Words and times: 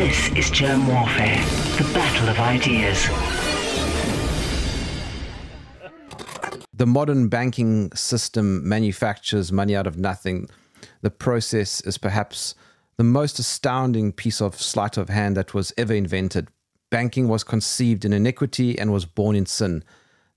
This 0.00 0.30
is 0.30 0.48
Germ 0.48 0.86
Warfare, 0.86 1.36
the 1.76 1.84
battle 1.92 2.30
of 2.30 2.38
ideas. 2.38 3.06
The 6.72 6.86
modern 6.86 7.28
banking 7.28 7.92
system 7.92 8.66
manufactures 8.66 9.52
money 9.52 9.76
out 9.76 9.86
of 9.86 9.98
nothing. 9.98 10.48
The 11.02 11.10
process 11.10 11.82
is 11.82 11.98
perhaps 11.98 12.54
the 12.96 13.04
most 13.04 13.38
astounding 13.38 14.12
piece 14.12 14.40
of 14.40 14.58
sleight 14.58 14.96
of 14.96 15.10
hand 15.10 15.36
that 15.36 15.52
was 15.52 15.70
ever 15.76 15.92
invented. 15.92 16.48
Banking 16.90 17.28
was 17.28 17.44
conceived 17.44 18.06
in 18.06 18.14
iniquity 18.14 18.78
and 18.78 18.94
was 18.94 19.04
born 19.04 19.36
in 19.36 19.44
sin. 19.44 19.84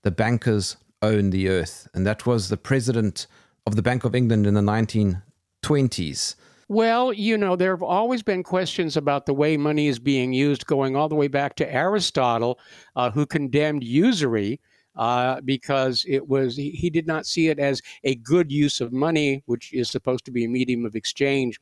The 0.02 0.12
bankers 0.12 0.76
own 1.02 1.30
the 1.30 1.48
earth. 1.48 1.88
And 1.94 2.06
that 2.06 2.26
was 2.26 2.50
the 2.50 2.58
president 2.58 3.28
of 3.66 3.78
the 3.78 3.82
Bank 3.82 4.04
of 4.04 4.14
England 4.14 4.46
in 4.46 4.56
the 4.56 4.60
1920s. 4.60 6.36
Well, 6.70 7.14
you 7.14 7.38
know, 7.38 7.56
there 7.56 7.72
have 7.72 7.84
always 7.84 8.24
been 8.24 8.44
questions 8.44 8.96
about 8.98 9.26
the 9.26 9.34
way 9.34 9.58
money 9.58 9.88
is 9.88 10.00
being 10.00 10.34
used, 10.34 10.66
going 10.66 10.96
all 10.96 11.10
the 11.10 11.16
way 11.16 11.28
back 11.28 11.56
to 11.56 11.74
Aristotle, 11.74 12.60
uh, 12.96 13.12
who 13.12 13.26
condemned 13.26 13.84
usury 13.84 14.60
uh, 14.96 15.42
because 15.42 16.06
it 16.08 16.28
was 16.28 16.56
he, 16.56 16.72
he, 16.72 16.90
did 16.90 17.08
not 17.08 17.26
see 17.26 17.48
it 17.48 17.60
as 17.60 17.82
a 18.04 18.16
good 18.16 18.52
use 18.52 18.80
of 18.80 18.94
money, 18.94 19.42
which 19.48 19.74
is 19.74 19.90
supposed 19.90 20.24
to 20.26 20.32
be 20.32 20.46
a 20.46 20.50
medium 20.50 20.86
of 20.86 20.96
exchange. 20.96 21.60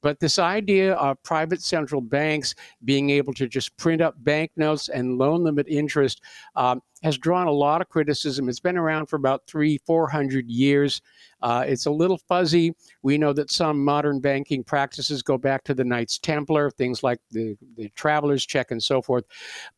But 0.00 0.20
this 0.20 0.38
idea 0.38 0.94
of 0.94 1.22
private 1.22 1.62
central 1.62 2.00
banks 2.00 2.54
being 2.84 3.10
able 3.10 3.34
to 3.34 3.48
just 3.48 3.76
print 3.76 4.00
up 4.00 4.14
banknotes 4.18 4.88
and 4.88 5.18
loan 5.18 5.44
them 5.44 5.58
at 5.58 5.68
interest 5.68 6.22
um, 6.54 6.80
has 7.02 7.18
drawn 7.18 7.46
a 7.46 7.52
lot 7.52 7.80
of 7.80 7.88
criticism. 7.88 8.48
It's 8.48 8.60
been 8.60 8.76
around 8.76 9.06
for 9.06 9.16
about 9.16 9.46
three, 9.46 9.78
four 9.86 10.08
hundred 10.08 10.48
years. 10.48 11.00
Uh, 11.42 11.64
it's 11.66 11.86
a 11.86 11.90
little 11.90 12.18
fuzzy. 12.18 12.74
We 13.02 13.18
know 13.18 13.32
that 13.32 13.50
some 13.50 13.84
modern 13.84 14.20
banking 14.20 14.64
practices 14.64 15.22
go 15.22 15.38
back 15.38 15.62
to 15.64 15.74
the 15.74 15.84
Knights 15.84 16.18
Templar, 16.18 16.70
things 16.70 17.02
like 17.04 17.20
the, 17.30 17.56
the 17.76 17.88
traveler's 17.90 18.44
check 18.44 18.72
and 18.72 18.82
so 18.82 19.00
forth. 19.00 19.24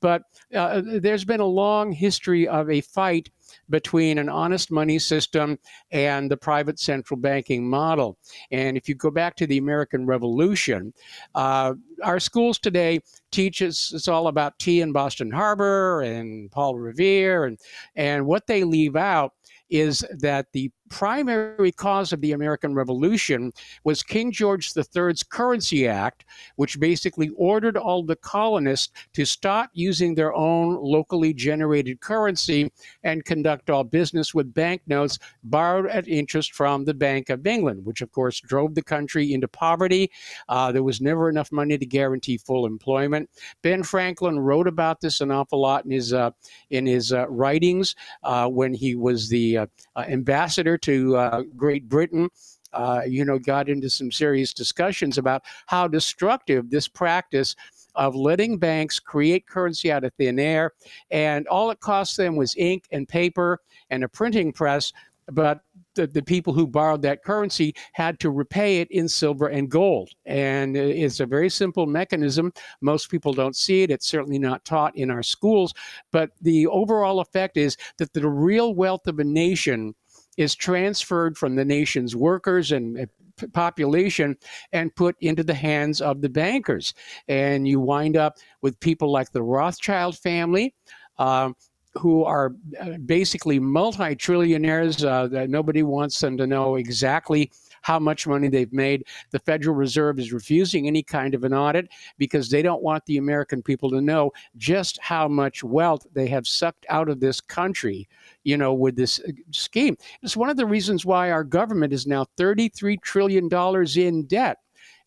But 0.00 0.22
uh, 0.54 0.80
there's 0.84 1.24
been 1.24 1.40
a 1.40 1.44
long 1.44 1.92
history 1.92 2.48
of 2.48 2.70
a 2.70 2.80
fight 2.80 3.28
between 3.68 4.18
an 4.18 4.28
honest 4.28 4.70
money 4.70 4.98
system 4.98 5.58
and 5.90 6.30
the 6.30 6.36
private 6.36 6.78
central 6.78 7.18
banking 7.18 7.68
model. 7.68 8.18
And 8.50 8.76
if 8.76 8.88
you 8.88 8.94
go 8.94 9.10
back 9.10 9.36
to 9.36 9.46
the 9.46 9.58
American 9.58 10.06
Revolution, 10.06 10.92
uh, 11.34 11.74
our 12.02 12.20
schools 12.20 12.58
today 12.58 13.00
teach 13.30 13.62
us 13.62 13.92
it's 13.94 14.08
all 14.08 14.28
about 14.28 14.58
tea 14.58 14.80
in 14.80 14.92
Boston 14.92 15.30
Harbor 15.30 16.02
and 16.02 16.50
Paul 16.50 16.76
Revere, 16.76 17.44
and 17.44 17.58
and 17.96 18.26
what 18.26 18.46
they 18.46 18.64
leave 18.64 18.96
out 18.96 19.32
is 19.70 20.04
that 20.18 20.46
the 20.52 20.70
primary 20.90 21.72
cause 21.72 22.12
of 22.12 22.20
the 22.20 22.32
American 22.32 22.74
Revolution 22.74 23.52
was 23.84 24.02
King 24.02 24.30
George 24.30 24.72
III's 24.76 25.22
Currency 25.22 25.88
Act, 25.88 26.24
which 26.56 26.78
basically 26.78 27.30
ordered 27.36 27.76
all 27.76 28.02
the 28.02 28.16
colonists 28.16 28.92
to 29.14 29.24
stop 29.24 29.70
using 29.72 30.14
their 30.14 30.34
own 30.34 30.76
locally 30.82 31.32
generated 31.32 32.00
currency 32.00 32.70
and 33.04 33.24
conduct 33.24 33.70
all 33.70 33.84
business 33.84 34.34
with 34.34 34.52
banknotes 34.52 35.18
borrowed 35.44 35.86
at 35.86 36.08
interest 36.08 36.52
from 36.54 36.84
the 36.84 36.94
Bank 36.94 37.30
of 37.30 37.46
England, 37.46 37.84
which 37.84 38.02
of 38.02 38.12
course 38.12 38.40
drove 38.40 38.74
the 38.74 38.82
country 38.82 39.32
into 39.32 39.48
poverty. 39.48 40.10
Uh, 40.48 40.72
there 40.72 40.82
was 40.82 41.00
never 41.00 41.28
enough 41.28 41.52
money 41.52 41.78
to 41.78 41.86
guarantee 41.86 42.36
full 42.36 42.66
employment. 42.66 43.30
Ben 43.62 43.82
Franklin 43.82 44.38
wrote 44.38 44.66
about 44.66 45.00
this 45.00 45.20
an 45.20 45.30
awful 45.30 45.60
lot 45.60 45.84
in 45.84 45.92
his 45.92 46.12
uh, 46.12 46.30
in 46.70 46.84
his 46.86 47.12
uh, 47.12 47.28
writings 47.28 47.94
uh, 48.24 48.48
when 48.48 48.74
he 48.74 48.94
was 48.94 49.28
the 49.28 49.58
uh, 49.58 49.66
uh, 49.96 50.04
ambassador 50.08 50.76
to 50.82 51.16
uh, 51.16 51.42
Great 51.56 51.88
Britain. 51.88 52.28
Uh, 52.72 53.02
you 53.04 53.24
know, 53.24 53.36
got 53.36 53.68
into 53.68 53.90
some 53.90 54.12
serious 54.12 54.54
discussions 54.54 55.18
about 55.18 55.42
how 55.66 55.88
destructive 55.88 56.70
this 56.70 56.86
practice 56.86 57.56
of 57.96 58.14
letting 58.14 58.58
banks 58.58 59.00
create 59.00 59.46
currency 59.46 59.90
out 59.90 60.04
of 60.04 60.12
thin 60.14 60.38
air. 60.38 60.72
And 61.10 61.48
all 61.48 61.70
it 61.70 61.80
cost 61.80 62.16
them 62.16 62.36
was 62.36 62.54
ink 62.56 62.84
and 62.92 63.08
paper 63.08 63.58
and 63.90 64.04
a 64.04 64.08
printing 64.08 64.52
press. 64.52 64.92
But 65.32 65.62
the, 65.94 66.06
the 66.06 66.22
people 66.22 66.52
who 66.52 66.66
borrowed 66.66 67.02
that 67.02 67.24
currency 67.24 67.74
had 67.92 68.18
to 68.20 68.30
repay 68.30 68.80
it 68.80 68.90
in 68.90 69.08
silver 69.08 69.48
and 69.48 69.68
gold. 69.68 70.10
And 70.24 70.76
it's 70.76 71.20
a 71.20 71.26
very 71.26 71.50
simple 71.50 71.86
mechanism. 71.86 72.52
Most 72.80 73.10
people 73.10 73.32
don't 73.32 73.56
see 73.56 73.82
it. 73.82 73.90
It's 73.90 74.06
certainly 74.06 74.38
not 74.38 74.64
taught 74.64 74.96
in 74.96 75.10
our 75.10 75.22
schools. 75.22 75.74
But 76.12 76.30
the 76.40 76.66
overall 76.68 77.20
effect 77.20 77.56
is 77.56 77.76
that 77.98 78.12
the 78.12 78.28
real 78.28 78.74
wealth 78.74 79.06
of 79.06 79.18
a 79.18 79.24
nation 79.24 79.94
is 80.40 80.54
transferred 80.54 81.36
from 81.36 81.54
the 81.54 81.64
nation's 81.66 82.16
workers 82.16 82.72
and 82.72 82.98
uh, 82.98 83.46
population 83.52 84.36
and 84.72 84.94
put 84.96 85.14
into 85.20 85.44
the 85.44 85.54
hands 85.54 86.00
of 86.00 86.22
the 86.22 86.30
bankers. 86.30 86.94
And 87.28 87.68
you 87.68 87.78
wind 87.78 88.16
up 88.16 88.38
with 88.62 88.80
people 88.80 89.12
like 89.12 89.32
the 89.32 89.42
Rothschild 89.42 90.16
family. 90.16 90.74
Um, 91.18 91.54
who 91.94 92.24
are 92.24 92.54
uh, 92.80 92.98
basically 93.04 93.58
multi 93.58 94.14
trillionaires. 94.14 95.04
Uh, 95.04 95.46
nobody 95.48 95.82
wants 95.82 96.20
them 96.20 96.36
to 96.36 96.46
know 96.46 96.76
exactly 96.76 97.50
how 97.82 97.98
much 97.98 98.26
money 98.26 98.48
they've 98.48 98.72
made. 98.72 99.04
The 99.30 99.38
Federal 99.40 99.74
Reserve 99.74 100.18
is 100.18 100.32
refusing 100.32 100.86
any 100.86 101.02
kind 101.02 101.34
of 101.34 101.44
an 101.44 101.54
audit 101.54 101.88
because 102.18 102.50
they 102.50 102.62
don't 102.62 102.82
want 102.82 103.04
the 103.06 103.16
American 103.16 103.62
people 103.62 103.90
to 103.90 104.00
know 104.00 104.30
just 104.56 104.98
how 105.00 105.28
much 105.28 105.64
wealth 105.64 106.06
they 106.12 106.28
have 106.28 106.46
sucked 106.46 106.86
out 106.88 107.08
of 107.08 107.20
this 107.20 107.40
country, 107.40 108.08
you 108.44 108.56
know, 108.56 108.72
with 108.72 108.96
this 108.96 109.20
uh, 109.20 109.32
scheme. 109.50 109.96
It's 110.22 110.36
one 110.36 110.50
of 110.50 110.56
the 110.56 110.66
reasons 110.66 111.04
why 111.04 111.30
our 111.30 111.44
government 111.44 111.92
is 111.92 112.06
now 112.06 112.26
$33 112.38 113.00
trillion 113.02 113.48
in 113.96 114.26
debt. 114.26 114.58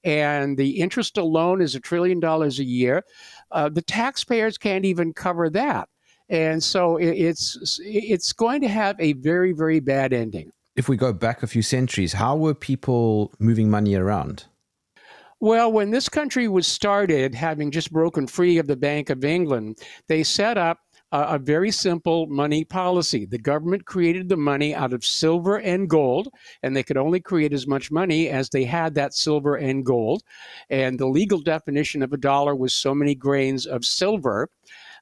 And 0.04 0.58
the 0.58 0.82
interest 0.82 1.18
alone 1.18 1.62
is 1.62 1.76
a 1.76 1.80
trillion 1.80 2.20
dollars 2.20 2.60
a 2.60 2.64
year. 2.64 3.04
Uh, 3.52 3.70
the 3.70 3.82
taxpayers 3.82 4.58
can't 4.58 4.86
even 4.86 5.14
cover 5.14 5.50
that 5.50 5.88
and 6.30 6.64
so 6.64 6.96
it's 6.96 7.82
it's 7.84 8.32
going 8.32 8.62
to 8.62 8.68
have 8.70 8.96
a 8.98 9.12
very 9.12 9.52
very 9.52 9.82
bad 9.82 10.14
ending 10.14 10.50
if 10.76 10.90
we 10.90 10.98
go 10.98 11.14
back 11.14 11.44
a 11.44 11.48
few 11.48 11.62
centuries, 11.62 12.14
how 12.14 12.36
were 12.36 12.54
people 12.54 13.32
moving 13.40 13.70
money 13.70 13.96
around? 13.96 14.46
Well, 15.40 15.72
when 15.72 15.92
this 15.92 16.08
country 16.08 16.48
was 16.48 16.66
started, 16.66 17.36
having 17.36 17.70
just 17.70 17.92
broken 17.92 18.28
free 18.28 18.58
of 18.58 18.68
the 18.68 18.78
Bank 18.78 19.10
of 19.10 19.26
England, 19.26 19.80
they 20.08 20.24
set 20.24 20.58
up 20.58 20.80
a, 21.14 21.38
very 21.38 21.70
simple 21.70 22.26
money 22.28 22.64
policy. 22.64 23.26
The 23.26 23.38
government 23.38 23.86
created 23.86 24.30
the 24.30 24.38
money 24.38 24.74
out 24.74 24.94
of 24.94 25.06
silver 25.06 25.58
and 25.58 25.90
gold, 25.90 26.30
and 26.64 26.76
they 26.76 26.84
could 26.84 26.98
only 26.98 27.20
create 27.20 27.54
as 27.54 27.68
much 27.68 27.92
money 27.92 28.30
as 28.30 28.50
they 28.50 28.64
had 28.64 28.96
that 28.96 29.14
silver 29.14 29.56
and 29.56 29.86
gold. 29.86 30.24
And 30.70 30.98
the 30.98 31.06
legal 31.06 31.40
definition 31.40 32.02
of 32.02 32.14
a 32.14 32.18
dollar 32.18 32.56
was 32.56 32.74
so 32.74 32.96
many 32.96 33.14
grains 33.14 33.66
of 33.68 33.86
silver. 33.86 34.50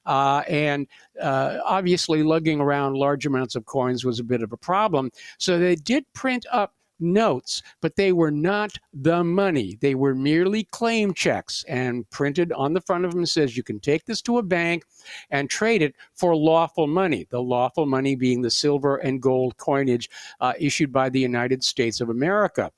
Uh, 0.04 0.42
and 0.48 0.86
uh, 1.20 1.58
obviously, 1.64 2.22
lugging 2.22 2.60
around 2.60 2.94
large 2.94 3.24
amounts 3.24 3.54
of 3.54 3.64
coins 3.64 4.04
was 4.04 4.18
a 4.18 4.24
bit 4.24 4.42
of 4.42 4.52
a 4.52 4.56
problem. 4.56 5.10
So 5.38 5.58
they 5.58 5.76
did 5.76 6.04
print 6.12 6.44
up 6.50 6.74
notes, 7.02 7.62
but 7.80 7.96
they 7.96 8.12
were 8.12 8.30
not 8.30 8.78
the 8.92 9.24
money. 9.24 9.76
They 9.80 9.94
were 9.94 10.14
merely 10.14 10.64
claim 10.64 11.12
checks 11.12 11.64
and 11.68 12.08
printed 12.10 12.52
on 12.52 12.72
the 12.72 12.80
front 12.80 13.04
of 13.04 13.12
them 13.12 13.26
says 13.26 13.56
you 13.56 13.62
can 13.62 13.80
take 13.80 14.04
this 14.04 14.22
to 14.22 14.38
a 14.38 14.42
bank 14.42 14.84
and 15.30 15.50
trade 15.50 15.82
it 15.82 15.94
for 16.14 16.34
lawful 16.36 16.86
money. 16.86 17.26
The 17.30 17.42
lawful 17.42 17.86
money 17.86 18.14
being 18.14 18.42
the 18.42 18.50
silver 18.50 18.96
and 18.96 19.20
gold 19.20 19.56
coinage 19.56 20.08
uh, 20.40 20.54
issued 20.58 20.92
by 20.92 21.08
the 21.08 21.20
United 21.20 21.64
States 21.64 22.00
of 22.00 22.08
America. 22.08 22.70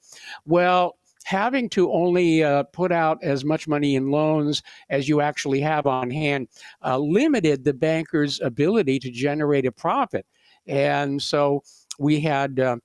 Well, 0.47 0.97
having 1.25 1.69
to 1.71 1.91
only 1.91 2.45
uh, 2.45 2.63
put 2.65 2.93
out 2.93 3.19
as 3.23 3.45
much 3.45 3.67
money 3.67 3.97
in 3.97 4.11
loans 4.11 4.63
as 4.91 5.09
you 5.09 5.21
actually 5.21 5.61
have 5.61 5.87
on 5.87 6.11
hand 6.11 6.49
uh, 6.85 6.99
limited 6.99 7.65
the 7.65 7.73
banker's 7.73 8.41
ability 8.43 8.99
to 8.99 9.11
generate 9.11 9.67
a 9.67 9.73
profit. 9.73 10.27
And 10.67 11.21
so 11.21 11.63
we 11.99 12.21
had 12.21 12.61
uh, 12.61 12.77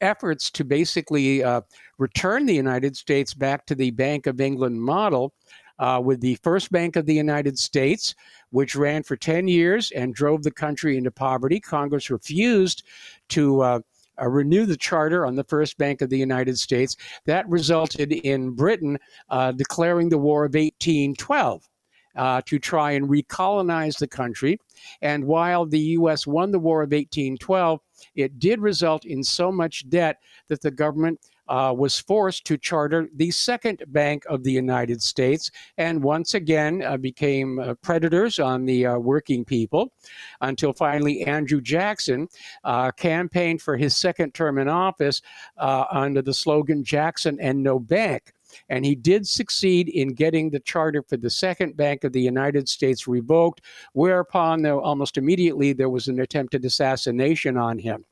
efforts 0.00 0.50
to 0.50 0.64
basically 0.64 1.42
uh, 1.42 1.60
return 1.98 2.46
the 2.46 2.54
United 2.54 2.96
States 2.96 3.34
back 3.34 3.66
to 3.66 3.74
the 3.74 3.90
Bank 3.90 4.26
of 4.26 4.40
England 4.40 4.80
model. 4.80 5.32
Uh, 5.78 6.00
with 6.02 6.22
the 6.22 6.36
First 6.36 6.72
Bank 6.72 6.96
of 6.96 7.04
the 7.04 7.12
United 7.12 7.58
States, 7.58 8.14
which 8.48 8.74
ran 8.74 9.02
for 9.02 9.14
10 9.14 9.46
years 9.46 9.90
and 9.90 10.14
drove 10.14 10.42
the 10.42 10.50
country 10.50 10.96
into 10.96 11.10
poverty. 11.10 11.60
Congress 11.60 12.08
refused 12.08 12.82
to 13.28 13.60
uh, 13.60 13.80
uh, 14.20 14.28
renew 14.28 14.66
the 14.66 14.76
charter 14.76 15.26
on 15.26 15.34
the 15.36 15.44
First 15.44 15.76
Bank 15.78 16.00
of 16.00 16.10
the 16.10 16.18
United 16.18 16.58
States. 16.58 16.96
That 17.26 17.48
resulted 17.48 18.12
in 18.12 18.50
Britain 18.52 18.98
uh, 19.28 19.52
declaring 19.52 20.08
the 20.08 20.18
War 20.18 20.44
of 20.44 20.54
1812. 20.54 21.68
Uh, 22.14 22.40
to 22.46 22.58
try 22.58 22.92
and 22.92 23.10
recolonize 23.10 23.98
the 23.98 24.06
country. 24.08 24.58
And 25.02 25.22
while 25.26 25.66
the 25.66 25.78
U.S. 25.78 26.26
won 26.26 26.50
the 26.50 26.58
War 26.58 26.82
of 26.82 26.86
1812, 26.86 27.78
it 28.14 28.38
did 28.38 28.60
result 28.60 29.04
in 29.04 29.22
so 29.22 29.50
much 29.50 29.88
debt 29.88 30.20
that 30.48 30.60
the 30.60 30.70
government 30.70 31.20
uh, 31.48 31.72
was 31.76 31.98
forced 31.98 32.44
to 32.44 32.58
charter 32.58 33.08
the 33.16 33.30
second 33.30 33.82
Bank 33.88 34.24
of 34.28 34.42
the 34.42 34.52
United 34.52 35.02
States 35.02 35.50
and 35.78 36.02
once 36.02 36.34
again 36.34 36.82
uh, 36.82 36.96
became 36.96 37.58
uh, 37.58 37.74
predators 37.74 38.38
on 38.38 38.64
the 38.64 38.86
uh, 38.86 38.98
working 38.98 39.44
people 39.44 39.92
until 40.40 40.72
finally 40.72 41.24
Andrew 41.24 41.60
Jackson 41.60 42.28
uh, 42.64 42.90
campaigned 42.92 43.62
for 43.62 43.76
his 43.76 43.96
second 43.96 44.34
term 44.34 44.58
in 44.58 44.68
office 44.68 45.22
uh, 45.56 45.84
under 45.90 46.22
the 46.22 46.34
slogan 46.34 46.82
Jackson 46.82 47.38
and 47.40 47.62
No 47.62 47.78
Bank. 47.78 48.32
And 48.68 48.84
he 48.84 48.94
did 48.94 49.26
succeed 49.26 49.88
in 49.88 50.08
getting 50.14 50.50
the 50.50 50.60
charter 50.60 51.02
for 51.02 51.16
the 51.16 51.30
Second 51.30 51.76
Bank 51.76 52.04
of 52.04 52.12
the 52.12 52.20
United 52.20 52.68
States 52.68 53.06
revoked, 53.06 53.62
whereupon, 53.92 54.62
though, 54.62 54.80
almost 54.80 55.16
immediately, 55.16 55.72
there 55.72 55.88
was 55.88 56.08
an 56.08 56.20
attempted 56.20 56.64
assassination 56.64 57.56
on 57.56 57.78
him. 57.78 58.04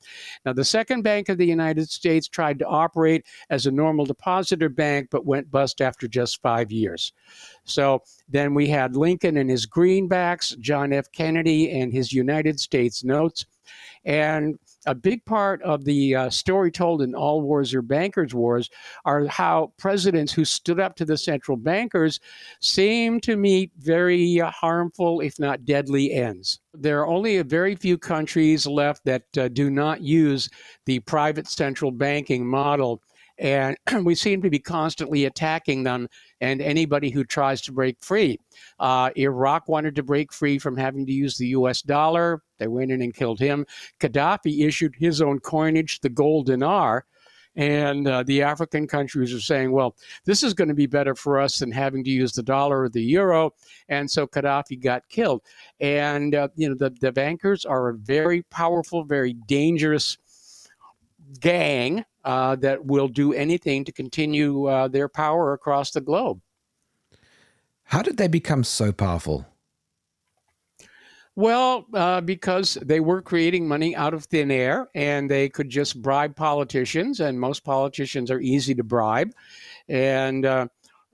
Now, 0.44 0.52
the 0.52 0.64
Second 0.64 1.02
Bank 1.02 1.28
of 1.28 1.38
the 1.38 1.46
United 1.46 1.90
States 1.90 2.28
tried 2.28 2.58
to 2.58 2.66
operate 2.66 3.24
as 3.50 3.66
a 3.66 3.70
normal 3.70 4.04
depositor 4.04 4.68
bank, 4.68 5.08
but 5.10 5.26
went 5.26 5.50
bust 5.50 5.80
after 5.80 6.08
just 6.08 6.42
five 6.42 6.70
years. 6.70 7.12
So 7.64 8.02
then 8.28 8.54
we 8.54 8.68
had 8.68 8.96
Lincoln 8.96 9.36
and 9.36 9.50
his 9.50 9.66
greenbacks, 9.66 10.58
John 10.58 10.92
F. 10.92 11.10
Kennedy 11.12 11.70
and 11.70 11.92
his 11.92 12.12
United 12.12 12.60
States 12.60 13.04
notes. 13.04 13.46
And 14.04 14.58
a 14.86 14.94
big 14.94 15.24
part 15.24 15.62
of 15.62 15.84
the 15.84 16.14
uh, 16.14 16.30
story 16.30 16.70
told 16.70 17.02
in 17.02 17.14
All 17.14 17.40
Wars 17.40 17.74
Are 17.74 17.82
Bankers' 17.82 18.34
Wars 18.34 18.68
are 19.04 19.26
how 19.26 19.72
presidents 19.78 20.32
who 20.32 20.44
stood 20.44 20.80
up 20.80 20.94
to 20.96 21.04
the 21.04 21.16
central 21.16 21.56
bankers 21.56 22.20
seem 22.60 23.20
to 23.20 23.36
meet 23.36 23.72
very 23.78 24.40
uh, 24.40 24.50
harmful, 24.50 25.20
if 25.20 25.38
not 25.38 25.64
deadly, 25.64 26.12
ends. 26.12 26.60
There 26.74 27.00
are 27.00 27.06
only 27.06 27.38
a 27.38 27.44
very 27.44 27.74
few 27.74 27.96
countries 27.96 28.66
left 28.66 29.04
that 29.04 29.24
uh, 29.38 29.48
do 29.48 29.70
not 29.70 30.02
use 30.02 30.48
the 30.86 31.00
private 31.00 31.48
central 31.48 31.90
banking 31.90 32.46
model 32.46 33.00
and 33.38 33.76
we 34.04 34.14
seem 34.14 34.42
to 34.42 34.50
be 34.50 34.58
constantly 34.58 35.24
attacking 35.24 35.82
them 35.82 36.08
and 36.40 36.60
anybody 36.60 37.10
who 37.10 37.24
tries 37.24 37.60
to 37.62 37.72
break 37.72 37.96
free. 38.00 38.38
Uh, 38.78 39.10
Iraq 39.16 39.68
wanted 39.68 39.94
to 39.96 40.02
break 40.02 40.32
free 40.32 40.58
from 40.58 40.76
having 40.76 41.06
to 41.06 41.12
use 41.12 41.36
the 41.36 41.48
US 41.48 41.82
dollar. 41.82 42.42
They 42.58 42.68
went 42.68 42.90
in 42.90 43.02
and 43.02 43.14
killed 43.14 43.40
him. 43.40 43.66
Gaddafi 44.00 44.66
issued 44.66 44.94
his 44.96 45.20
own 45.20 45.40
coinage, 45.40 46.00
the 46.00 46.08
gold 46.08 46.46
dinar. 46.46 47.04
And 47.56 48.08
uh, 48.08 48.24
the 48.24 48.42
African 48.42 48.88
countries 48.88 49.32
are 49.32 49.40
saying, 49.40 49.70
well, 49.70 49.94
this 50.24 50.42
is 50.42 50.54
going 50.54 50.68
to 50.68 50.74
be 50.74 50.86
better 50.86 51.14
for 51.14 51.40
us 51.40 51.58
than 51.58 51.70
having 51.70 52.02
to 52.02 52.10
use 52.10 52.32
the 52.32 52.42
dollar 52.42 52.82
or 52.82 52.88
the 52.88 53.02
euro. 53.02 53.52
And 53.88 54.10
so 54.10 54.26
Gaddafi 54.26 54.82
got 54.82 55.08
killed. 55.08 55.42
And, 55.78 56.34
uh, 56.34 56.48
you 56.56 56.68
know, 56.68 56.74
the, 56.74 56.90
the 57.00 57.12
bankers 57.12 57.64
are 57.64 57.90
a 57.90 57.94
very 57.94 58.42
powerful, 58.50 59.04
very 59.04 59.34
dangerous 59.34 60.18
gang 61.40 62.04
uh, 62.24 62.56
that 62.56 62.84
will 62.84 63.08
do 63.08 63.32
anything 63.32 63.84
to 63.84 63.92
continue 63.92 64.66
uh, 64.66 64.88
their 64.88 65.08
power 65.08 65.52
across 65.52 65.90
the 65.90 66.00
globe. 66.00 66.40
How 67.84 68.02
did 68.02 68.16
they 68.16 68.28
become 68.28 68.64
so 68.64 68.92
powerful? 68.92 69.46
Well, 71.36 71.86
uh, 71.92 72.20
because 72.20 72.74
they 72.74 73.00
were 73.00 73.20
creating 73.20 73.66
money 73.66 73.96
out 73.96 74.14
of 74.14 74.24
thin 74.24 74.50
air 74.50 74.88
and 74.94 75.28
they 75.28 75.48
could 75.48 75.68
just 75.68 76.00
bribe 76.00 76.36
politicians, 76.36 77.20
and 77.20 77.38
most 77.38 77.64
politicians 77.64 78.30
are 78.30 78.40
easy 78.40 78.74
to 78.76 78.84
bribe, 78.84 79.32
and 79.88 80.46
uh, 80.46 80.68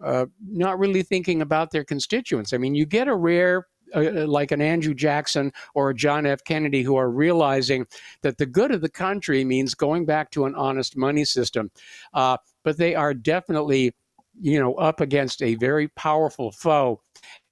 uh, 0.04 0.26
not 0.46 0.78
really 0.78 1.02
thinking 1.02 1.40
about 1.40 1.70
their 1.70 1.84
constituents. 1.84 2.52
I 2.52 2.58
mean, 2.58 2.74
you 2.74 2.84
get 2.84 3.08
a 3.08 3.14
rare 3.14 3.66
uh, 3.94 4.26
like 4.26 4.52
an 4.52 4.60
Andrew 4.60 4.94
Jackson 4.94 5.52
or 5.74 5.90
a 5.90 5.94
John 5.94 6.26
F. 6.26 6.44
Kennedy 6.44 6.82
who 6.82 6.96
are 6.96 7.10
realizing 7.10 7.86
that 8.22 8.38
the 8.38 8.46
good 8.46 8.70
of 8.70 8.80
the 8.80 8.88
country 8.88 9.44
means 9.44 9.74
going 9.74 10.04
back 10.04 10.30
to 10.32 10.46
an 10.46 10.54
honest 10.54 10.96
money 10.96 11.24
system. 11.24 11.70
Uh, 12.14 12.36
but 12.64 12.76
they 12.76 12.94
are 12.94 13.14
definitely, 13.14 13.94
you 14.40 14.60
know, 14.60 14.74
up 14.74 15.00
against 15.00 15.42
a 15.42 15.54
very 15.56 15.88
powerful 15.88 16.52
foe. 16.52 17.00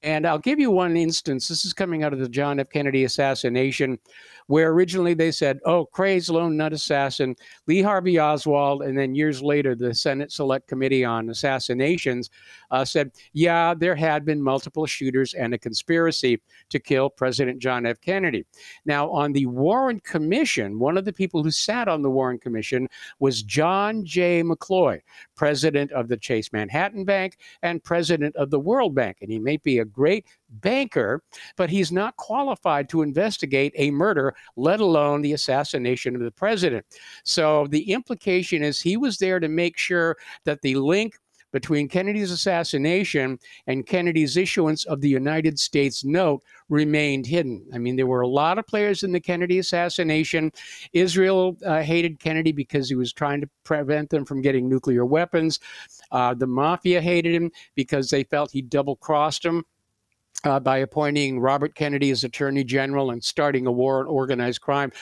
And 0.02 0.26
I'll 0.26 0.38
give 0.38 0.60
you 0.60 0.70
one 0.70 0.96
instance. 0.96 1.48
This 1.48 1.64
is 1.64 1.72
coming 1.72 2.02
out 2.04 2.12
of 2.12 2.20
the 2.20 2.28
John 2.28 2.60
F. 2.60 2.70
Kennedy 2.70 3.04
assassination 3.04 3.98
where 4.48 4.70
originally 4.70 5.14
they 5.14 5.30
said, 5.30 5.60
oh, 5.64 5.84
Cray's 5.86 6.28
lone 6.28 6.56
nut 6.56 6.72
assassin, 6.72 7.36
Lee 7.66 7.80
Harvey 7.80 8.18
Oswald, 8.18 8.82
and 8.82 8.98
then 8.98 9.14
years 9.14 9.40
later, 9.40 9.74
the 9.74 9.94
Senate 9.94 10.32
Select 10.32 10.66
Committee 10.66 11.04
on 11.04 11.30
Assassinations 11.30 12.30
uh, 12.70 12.84
said, 12.84 13.12
yeah, 13.32 13.74
there 13.74 13.94
had 13.94 14.24
been 14.24 14.42
multiple 14.42 14.86
shooters 14.86 15.34
and 15.34 15.54
a 15.54 15.58
conspiracy 15.58 16.40
to 16.70 16.78
kill 16.78 17.10
President 17.10 17.58
John 17.60 17.86
F. 17.86 18.00
Kennedy. 18.00 18.44
Now, 18.84 19.10
on 19.10 19.32
the 19.32 19.46
Warren 19.46 20.00
Commission, 20.00 20.78
one 20.78 20.96
of 20.96 21.04
the 21.04 21.12
people 21.12 21.42
who 21.42 21.50
sat 21.50 21.86
on 21.86 22.02
the 22.02 22.10
Warren 22.10 22.38
Commission 22.38 22.88
was 23.18 23.42
John 23.42 24.04
J. 24.04 24.42
McCloy, 24.42 25.00
president 25.36 25.92
of 25.92 26.08
the 26.08 26.16
Chase 26.16 26.52
Manhattan 26.52 27.04
Bank 27.04 27.36
and 27.62 27.84
president 27.84 28.34
of 28.36 28.50
the 28.50 28.58
World 28.58 28.94
Bank. 28.94 29.18
And 29.20 29.30
he 29.30 29.38
may 29.38 29.58
be 29.58 29.78
a 29.78 29.84
great 29.84 30.26
banker, 30.48 31.22
but 31.56 31.70
he's 31.70 31.92
not 31.92 32.16
qualified 32.16 32.88
to 32.88 33.02
investigate 33.02 33.72
a 33.76 33.90
murder, 33.90 34.34
let 34.56 34.80
alone 34.80 35.22
the 35.22 35.32
assassination 35.32 36.14
of 36.14 36.22
the 36.22 36.30
president. 36.30 36.84
So 37.24 37.66
the 37.68 37.92
implication 37.92 38.62
is 38.62 38.80
he 38.80 38.96
was 38.96 39.18
there 39.18 39.40
to 39.40 39.48
make 39.48 39.76
sure 39.76 40.16
that 40.44 40.62
the 40.62 40.76
link 40.76 41.14
between 41.52 41.88
Kennedy's 41.88 42.30
assassination 42.30 43.38
and 43.66 43.86
Kennedy's 43.86 44.36
issuance 44.36 44.84
of 44.84 45.00
the 45.00 45.08
United 45.08 45.58
States 45.58 46.04
note 46.04 46.42
remained 46.68 47.26
hidden. 47.26 47.64
I 47.72 47.78
mean, 47.78 47.96
there 47.96 48.06
were 48.06 48.20
a 48.20 48.28
lot 48.28 48.58
of 48.58 48.66
players 48.66 49.02
in 49.02 49.12
the 49.12 49.20
Kennedy 49.20 49.58
assassination. 49.58 50.52
Israel 50.92 51.56
uh, 51.64 51.80
hated 51.80 52.20
Kennedy 52.20 52.52
because 52.52 52.88
he 52.88 52.94
was 52.94 53.12
trying 53.12 53.40
to 53.40 53.48
prevent 53.64 54.10
them 54.10 54.24
from 54.24 54.42
getting 54.42 54.68
nuclear 54.68 55.06
weapons. 55.06 55.58
Uh, 56.10 56.34
the 56.34 56.46
mafia 56.46 57.00
hated 57.00 57.34
him 57.34 57.50
because 57.74 58.10
they 58.10 58.24
felt 58.24 58.50
he 58.50 58.62
double 58.62 58.96
crossed 58.96 59.42
them 59.42 59.64
uh, 60.44 60.60
by 60.60 60.78
appointing 60.78 61.40
Robert 61.40 61.74
Kennedy 61.74 62.10
as 62.10 62.24
Attorney 62.24 62.64
General 62.64 63.10
and 63.10 63.22
starting 63.22 63.66
a 63.66 63.72
war 63.72 64.00
on 64.00 64.06
organized 64.06 64.60
crime. 64.60 64.92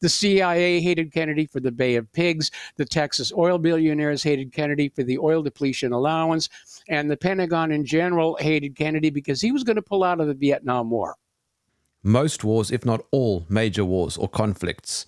The 0.00 0.08
CIA 0.08 0.80
hated 0.80 1.12
Kennedy 1.12 1.46
for 1.46 1.60
the 1.60 1.72
Bay 1.72 1.96
of 1.96 2.10
Pigs. 2.12 2.50
The 2.76 2.84
Texas 2.84 3.32
oil 3.36 3.58
billionaires 3.58 4.22
hated 4.22 4.52
Kennedy 4.52 4.88
for 4.88 5.02
the 5.02 5.18
oil 5.18 5.42
depletion 5.42 5.92
allowance. 5.92 6.48
And 6.88 7.10
the 7.10 7.16
Pentagon 7.16 7.72
in 7.72 7.84
general 7.84 8.36
hated 8.40 8.76
Kennedy 8.76 9.10
because 9.10 9.40
he 9.40 9.52
was 9.52 9.64
going 9.64 9.76
to 9.76 9.82
pull 9.82 10.04
out 10.04 10.20
of 10.20 10.28
the 10.28 10.34
Vietnam 10.34 10.90
War. 10.90 11.16
Most 12.02 12.44
wars, 12.44 12.70
if 12.70 12.84
not 12.84 13.04
all 13.10 13.44
major 13.48 13.84
wars 13.84 14.16
or 14.16 14.28
conflicts, 14.28 15.06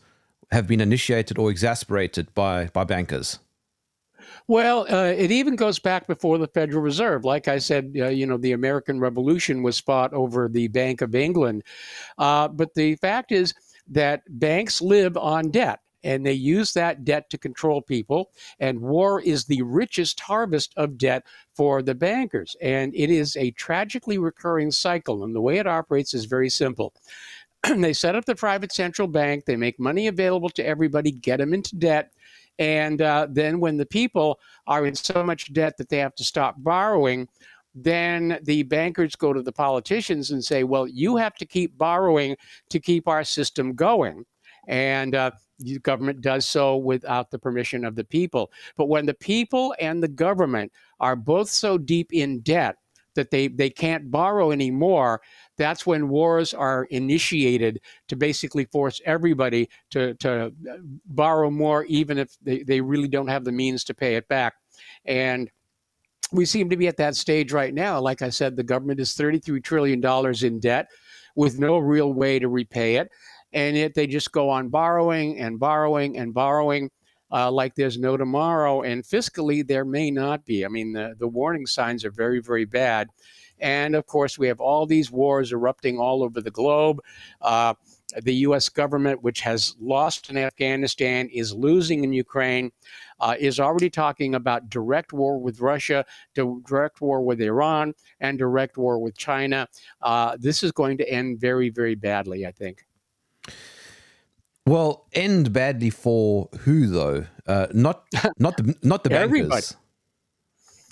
have 0.51 0.67
been 0.67 0.81
initiated 0.81 1.39
or 1.39 1.51
exasperated 1.51 2.35
by, 2.35 2.67
by 2.73 2.85
bankers. 2.85 3.39
Well, 4.49 4.87
uh, 4.91 5.13
it 5.13 5.31
even 5.31 5.57
goes 5.57 5.79
back 5.79 6.07
before 6.07 6.39
the 6.39 6.47
Federal 6.47 6.83
Reserve. 6.83 7.25
Like 7.25 7.49
I 7.49 7.59
said, 7.59 7.95
uh, 7.99 8.09
you 8.09 8.27
know, 8.27 8.39
the 8.39 8.53
American 8.53 8.99
Revolution 8.99 9.63
was 9.63 9.79
fought 9.79 10.15
over 10.15 10.49
the 10.49 10.69
Bank 10.69 11.03
of 11.03 11.15
England. 11.15 11.65
Uh, 12.17 12.49
but 12.49 12.75
the 12.75 12.97
fact 12.97 13.31
is 13.31 13.53
that 13.89 14.23
banks 14.29 14.81
live 14.81 15.19
on 15.19 15.51
debt 15.51 15.81
and 16.03 16.25
they 16.25 16.33
use 16.33 16.73
that 16.73 17.05
debt 17.05 17.29
to 17.29 17.37
control 17.37 17.83
people. 17.83 18.31
And 18.59 18.81
war 18.81 19.21
is 19.21 19.45
the 19.45 19.61
richest 19.63 20.21
harvest 20.21 20.73
of 20.79 20.97
debt 20.97 21.25
for 21.55 21.83
the 21.83 21.95
bankers. 21.95 22.57
And 22.63 22.95
it 22.95 23.11
is 23.11 23.37
a 23.37 23.51
tragically 23.51 24.17
recurring 24.17 24.71
cycle. 24.71 25.25
And 25.25 25.35
the 25.35 25.43
way 25.43 25.59
it 25.59 25.67
operates 25.67 26.15
is 26.15 26.25
very 26.25 26.49
simple. 26.49 26.95
they 27.77 27.93
set 27.93 28.15
up 28.15 28.25
the 28.25 28.35
private 28.35 28.73
central 28.73 29.09
bank, 29.09 29.45
they 29.45 29.57
make 29.57 29.79
money 29.79 30.07
available 30.07 30.49
to 30.51 30.67
everybody, 30.67 31.11
get 31.11 31.39
them 31.39 31.53
into 31.53 31.77
debt 31.77 32.13
and 32.59 33.01
uh, 33.03 33.27
then 33.31 33.61
when 33.61 33.77
the 33.77 33.87
people 33.87 34.41
are 34.67 34.87
in 34.87 34.95
so 34.95 35.23
much 35.23 35.53
debt 35.53 35.77
that 35.79 35.89
they 35.89 35.99
have 35.99 36.15
to 36.17 36.25
stop 36.25 36.57
borrowing, 36.59 37.29
then 37.75 38.39
the 38.43 38.65
bankers 38.65 39.15
go 39.15 39.33
to 39.33 39.43
the 39.43 39.53
politicians 39.53 40.31
and 40.31 40.45
say, 40.45 40.65
well, 40.65 40.87
you 40.87 41.17
have 41.17 41.35
to 41.37 41.47
keep 41.47 41.77
borrowing 41.79 42.37
to 42.71 42.81
keep 42.81 43.07
our 43.07 43.23
system 43.23 43.75
going. 43.75 44.25
And 44.67 45.15
uh, 45.15 45.31
the 45.61 45.79
government 45.81 46.21
does 46.21 46.47
so 46.47 46.77
without 46.77 47.31
the 47.31 47.39
permission 47.39 47.85
of 47.85 47.95
the 47.95 48.05
people. 48.05 48.51
But 48.77 48.89
when 48.89 49.07
the 49.07 49.15
people 49.15 49.75
and 49.81 50.03
the 50.03 50.09
government 50.09 50.73
are 51.01 51.17
both 51.17 51.49
so 51.49 51.79
deep 51.79 52.13
in 52.13 52.41
debt 52.41 52.77
that 53.15 53.31
they, 53.31 53.49
they 53.49 53.71
can't 53.71 54.11
borrow 54.11 54.51
anymore, 54.51 55.21
that's 55.59 55.85
when 55.87 56.09
wars 56.09 56.55
are 56.55 56.85
initiated 56.85 57.81
to 58.09 58.17
basically 58.17 58.65
force 58.65 59.01
everybody 59.05 59.69
to, 59.91 60.15
to 60.15 60.53
borrow 61.07 61.51
more, 61.51 61.85
even 61.85 62.17
if 62.17 62.37
they, 62.43 62.63
they 62.63 62.81
really 62.81 63.09
don't 63.09 63.29
have 63.29 63.45
the 63.45 63.53
means 63.53 63.85
to 63.85 63.95
pay 63.95 64.17
it 64.17 64.27
back. 64.29 64.55
And 65.05 65.51
we 66.33 66.45
seem 66.45 66.71
to 66.71 66.77
be 66.77 66.89
at 66.89 66.97
that 66.99 67.17
stage 67.17 67.53
right 67.53 67.73
now. 67.73 68.01
Like 68.01 68.23
I 68.23 68.31
said, 68.31 68.57
the 68.57 68.63
government 68.63 69.01
is 69.01 69.15
$33 69.15 69.63
trillion 69.63 70.05
in 70.45 70.61
debt 70.61 70.89
with 71.35 71.59
no 71.59 71.79
real 71.79 72.13
way 72.13 72.39
to 72.39 72.49
repay 72.49 72.97
it. 72.97 73.11
And 73.53 73.77
yet 73.77 73.95
they 73.95 74.07
just 74.07 74.33
go 74.33 74.51
on 74.51 74.69
borrowing 74.69 75.39
and 75.39 75.59
borrowing 75.59 76.19
and 76.19 76.35
borrowing. 76.35 76.91
Uh, 77.31 77.51
like 77.51 77.75
there's 77.75 77.99
no 77.99 78.17
tomorrow. 78.17 78.83
And 78.83 79.05
fiscally, 79.05 79.67
there 79.67 79.85
may 79.85 80.11
not 80.11 80.45
be. 80.45 80.65
I 80.65 80.69
mean, 80.69 80.93
the, 80.93 81.15
the 81.19 81.29
warning 81.29 81.67
signs 81.67 82.05
are 82.05 82.11
very, 82.11 82.41
very 82.41 82.65
bad. 82.65 83.09
And 83.61 83.95
of 83.95 84.07
course, 84.07 84.39
we 84.39 84.47
have 84.49 84.61
all 84.61 84.87
these 84.87 85.11
wars 85.11 85.53
erupting 85.53 85.99
all 85.99 86.23
over 86.23 86.41
the 86.41 86.51
globe. 86.51 87.01
Uh, 87.41 87.75
the 88.23 88.35
U.S. 88.35 88.69
government, 88.69 89.23
which 89.23 89.41
has 89.41 89.77
lost 89.81 90.31
in 90.31 90.39
Afghanistan, 90.39 91.29
is 91.29 91.53
losing 91.53 92.05
in 92.05 92.13
Ukraine, 92.13 92.73
uh, 93.21 93.35
is 93.39 93.61
already 93.61 93.91
talking 93.91 94.35
about 94.35 94.71
direct 94.71 95.13
war 95.13 95.39
with 95.39 95.61
Russia, 95.61 96.05
direct 96.35 97.01
war 97.01 97.21
with 97.21 97.41
Iran, 97.41 97.95
and 98.21 98.39
direct 98.39 98.79
war 98.79 98.99
with 98.99 99.17
China. 99.17 99.69
Uh, 100.01 100.37
this 100.39 100.63
is 100.63 100.73
going 100.73 100.97
to 100.99 101.09
end 101.09 101.41
very, 101.41 101.69
very 101.69 101.95
badly, 101.95 102.47
I 102.47 102.53
think. 102.53 102.87
Well, 104.67 105.07
end 105.15 105.53
badly 105.53 105.89
for 105.89 106.51
who 106.61 106.87
though? 106.87 107.25
Uh, 107.47 107.69
not 107.73 108.05
not 108.39 108.59
the 108.59 108.77
not 108.83 109.03
the 109.03 109.11
bankers. 109.11 109.25
Everybody. 109.25 109.67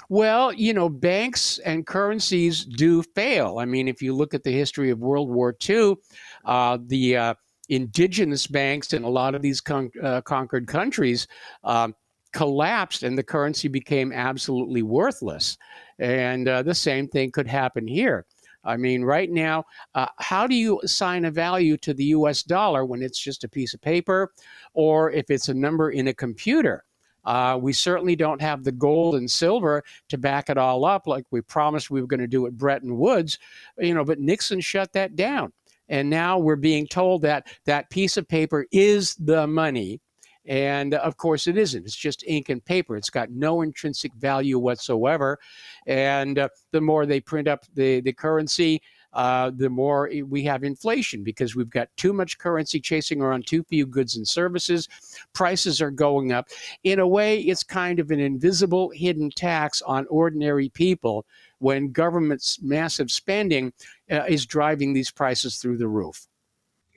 Well, 0.08 0.52
you 0.52 0.72
know, 0.72 0.88
banks 0.88 1.58
and 1.58 1.86
currencies 1.86 2.64
do 2.64 3.02
fail. 3.02 3.58
I 3.58 3.64
mean, 3.64 3.88
if 3.88 4.00
you 4.00 4.14
look 4.14 4.34
at 4.34 4.44
the 4.44 4.52
history 4.52 4.90
of 4.90 4.98
World 5.00 5.30
War 5.30 5.54
II, 5.68 5.96
uh, 6.44 6.78
the 6.86 7.16
uh, 7.16 7.34
indigenous 7.68 8.46
banks 8.46 8.92
in 8.92 9.02
a 9.02 9.08
lot 9.08 9.34
of 9.34 9.42
these 9.42 9.60
con- 9.60 9.90
uh, 10.02 10.20
conquered 10.20 10.66
countries 10.66 11.26
um, 11.64 11.94
collapsed 12.32 13.02
and 13.02 13.16
the 13.16 13.22
currency 13.22 13.68
became 13.68 14.12
absolutely 14.12 14.82
worthless. 14.82 15.56
And 15.98 16.48
uh, 16.48 16.62
the 16.62 16.74
same 16.74 17.08
thing 17.08 17.32
could 17.32 17.46
happen 17.48 17.86
here. 17.88 18.26
I 18.64 18.76
mean, 18.76 19.02
right 19.04 19.30
now, 19.30 19.64
uh, 19.94 20.08
how 20.18 20.46
do 20.46 20.54
you 20.54 20.80
assign 20.82 21.24
a 21.24 21.30
value 21.30 21.76
to 21.78 21.94
the 21.94 22.04
US 22.06 22.42
dollar 22.42 22.84
when 22.84 23.00
it's 23.00 23.18
just 23.18 23.44
a 23.44 23.48
piece 23.48 23.74
of 23.74 23.80
paper 23.80 24.32
or 24.74 25.10
if 25.12 25.30
it's 25.30 25.48
a 25.48 25.54
number 25.54 25.90
in 25.90 26.08
a 26.08 26.14
computer? 26.14 26.84
Uh, 27.26 27.58
we 27.60 27.72
certainly 27.72 28.16
don't 28.16 28.40
have 28.40 28.64
the 28.64 28.72
gold 28.72 29.16
and 29.16 29.30
silver 29.30 29.82
to 30.08 30.16
back 30.16 30.48
it 30.48 30.56
all 30.56 30.84
up 30.84 31.06
like 31.06 31.26
we 31.30 31.40
promised 31.40 31.90
we 31.90 32.00
were 32.00 32.06
going 32.06 32.20
to 32.20 32.26
do 32.26 32.46
at 32.46 32.56
Bretton 32.56 32.96
Woods, 32.96 33.38
you 33.78 33.92
know, 33.92 34.04
but 34.04 34.20
Nixon 34.20 34.60
shut 34.60 34.92
that 34.92 35.16
down. 35.16 35.52
And 35.88 36.08
now 36.08 36.38
we're 36.38 36.56
being 36.56 36.86
told 36.86 37.22
that 37.22 37.48
that 37.64 37.90
piece 37.90 38.16
of 38.16 38.26
paper 38.28 38.66
is 38.72 39.14
the 39.16 39.46
money. 39.46 40.00
And 40.46 40.94
of 40.94 41.16
course, 41.16 41.48
it 41.48 41.58
isn't. 41.58 41.84
It's 41.84 41.96
just 41.96 42.24
ink 42.26 42.48
and 42.48 42.64
paper. 42.64 42.96
It's 42.96 43.10
got 43.10 43.30
no 43.30 43.62
intrinsic 43.62 44.14
value 44.14 44.58
whatsoever. 44.60 45.38
And 45.86 46.38
uh, 46.38 46.48
the 46.70 46.80
more 46.80 47.04
they 47.04 47.20
print 47.20 47.48
up 47.48 47.64
the, 47.74 48.00
the 48.00 48.12
currency, 48.12 48.80
uh, 49.12 49.50
the 49.54 49.70
more 49.70 50.10
we 50.26 50.42
have 50.44 50.64
inflation 50.64 51.22
because 51.22 51.54
we've 51.56 51.70
got 51.70 51.88
too 51.96 52.12
much 52.12 52.38
currency 52.38 52.80
chasing 52.80 53.20
around 53.20 53.46
too 53.46 53.62
few 53.64 53.86
goods 53.86 54.16
and 54.16 54.26
services. 54.26 54.88
Prices 55.32 55.80
are 55.80 55.90
going 55.90 56.32
up. 56.32 56.48
In 56.84 56.98
a 56.98 57.08
way, 57.08 57.40
it's 57.40 57.62
kind 57.62 57.98
of 57.98 58.10
an 58.10 58.20
invisible 58.20 58.90
hidden 58.90 59.30
tax 59.30 59.82
on 59.82 60.06
ordinary 60.08 60.68
people 60.68 61.26
when 61.58 61.92
government's 61.92 62.60
massive 62.60 63.10
spending 63.10 63.72
uh, 64.10 64.24
is 64.28 64.46
driving 64.46 64.92
these 64.92 65.10
prices 65.10 65.56
through 65.56 65.78
the 65.78 65.88
roof 65.88 66.26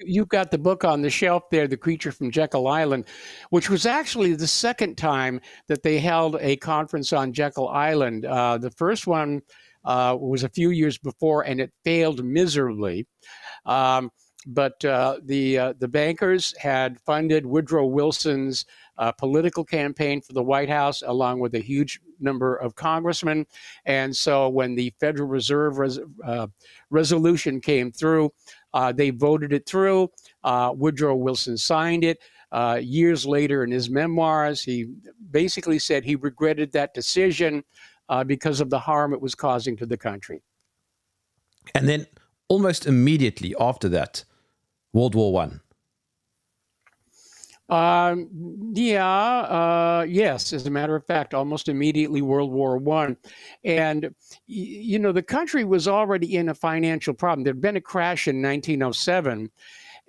you've 0.05 0.29
got 0.29 0.51
the 0.51 0.57
book 0.57 0.83
on 0.83 1.01
the 1.01 1.09
shelf 1.09 1.49
there, 1.49 1.67
The 1.67 1.77
Creature 1.77 2.13
from 2.13 2.31
Jekyll 2.31 2.67
Island, 2.67 3.05
which 3.49 3.69
was 3.69 3.85
actually 3.85 4.33
the 4.33 4.47
second 4.47 4.97
time 4.97 5.41
that 5.67 5.83
they 5.83 5.99
held 5.99 6.37
a 6.39 6.55
conference 6.57 7.13
on 7.13 7.33
Jekyll 7.33 7.67
Island. 7.67 8.25
Uh, 8.25 8.57
the 8.57 8.71
first 8.71 9.07
one 9.07 9.41
uh, 9.85 10.15
was 10.19 10.43
a 10.43 10.49
few 10.49 10.69
years 10.69 10.97
before, 10.97 11.43
and 11.43 11.59
it 11.59 11.71
failed 11.83 12.23
miserably. 12.23 13.07
Um, 13.65 14.11
but 14.47 14.83
uh, 14.85 15.19
the 15.23 15.57
uh, 15.57 15.73
the 15.79 15.87
bankers 15.87 16.55
had 16.57 16.99
funded 17.01 17.45
Woodrow 17.45 17.85
Wilson's 17.85 18.65
uh, 18.97 19.11
political 19.11 19.65
campaign 19.65 20.21
for 20.21 20.33
the 20.33 20.43
White 20.43 20.69
House, 20.69 21.03
along 21.05 21.39
with 21.39 21.55
a 21.55 21.59
huge 21.59 21.99
number 22.19 22.55
of 22.55 22.75
congressmen. 22.75 23.45
And 23.85 24.15
so, 24.15 24.47
when 24.47 24.75
the 24.75 24.93
Federal 24.99 25.27
Reserve 25.27 25.77
res- 25.77 25.99
uh, 26.25 26.47
resolution 26.89 27.59
came 27.59 27.91
through, 27.91 28.31
uh, 28.73 28.93
they 28.93 29.09
voted 29.09 29.51
it 29.51 29.67
through. 29.67 30.09
Woodrow 30.43 31.15
Wilson 31.15 31.57
signed 31.57 32.05
it. 32.05 32.19
years 32.81 33.25
later, 33.25 33.63
in 33.65 33.71
his 33.71 33.89
memoirs, 33.89 34.63
he 34.63 34.87
basically 35.31 35.79
said 35.79 36.03
he 36.03 36.15
regretted 36.15 36.71
that 36.71 36.93
decision 36.93 37.63
uh, 38.09 38.23
because 38.23 38.59
of 38.59 38.69
the 38.69 38.79
harm 38.79 39.13
it 39.13 39.21
was 39.21 39.35
causing 39.35 39.77
to 39.77 39.85
the 39.85 39.97
country. 39.97 40.41
And 41.75 41.87
then 41.87 42.07
almost 42.47 42.85
immediately 42.85 43.55
after 43.59 43.87
that, 43.89 44.25
World 44.91 45.15
War 45.15 45.31
One. 45.31 45.61
Um, 47.69 48.27
yeah, 48.73 49.05
uh, 49.05 50.05
yes. 50.09 50.53
As 50.53 50.65
a 50.65 50.71
matter 50.71 50.95
of 50.95 51.05
fact, 51.05 51.35
almost 51.35 51.69
immediately 51.69 52.23
World 52.23 52.51
War 52.51 52.77
One, 52.77 53.15
and 53.63 54.13
you 54.47 54.97
know 54.97 55.11
the 55.11 55.21
country 55.21 55.63
was 55.63 55.87
already 55.87 56.35
in 56.35 56.49
a 56.49 56.55
financial 56.55 57.13
problem. 57.13 57.43
There'd 57.43 57.61
been 57.61 57.77
a 57.77 57.81
crash 57.81 58.27
in 58.27 58.41
1907, 58.41 59.51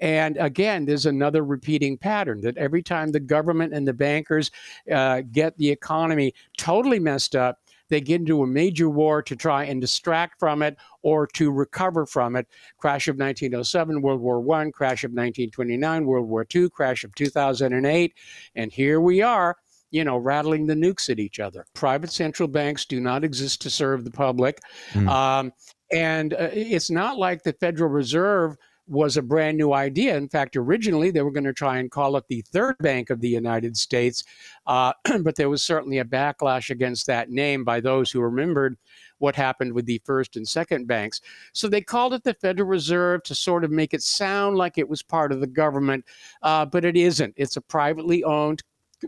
and 0.01 0.39
again, 0.39 0.87
there's 0.87 1.05
another 1.05 1.45
repeating 1.45 1.99
pattern 1.99 2.41
that 2.41 2.57
every 2.57 2.83
time 2.83 3.13
the 3.13 3.21
government 3.21 3.75
and 3.75 3.87
the 3.87 3.93
bankers 3.93 4.51
uh, 4.91 5.21
get 5.31 5.57
the 5.59 5.69
economy 5.69 6.33
totally 6.57 6.99
messed 6.99 7.37
up, 7.37 7.60
they 7.91 8.01
get 8.01 8.21
into 8.21 8.43
a 8.43 8.47
major 8.47 8.89
war 8.89 9.23
to 9.23 9.37
try 9.37 9.65
and 9.65 9.81
distract 9.81 10.39
from 10.39 10.63
it 10.63 10.77
or 11.03 11.27
to 11.27 11.51
recover 11.51 12.07
from 12.07 12.37
it. 12.37 12.47
Crash 12.79 13.09
of 13.09 13.17
1907, 13.17 14.01
World 14.01 14.21
War 14.21 14.39
I, 14.57 14.71
crash 14.71 15.05
of 15.05 15.11
1929, 15.11 16.07
World 16.07 16.29
War 16.29 16.47
II, 16.55 16.71
crash 16.71 17.05
of 17.05 17.15
2008. 17.15 18.15
And 18.55 18.73
here 18.73 19.01
we 19.01 19.21
are 19.21 19.57
you 19.91 20.05
know, 20.05 20.17
rattling 20.17 20.67
the 20.67 20.75
nukes 20.75 21.11
at 21.11 21.19
each 21.19 21.41
other. 21.41 21.67
Private 21.75 22.13
central 22.13 22.49
banks 22.49 22.85
do 22.85 23.01
not 23.01 23.25
exist 23.25 23.61
to 23.63 23.71
serve 23.71 24.05
the 24.05 24.11
public. 24.11 24.61
Mm. 24.93 25.09
Um, 25.09 25.53
and 25.93 26.33
uh, 26.35 26.51
it's 26.53 26.91
not 26.91 27.19
like 27.19 27.43
the 27.43 27.53
Federal 27.55 27.91
Reserve 27.91 28.57
was 28.91 29.17
a 29.17 29.23
brand 29.23 29.57
new 29.57 29.73
idea. 29.73 30.17
In 30.17 30.29
fact, 30.29 30.57
originally 30.57 31.11
they 31.13 31.23
were 31.23 31.31
going 31.31 31.45
to 31.45 31.53
try 31.53 31.79
and 31.79 31.91
call 31.91 32.17
it 32.17 32.25
the 32.29 32.43
third 32.53 32.77
bank 32.79 33.09
of 33.11 33.21
the 33.21 33.29
United 33.29 33.77
States, 33.77 34.25
uh, 34.67 34.93
but 35.23 35.37
there 35.37 35.49
was 35.49 35.63
certainly 35.63 35.99
a 35.99 36.05
backlash 36.05 36.71
against 36.71 37.07
that 37.07 37.31
name 37.31 37.65
by 37.65 37.81
those 37.81 38.11
who 38.11 38.21
remembered 38.21 38.77
what 39.19 39.37
happened 39.37 39.73
with 39.73 39.87
the 39.87 40.01
first 40.05 40.37
and 40.37 40.49
second 40.49 40.89
banks. 40.89 41.21
So 41.53 41.69
they 41.69 41.81
called 41.81 42.15
it 42.15 42.25
the 42.25 42.35
Federal 42.35 42.69
Reserve 42.69 43.23
to 43.25 43.35
sort 43.35 43.63
of 43.63 43.71
make 43.71 43.95
it 43.95 44.03
sound 44.03 44.57
like 44.57 44.77
it 44.77 44.89
was 44.89 45.03
part 45.03 45.31
of 45.31 45.41
the 45.41 45.47
government, 45.47 46.05
uh, 46.43 46.67
but 46.67 46.85
it 46.85 46.97
isn't. 46.97 47.35
It's 47.37 47.57
a 47.57 47.61
privately 47.61 48.25
owned, 48.25 48.63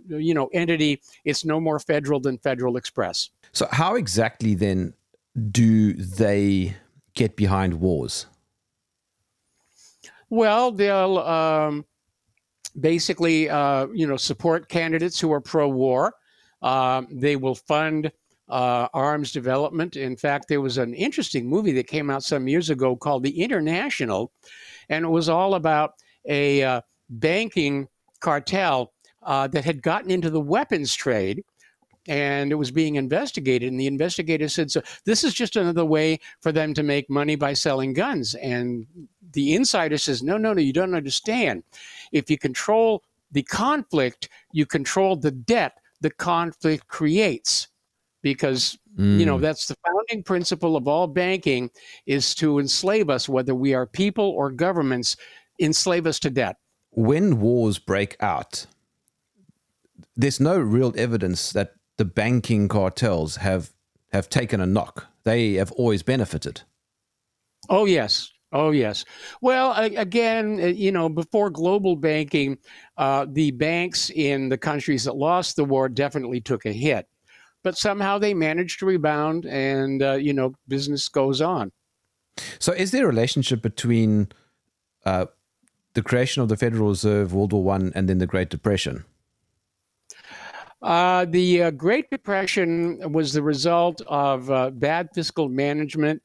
you 0.07 0.35
know, 0.35 0.49
entity. 0.53 1.03
It's 1.25 1.45
no 1.45 1.61
more 1.61 1.81
federal 1.81 2.21
than 2.21 2.39
Federal 2.39 2.77
Express. 2.77 3.31
So 3.51 3.67
how 3.73 3.97
exactly 3.97 4.55
then 4.55 4.95
do 5.51 5.95
they 5.95 6.77
get 7.15 7.37
behind 7.37 7.81
wars? 7.81 8.27
Well, 10.33 10.73
they'll 10.73 11.19
um, 11.19 11.85
basically, 12.81 13.51
uh, 13.51 13.89
you 13.93 14.07
know, 14.07 14.17
support 14.17 14.71
candidates 14.71 15.21
who 15.21 15.31
are 15.31 15.43
pro-war. 15.43 16.15
Um, 16.63 17.07
they 17.11 17.37
will 17.37 17.55
fund 17.55 18.11
uh, 18.49 18.89
arms 18.95 19.31
development. 19.31 19.95
In 19.95 20.17
fact, 20.17 20.49
there 20.49 20.63
was 20.63 20.79
an 20.79 20.95
interesting 20.95 21.47
movie 21.47 21.73
that 21.73 21.87
came 21.87 22.09
out 22.09 22.23
some 22.23 22.49
years 22.49 22.71
ago 22.71 22.97
called 22.97 23.25
The 23.25 23.43
International, 23.43 24.33
and 24.89 25.05
it 25.05 25.09
was 25.09 25.29
all 25.29 25.55
about 25.55 25.97
a 26.27 26.63
uh, 26.63 26.81
banking 27.11 27.87
cartel 28.21 28.95
uh, 29.25 29.49
that 29.49 29.67
had 29.67 29.83
gotten 29.83 30.11
into 30.11 30.31
the 30.31 30.41
weapons 30.41 30.95
trade 30.95 31.45
and 32.09 32.51
it 32.51 32.57
was 32.57 32.71
being 32.71 32.97
investigated. 32.97 33.71
And 33.71 33.79
the 33.79 33.87
investigator 33.87 34.49
said, 34.49 34.71
"So 34.71 34.83
this 35.05 35.25
is 35.25 35.35
just 35.35 35.57
another 35.57 35.85
way 35.85 36.19
for 36.41 36.53
them 36.53 36.75
to 36.75 36.83
make 36.83 37.09
money 37.09 37.37
by 37.37 37.55
selling 37.55 37.93
guns." 37.93 38.35
And 38.35 38.87
the 39.33 39.55
insider 39.55 39.99
says, 39.99 40.23
"No, 40.23 40.37
no, 40.37 40.53
no, 40.53 40.61
you 40.61 40.73
don't 40.73 40.95
understand. 40.95 41.63
If 42.11 42.31
you 42.31 42.39
control 42.39 43.03
the 43.31 43.43
conflict, 43.43 44.29
you 44.53 44.67
control 44.67 45.17
the 45.17 45.31
debt 45.31 45.75
the 46.01 46.11
conflict 46.11 46.89
creates." 46.89 47.69
Because 48.23 48.79
mm. 48.97 49.19
you 49.19 49.27
know 49.27 49.39
mm. 49.39 49.41
that's 49.41 49.67
the 49.67 49.77
founding 49.85 50.23
principle 50.23 50.77
of 50.77 50.87
all 50.87 51.07
banking 51.07 51.71
is 52.07 52.35
to 52.37 52.59
enslave 52.59 53.11
us, 53.11 53.29
whether 53.29 53.55
we 53.55 53.75
are 53.75 53.87
people 53.87 54.31
or 54.31 54.51
governments, 54.51 55.17
enslave 55.61 56.07
us 56.07 56.19
to 56.21 56.31
debt. 56.31 56.57
When 56.91 57.41
wars 57.41 57.79
break 57.79 58.17
out, 58.21 58.67
there's 60.17 60.41
no 60.41 60.59
real 60.59 60.93
evidence 60.97 61.53
that 61.53 61.75
the 61.99 62.05
banking 62.05 62.69
cartels 62.69 63.37
have 63.37 63.73
have 64.13 64.29
taken 64.29 64.61
a 64.61 64.67
knock. 64.67 65.07
They 65.25 65.55
have 65.55 65.73
always 65.73 66.03
benefited. 66.03 66.63
Oh 67.69 67.85
yes, 67.85 68.31
oh 68.53 68.71
yes. 68.71 69.05
Well, 69.41 69.73
again, 69.77 70.61
uh, 70.61 70.67
you 70.67 70.93
know, 70.93 71.09
before 71.09 71.51
global 71.51 71.97
banking, 71.97 72.59
uh, 72.97 73.27
the 73.29 73.53
banks 73.53 74.11
in 74.11 74.49
the 74.49 74.59
countries 74.59 75.05
that 75.05 75.17
lost 75.17 75.57
the 75.57 75.65
war 75.65 75.89
definitely 75.89 76.41
took 76.41 76.67
a 76.67 76.73
hit, 76.73 77.07
but 77.63 77.77
somehow 77.79 78.19
they 78.19 78.35
managed 78.35 78.81
to 78.81 78.87
rebound, 78.87 79.47
and 79.47 80.03
uh, 80.03 80.15
you 80.15 80.33
know, 80.33 80.55
business 80.69 81.09
goes 81.09 81.41
on. 81.41 81.73
So, 82.59 82.73
is 82.73 82.91
there 82.91 83.05
a 83.05 83.09
relationship 83.09 83.63
between 83.63 84.29
uh, 85.05 85.27
the 85.95 86.03
creation 86.03 86.43
of 86.43 86.49
the 86.49 86.57
Federal 86.57 86.89
Reserve, 86.89 87.33
World 87.33 87.53
War 87.53 87.63
One, 87.63 87.93
and 87.95 88.09
then 88.09 88.19
the 88.19 88.27
Great 88.27 88.49
Depression? 88.49 89.05
Uh, 90.83 91.25
the 91.27 91.65
uh, 91.65 91.71
Great 91.71 92.11
Depression 92.11 93.13
was 93.13 93.33
the 93.33 93.43
result 93.43 94.03
of 94.09 94.51
uh, 94.51 94.71
bad 94.71 95.09
fiscal 95.15 95.49
management, 95.49 96.21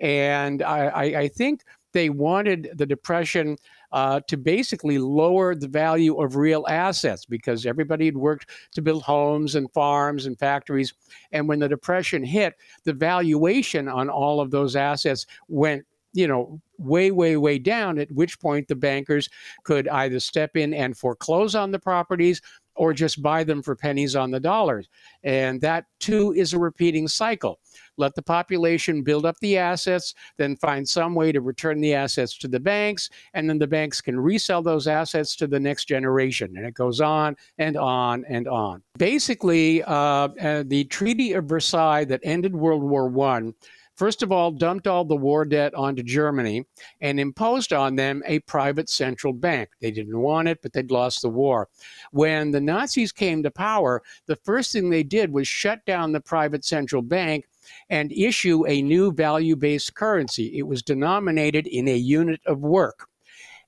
and 0.00 0.62
I, 0.62 0.86
I, 0.86 1.04
I, 1.20 1.28
think 1.28 1.62
they 1.92 2.10
wanted 2.10 2.70
the 2.74 2.86
Depression 2.86 3.56
uh, 3.92 4.20
to 4.26 4.36
basically 4.36 4.98
lower 4.98 5.54
the 5.54 5.68
value 5.68 6.20
of 6.20 6.34
real 6.34 6.66
assets 6.68 7.24
because 7.24 7.66
everybody 7.66 8.06
had 8.06 8.16
worked 8.16 8.50
to 8.72 8.82
build 8.82 9.04
homes 9.04 9.54
and 9.54 9.72
farms 9.72 10.26
and 10.26 10.36
factories, 10.36 10.92
and 11.30 11.46
when 11.46 11.60
the 11.60 11.68
Depression 11.68 12.24
hit, 12.24 12.54
the 12.82 12.92
valuation 12.92 13.86
on 13.86 14.08
all 14.08 14.40
of 14.40 14.50
those 14.50 14.74
assets 14.74 15.24
went 15.46 15.84
you 16.12 16.26
know, 16.26 16.60
way, 16.78 17.10
way, 17.10 17.36
way 17.36 17.58
down, 17.58 17.98
at 17.98 18.10
which 18.10 18.40
point 18.40 18.66
the 18.66 18.74
bankers 18.74 19.28
could 19.62 19.86
either 19.88 20.18
step 20.18 20.56
in 20.56 20.74
and 20.74 20.96
foreclose 20.96 21.54
on 21.54 21.70
the 21.70 21.78
properties 21.78 22.42
or 22.80 22.94
just 22.94 23.20
buy 23.20 23.44
them 23.44 23.62
for 23.62 23.76
pennies 23.76 24.16
on 24.16 24.30
the 24.30 24.40
dollars. 24.40 24.88
And 25.22 25.60
that 25.60 25.84
too 25.98 26.32
is 26.32 26.54
a 26.54 26.58
repeating 26.58 27.08
cycle. 27.08 27.60
Let 27.98 28.14
the 28.14 28.22
population 28.22 29.02
build 29.02 29.26
up 29.26 29.36
the 29.42 29.58
assets, 29.58 30.14
then 30.38 30.56
find 30.56 30.88
some 30.88 31.14
way 31.14 31.30
to 31.30 31.42
return 31.42 31.82
the 31.82 31.92
assets 31.92 32.38
to 32.38 32.48
the 32.48 32.58
banks, 32.58 33.10
and 33.34 33.46
then 33.46 33.58
the 33.58 33.66
banks 33.66 34.00
can 34.00 34.18
resell 34.18 34.62
those 34.62 34.86
assets 34.86 35.36
to 35.36 35.46
the 35.46 35.60
next 35.60 35.88
generation. 35.88 36.56
And 36.56 36.64
it 36.64 36.72
goes 36.72 37.02
on 37.02 37.36
and 37.58 37.76
on 37.76 38.24
and 38.30 38.48
on. 38.48 38.82
Basically, 38.96 39.82
uh, 39.82 39.92
uh, 39.92 40.64
the 40.66 40.84
Treaty 40.84 41.34
of 41.34 41.44
Versailles 41.44 42.06
that 42.06 42.20
ended 42.22 42.56
World 42.56 42.82
War 42.82 43.12
I 43.28 43.52
first 44.00 44.22
of 44.22 44.32
all, 44.32 44.50
dumped 44.50 44.86
all 44.86 45.04
the 45.04 45.14
war 45.14 45.44
debt 45.44 45.74
onto 45.74 46.02
Germany 46.02 46.64
and 47.02 47.20
imposed 47.20 47.70
on 47.70 47.96
them 47.96 48.22
a 48.24 48.38
private 48.40 48.88
central 48.88 49.34
bank. 49.34 49.68
They 49.82 49.90
didn't 49.90 50.18
want 50.18 50.48
it, 50.48 50.62
but 50.62 50.72
they'd 50.72 50.90
lost 50.90 51.20
the 51.20 51.28
war. 51.28 51.68
When 52.10 52.50
the 52.50 52.62
Nazis 52.62 53.12
came 53.12 53.42
to 53.42 53.50
power, 53.50 54.02
the 54.24 54.36
first 54.36 54.72
thing 54.72 54.88
they 54.88 55.02
did 55.02 55.30
was 55.30 55.46
shut 55.46 55.84
down 55.84 56.12
the 56.12 56.20
private 56.22 56.64
central 56.64 57.02
bank 57.02 57.44
and 57.90 58.10
issue 58.10 58.66
a 58.66 58.80
new 58.80 59.12
value 59.12 59.54
based 59.54 59.94
currency. 59.94 60.56
It 60.56 60.66
was 60.66 60.82
denominated 60.82 61.66
in 61.66 61.86
a 61.86 61.96
unit 61.96 62.40
of 62.46 62.60
work. 62.60 63.06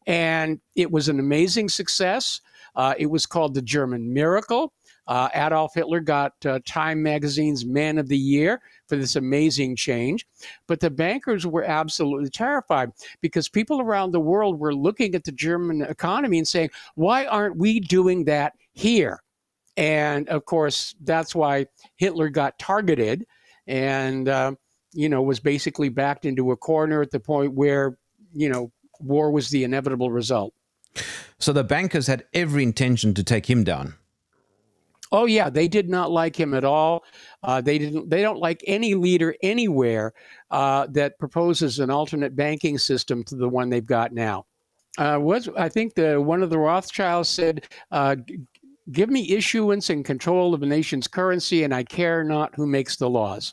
And 0.06 0.62
it 0.76 0.90
was 0.90 1.10
an 1.10 1.20
amazing 1.20 1.68
success. 1.68 2.40
Uh, 2.74 2.94
it 2.96 3.10
was 3.10 3.26
called 3.26 3.52
the 3.52 3.60
German 3.60 4.14
Miracle. 4.14 4.72
Uh, 5.06 5.28
Adolf 5.34 5.74
Hitler 5.74 6.00
got 6.00 6.32
uh, 6.46 6.60
Time 6.64 7.02
magazine's 7.02 7.64
Man 7.64 7.98
of 7.98 8.08
the 8.08 8.16
Year 8.16 8.60
for 8.88 8.96
this 8.96 9.16
amazing 9.16 9.76
change. 9.76 10.26
But 10.66 10.80
the 10.80 10.90
bankers 10.90 11.46
were 11.46 11.64
absolutely 11.64 12.30
terrified 12.30 12.90
because 13.20 13.48
people 13.48 13.80
around 13.80 14.12
the 14.12 14.20
world 14.20 14.60
were 14.60 14.74
looking 14.74 15.14
at 15.14 15.24
the 15.24 15.32
German 15.32 15.82
economy 15.82 16.38
and 16.38 16.46
saying, 16.46 16.70
why 16.94 17.26
aren't 17.26 17.56
we 17.56 17.80
doing 17.80 18.24
that 18.24 18.52
here? 18.72 19.22
And 19.76 20.28
of 20.28 20.44
course, 20.44 20.94
that's 21.02 21.34
why 21.34 21.66
Hitler 21.96 22.28
got 22.28 22.58
targeted 22.58 23.26
and, 23.66 24.28
uh, 24.28 24.52
you 24.92 25.08
know, 25.08 25.22
was 25.22 25.40
basically 25.40 25.88
backed 25.88 26.24
into 26.24 26.50
a 26.50 26.56
corner 26.56 27.00
at 27.00 27.10
the 27.10 27.20
point 27.20 27.54
where, 27.54 27.96
you 28.34 28.48
know, 28.48 28.70
war 29.00 29.30
was 29.30 29.48
the 29.48 29.64
inevitable 29.64 30.10
result. 30.10 30.52
So 31.38 31.52
the 31.52 31.64
bankers 31.64 32.06
had 32.06 32.24
every 32.34 32.62
intention 32.62 33.14
to 33.14 33.24
take 33.24 33.48
him 33.48 33.64
down. 33.64 33.94
Oh 35.12 35.26
yeah, 35.26 35.50
they 35.50 35.68
did 35.68 35.90
not 35.90 36.10
like 36.10 36.34
him 36.34 36.54
at 36.54 36.64
all. 36.64 37.04
Uh, 37.42 37.60
they 37.60 37.78
didn't. 37.78 38.08
They 38.08 38.22
don't 38.22 38.40
like 38.40 38.64
any 38.66 38.94
leader 38.94 39.34
anywhere 39.42 40.14
uh, 40.50 40.86
that 40.90 41.18
proposes 41.18 41.78
an 41.78 41.90
alternate 41.90 42.34
banking 42.34 42.78
system 42.78 43.22
to 43.24 43.36
the 43.36 43.48
one 43.48 43.68
they've 43.68 43.84
got 43.84 44.12
now. 44.12 44.46
Uh, 44.96 45.18
was 45.20 45.50
I 45.56 45.68
think 45.68 45.94
the 45.94 46.20
one 46.20 46.42
of 46.42 46.48
the 46.48 46.58
Rothschilds 46.58 47.28
said, 47.28 47.68
uh, 47.90 48.16
"Give 48.90 49.10
me 49.10 49.30
issuance 49.32 49.90
and 49.90 50.02
control 50.02 50.54
of 50.54 50.62
a 50.62 50.66
nation's 50.66 51.06
currency, 51.08 51.62
and 51.62 51.74
I 51.74 51.84
care 51.84 52.24
not 52.24 52.54
who 52.54 52.66
makes 52.66 52.96
the 52.96 53.10
laws." 53.10 53.52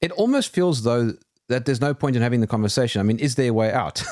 It 0.00 0.12
almost 0.12 0.54
feels 0.54 0.84
though 0.84 1.14
that 1.48 1.64
there's 1.64 1.80
no 1.80 1.92
point 1.92 2.14
in 2.14 2.22
having 2.22 2.40
the 2.40 2.46
conversation. 2.46 3.00
I 3.00 3.02
mean, 3.02 3.18
is 3.18 3.34
there 3.34 3.50
a 3.50 3.54
way 3.54 3.72
out? 3.72 4.04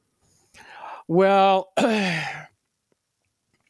well. 1.06 1.72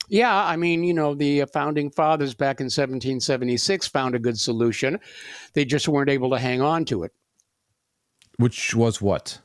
Yeah, 0.09 0.45
I 0.45 0.57
mean, 0.57 0.85
you 0.85 0.95
know, 0.95 1.15
the 1.15 1.43
uh, 1.43 1.47
founding 1.47 1.91
fathers 1.91 2.35
back 2.35 2.61
in 2.61 2.67
1776 2.67 3.89
found 3.89 4.15
a 4.15 4.19
good 4.19 4.39
solution. 4.39 4.99
They 5.53 5.65
just 5.65 5.89
weren't 5.89 6.11
able 6.11 6.31
to 6.31 6.39
hang 6.39 6.63
on 6.63 6.85
to 6.87 7.03
it. 7.03 7.13
Which 8.39 8.75
was 8.75 9.01
what? 9.01 9.41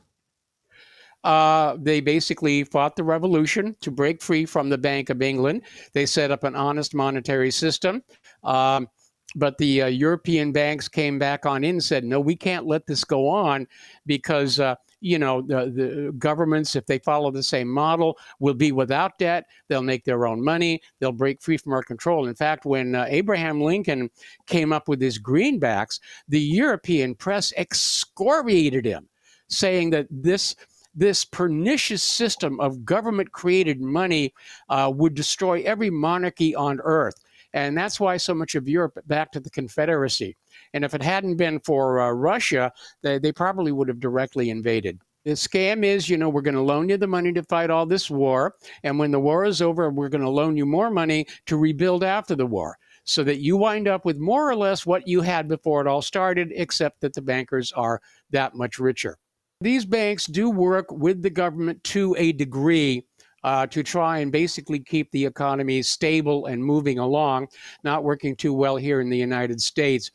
Uh, 1.24 1.76
they 1.80 2.00
basically 2.00 2.64
fought 2.64 2.96
the 2.96 3.04
revolution 3.04 3.76
to 3.80 3.90
break 3.90 4.20
free 4.20 4.44
from 4.44 4.68
the 4.68 4.78
Bank 4.78 5.08
of 5.08 5.22
England. 5.22 5.62
They 5.92 6.06
set 6.06 6.30
up 6.30 6.44
an 6.44 6.56
honest 6.56 6.94
monetary 6.94 7.50
system. 7.50 8.02
Um, 8.42 8.88
but 9.34 9.56
the 9.58 9.82
uh, 9.82 9.86
European 9.86 10.52
banks 10.52 10.88
came 10.88 11.18
back 11.18 11.46
on 11.46 11.64
in 11.64 11.76
and 11.76 11.84
said, 11.84 12.04
no, 12.04 12.20
we 12.20 12.36
can't 12.36 12.66
let 12.66 12.86
this 12.86 13.04
go 13.04 13.28
on 13.28 13.66
because 14.04 14.60
uh, 14.60 14.74
you 15.02 15.18
know, 15.18 15.42
the, 15.42 15.70
the 15.70 16.12
governments, 16.18 16.76
if 16.76 16.86
they 16.86 16.98
follow 17.00 17.30
the 17.30 17.42
same 17.42 17.68
model, 17.68 18.16
will 18.38 18.54
be 18.54 18.72
without 18.72 19.18
debt. 19.18 19.46
They'll 19.68 19.82
make 19.82 20.04
their 20.04 20.26
own 20.26 20.42
money. 20.42 20.80
They'll 21.00 21.12
break 21.12 21.42
free 21.42 21.56
from 21.56 21.72
our 21.72 21.82
control. 21.82 22.28
In 22.28 22.34
fact, 22.34 22.64
when 22.64 22.94
uh, 22.94 23.06
Abraham 23.08 23.60
Lincoln 23.60 24.08
came 24.46 24.72
up 24.72 24.88
with 24.88 25.00
his 25.00 25.18
greenbacks, 25.18 25.98
the 26.28 26.40
European 26.40 27.14
press 27.16 27.52
excoriated 27.58 28.86
him, 28.86 29.08
saying 29.48 29.90
that 29.90 30.06
this 30.10 30.54
this 30.94 31.24
pernicious 31.24 32.02
system 32.02 32.60
of 32.60 32.84
government 32.84 33.32
created 33.32 33.80
money 33.80 34.34
uh, 34.68 34.92
would 34.94 35.14
destroy 35.14 35.62
every 35.62 35.88
monarchy 35.88 36.54
on 36.54 36.80
earth. 36.84 37.14
And 37.54 37.76
that's 37.76 37.98
why 37.98 38.16
so 38.18 38.34
much 38.34 38.54
of 38.54 38.68
Europe 38.68 38.98
back 39.06 39.32
to 39.32 39.40
the 39.40 39.50
Confederacy. 39.50 40.36
And 40.74 40.84
if 40.84 40.94
it 40.94 41.02
hadn't 41.02 41.36
been 41.36 41.60
for 41.60 42.00
uh, 42.00 42.10
Russia, 42.10 42.72
they, 43.02 43.18
they 43.18 43.32
probably 43.32 43.72
would 43.72 43.88
have 43.88 44.00
directly 44.00 44.50
invaded. 44.50 44.98
The 45.24 45.32
scam 45.32 45.84
is, 45.84 46.08
you 46.08 46.16
know, 46.16 46.28
we're 46.28 46.42
going 46.42 46.56
to 46.56 46.62
loan 46.62 46.88
you 46.88 46.96
the 46.96 47.06
money 47.06 47.32
to 47.32 47.44
fight 47.44 47.70
all 47.70 47.86
this 47.86 48.10
war. 48.10 48.56
And 48.82 48.98
when 48.98 49.12
the 49.12 49.20
war 49.20 49.44
is 49.44 49.62
over, 49.62 49.88
we're 49.90 50.08
going 50.08 50.22
to 50.22 50.28
loan 50.28 50.56
you 50.56 50.66
more 50.66 50.90
money 50.90 51.26
to 51.46 51.56
rebuild 51.56 52.02
after 52.02 52.34
the 52.34 52.46
war 52.46 52.76
so 53.04 53.22
that 53.24 53.40
you 53.40 53.56
wind 53.56 53.86
up 53.88 54.04
with 54.04 54.16
more 54.16 54.48
or 54.48 54.56
less 54.56 54.84
what 54.86 55.06
you 55.06 55.20
had 55.20 55.48
before 55.48 55.80
it 55.80 55.86
all 55.86 56.02
started, 56.02 56.52
except 56.54 57.00
that 57.00 57.14
the 57.14 57.22
bankers 57.22 57.72
are 57.72 58.00
that 58.30 58.54
much 58.54 58.78
richer. 58.78 59.16
These 59.60 59.84
banks 59.84 60.26
do 60.26 60.50
work 60.50 60.90
with 60.90 61.22
the 61.22 61.30
government 61.30 61.84
to 61.84 62.16
a 62.18 62.32
degree, 62.32 63.06
uh, 63.44 63.66
to 63.66 63.82
try 63.82 64.18
and 64.18 64.30
basically 64.30 64.78
keep 64.78 65.10
the 65.10 65.24
economy 65.24 65.82
stable 65.82 66.46
and 66.46 66.64
moving 66.64 66.98
along, 66.98 67.48
not 67.84 68.04
working 68.04 68.36
too 68.36 68.52
well 68.52 68.76
here 68.76 69.00
in 69.00 69.10
the 69.10 69.16
United 69.16 69.60
States. 69.60 70.10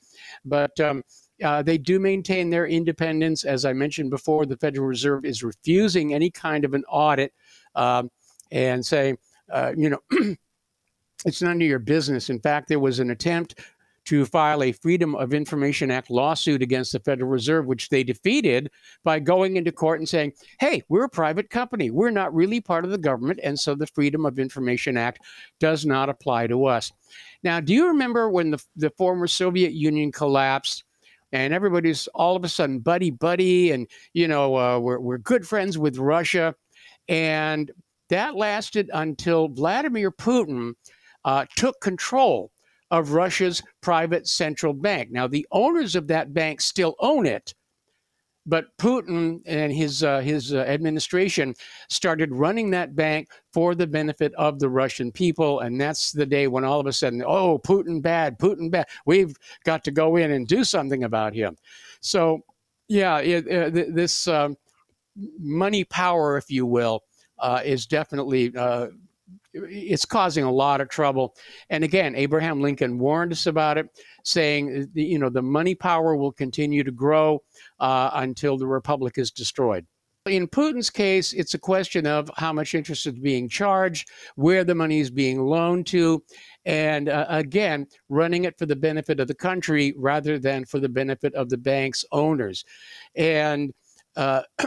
But 0.45 0.79
um, 0.79 1.03
uh, 1.43 1.61
they 1.61 1.77
do 1.77 1.99
maintain 1.99 2.49
their 2.49 2.67
independence. 2.67 3.43
As 3.43 3.65
I 3.65 3.73
mentioned 3.73 4.09
before, 4.09 4.45
the 4.45 4.57
Federal 4.57 4.87
Reserve 4.87 5.25
is 5.25 5.43
refusing 5.43 6.13
any 6.13 6.31
kind 6.31 6.65
of 6.65 6.73
an 6.73 6.83
audit 6.89 7.33
um, 7.75 8.09
and 8.51 8.85
saying, 8.85 9.17
uh, 9.51 9.73
you 9.77 9.89
know, 9.89 9.99
it's 11.25 11.41
none 11.41 11.61
of 11.61 11.67
your 11.67 11.79
business. 11.79 12.29
In 12.29 12.39
fact, 12.39 12.67
there 12.67 12.79
was 12.79 12.99
an 12.99 13.11
attempt 13.11 13.59
to 14.07 14.25
file 14.25 14.63
a 14.63 14.71
Freedom 14.71 15.15
of 15.15 15.33
Information 15.33 15.91
Act 15.91 16.09
lawsuit 16.09 16.61
against 16.61 16.93
the 16.93 16.99
Federal 17.01 17.29
Reserve, 17.29 17.65
which 17.65 17.89
they 17.89 18.03
defeated 18.03 18.71
by 19.03 19.19
going 19.19 19.57
into 19.57 19.69
court 19.69 19.99
and 19.99 20.07
saying, 20.07 20.31
hey, 20.61 20.81
we're 20.87 21.03
a 21.03 21.09
private 21.09 21.49
company. 21.49 21.91
We're 21.91 22.09
not 22.09 22.33
really 22.33 22.61
part 22.61 22.85
of 22.85 22.91
the 22.91 22.97
government. 22.97 23.41
And 23.43 23.59
so 23.59 23.75
the 23.75 23.85
Freedom 23.87 24.25
of 24.25 24.39
Information 24.39 24.95
Act 24.95 25.19
does 25.59 25.85
not 25.85 26.07
apply 26.07 26.47
to 26.47 26.65
us. 26.65 26.89
Now, 27.43 27.59
do 27.59 27.73
you 27.73 27.87
remember 27.87 28.29
when 28.29 28.51
the, 28.51 28.63
the 28.77 28.91
former 28.91 29.27
Soviet 29.27 29.73
Union 29.73 30.13
collapsed? 30.13 30.85
And 31.33 31.53
everybody's 31.53 32.07
all 32.15 32.37
of 32.37 32.45
a 32.45 32.49
sudden 32.49 32.79
buddy 32.79 33.11
buddy, 33.11 33.71
and 33.71 33.85
you 34.13 34.29
know 34.29 34.55
uh, 34.55 34.79
we're 34.79 35.01
we're 35.01 35.17
good 35.17 35.45
friends 35.45 35.77
with 35.77 35.97
Russia, 35.97 36.55
and 37.09 37.69
that 38.07 38.35
lasted 38.35 38.89
until 38.93 39.49
Vladimir 39.49 40.09
Putin 40.09 40.75
uh, 41.25 41.45
took 41.57 41.81
control 41.81 42.49
of 42.91 43.11
Russia's 43.11 43.61
private 43.81 44.27
central 44.27 44.73
bank. 44.73 45.11
Now, 45.11 45.27
the 45.27 45.47
owners 45.51 45.95
of 45.95 46.07
that 46.07 46.33
bank 46.33 46.61
still 46.61 46.95
own 46.99 47.25
it, 47.25 47.53
but 48.45 48.65
Putin 48.77 49.41
and 49.45 49.73
his 49.73 50.03
uh, 50.03 50.21
his 50.21 50.53
uh, 50.53 50.59
administration 50.59 51.53
started 51.89 52.31
running 52.31 52.69
that 52.71 52.95
bank 52.95 53.29
for 53.53 53.75
the 53.75 53.87
benefit 53.87 54.33
of 54.35 54.59
the 54.59 54.69
Russian 54.69 55.11
people, 55.11 55.59
and 55.59 55.79
that's 55.79 56.13
the 56.13 56.25
day 56.25 56.47
when 56.47 56.63
all 56.63 56.79
of 56.79 56.87
a 56.87 56.93
sudden, 56.93 57.21
oh, 57.25 57.59
Putin 57.59 58.01
bad, 58.01 58.39
Putin 58.39 58.71
bad. 58.71 58.87
We've 59.05 59.35
got 59.65 59.83
to 59.83 59.91
go 59.91 60.15
in 60.15 60.31
and 60.31 60.47
do 60.47 60.63
something 60.63 61.03
about 61.03 61.33
him. 61.33 61.57
So, 61.99 62.39
yeah, 62.87 63.19
it, 63.19 63.47
uh, 63.51 63.69
this 63.69 64.29
um, 64.29 64.55
money 65.39 65.83
power, 65.83 66.37
if 66.37 66.49
you 66.49 66.65
will, 66.65 67.03
uh, 67.39 67.61
is 67.65 67.85
definitely 67.85 68.55
uh, 68.55 68.87
it's 69.69 70.05
causing 70.05 70.43
a 70.43 70.51
lot 70.51 70.81
of 70.81 70.89
trouble. 70.89 71.35
And 71.69 71.83
again, 71.83 72.15
Abraham 72.15 72.61
Lincoln 72.61 72.97
warned 72.99 73.31
us 73.31 73.45
about 73.45 73.77
it, 73.77 73.87
saying, 74.23 74.89
you 74.93 75.19
know, 75.19 75.29
the 75.29 75.41
money 75.41 75.75
power 75.75 76.15
will 76.15 76.31
continue 76.31 76.83
to 76.83 76.91
grow 76.91 77.41
uh, 77.79 78.11
until 78.13 78.57
the 78.57 78.67
republic 78.67 79.17
is 79.17 79.31
destroyed. 79.31 79.85
In 80.25 80.47
Putin's 80.47 80.89
case, 80.89 81.31
it's 81.31 81.53
a 81.53 81.59
question 81.59 82.05
of 82.05 82.29
how 82.35 82.51
much 82.51 82.75
interest 82.75 83.05
is 83.05 83.13
being 83.13 83.47
charged, 83.47 84.09
where 84.35 84.63
the 84.63 84.75
money 84.75 84.99
is 84.99 85.09
being 85.09 85.41
loaned 85.41 85.87
to, 85.87 86.21
and 86.65 87.07
uh, 87.07 87.25
again, 87.29 87.87
running 88.09 88.43
it 88.43 88.57
for 88.57 88.65
the 88.65 88.75
benefit 88.75 89.21
of 89.21 89.27
the 89.27 89.35
country 89.35 89.93
rather 89.97 90.37
than 90.37 90.65
for 90.65 90.79
the 90.79 90.89
benefit 90.89 91.33
of 91.33 91.49
the 91.49 91.57
bank's 91.57 92.03
owners. 92.11 92.65
And 93.15 93.73
uh, 94.17 94.41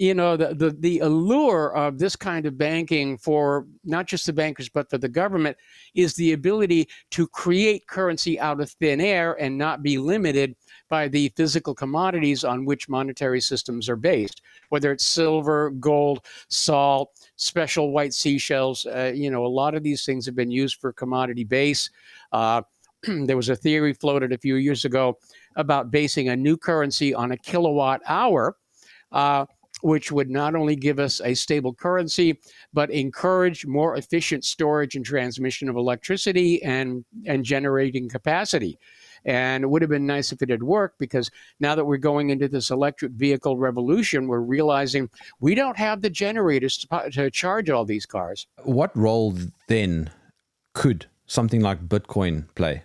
you 0.00 0.14
know 0.14 0.34
the, 0.36 0.54
the 0.54 0.70
the 0.80 0.98
allure 1.00 1.74
of 1.76 1.98
this 1.98 2.16
kind 2.16 2.46
of 2.46 2.56
banking 2.56 3.18
for 3.18 3.66
not 3.84 4.06
just 4.06 4.24
the 4.24 4.32
bankers 4.32 4.68
but 4.68 4.88
for 4.88 4.98
the 4.98 5.08
government 5.08 5.56
is 5.94 6.14
the 6.14 6.32
ability 6.32 6.88
to 7.10 7.26
create 7.28 7.86
currency 7.86 8.40
out 8.40 8.60
of 8.60 8.70
thin 8.70 9.00
air 9.00 9.34
and 9.40 9.56
not 9.56 9.82
be 9.82 9.98
limited 9.98 10.56
by 10.88 11.06
the 11.06 11.28
physical 11.36 11.74
commodities 11.74 12.44
on 12.44 12.64
which 12.64 12.88
monetary 12.88 13.40
systems 13.40 13.88
are 13.90 13.96
based 13.96 14.40
whether 14.70 14.90
it's 14.90 15.04
silver 15.04 15.70
gold 15.70 16.24
salt 16.48 17.10
special 17.36 17.92
white 17.92 18.14
seashells 18.14 18.86
uh, 18.86 19.12
you 19.14 19.30
know 19.30 19.44
a 19.44 19.54
lot 19.60 19.74
of 19.74 19.82
these 19.82 20.06
things 20.06 20.24
have 20.24 20.34
been 20.34 20.50
used 20.50 20.80
for 20.80 20.92
commodity 20.92 21.44
base. 21.44 21.90
Uh, 22.32 22.62
there 23.26 23.36
was 23.36 23.48
a 23.48 23.56
theory 23.56 23.92
floated 23.92 24.32
a 24.32 24.38
few 24.38 24.56
years 24.56 24.84
ago 24.84 25.18
about 25.56 25.90
basing 25.90 26.28
a 26.28 26.36
new 26.36 26.56
currency 26.56 27.12
on 27.12 27.32
a 27.32 27.36
kilowatt 27.36 28.00
hour. 28.06 28.56
Uh, 29.12 29.44
which 29.82 30.12
would 30.12 30.30
not 30.30 30.54
only 30.54 30.76
give 30.76 30.98
us 30.98 31.20
a 31.22 31.34
stable 31.34 31.74
currency, 31.74 32.38
but 32.72 32.90
encourage 32.90 33.66
more 33.66 33.96
efficient 33.96 34.44
storage 34.44 34.96
and 34.96 35.04
transmission 35.04 35.68
of 35.68 35.76
electricity 35.76 36.62
and, 36.62 37.04
and 37.26 37.44
generating 37.44 38.08
capacity. 38.08 38.78
And 39.24 39.64
it 39.64 39.66
would 39.66 39.82
have 39.82 39.90
been 39.90 40.06
nice 40.06 40.32
if 40.32 40.40
it 40.40 40.48
had 40.48 40.62
worked 40.62 40.98
because 40.98 41.30
now 41.58 41.74
that 41.74 41.84
we're 41.84 41.98
going 41.98 42.30
into 42.30 42.48
this 42.48 42.70
electric 42.70 43.12
vehicle 43.12 43.56
revolution, 43.56 44.26
we're 44.28 44.40
realizing 44.40 45.10
we 45.40 45.54
don't 45.54 45.76
have 45.76 46.00
the 46.00 46.10
generators 46.10 46.78
to, 46.78 47.10
to 47.10 47.30
charge 47.30 47.68
all 47.68 47.84
these 47.84 48.06
cars. 48.06 48.46
What 48.62 48.96
role 48.96 49.36
then 49.68 50.10
could 50.72 51.06
something 51.26 51.60
like 51.60 51.86
Bitcoin 51.86 52.46
play? 52.54 52.84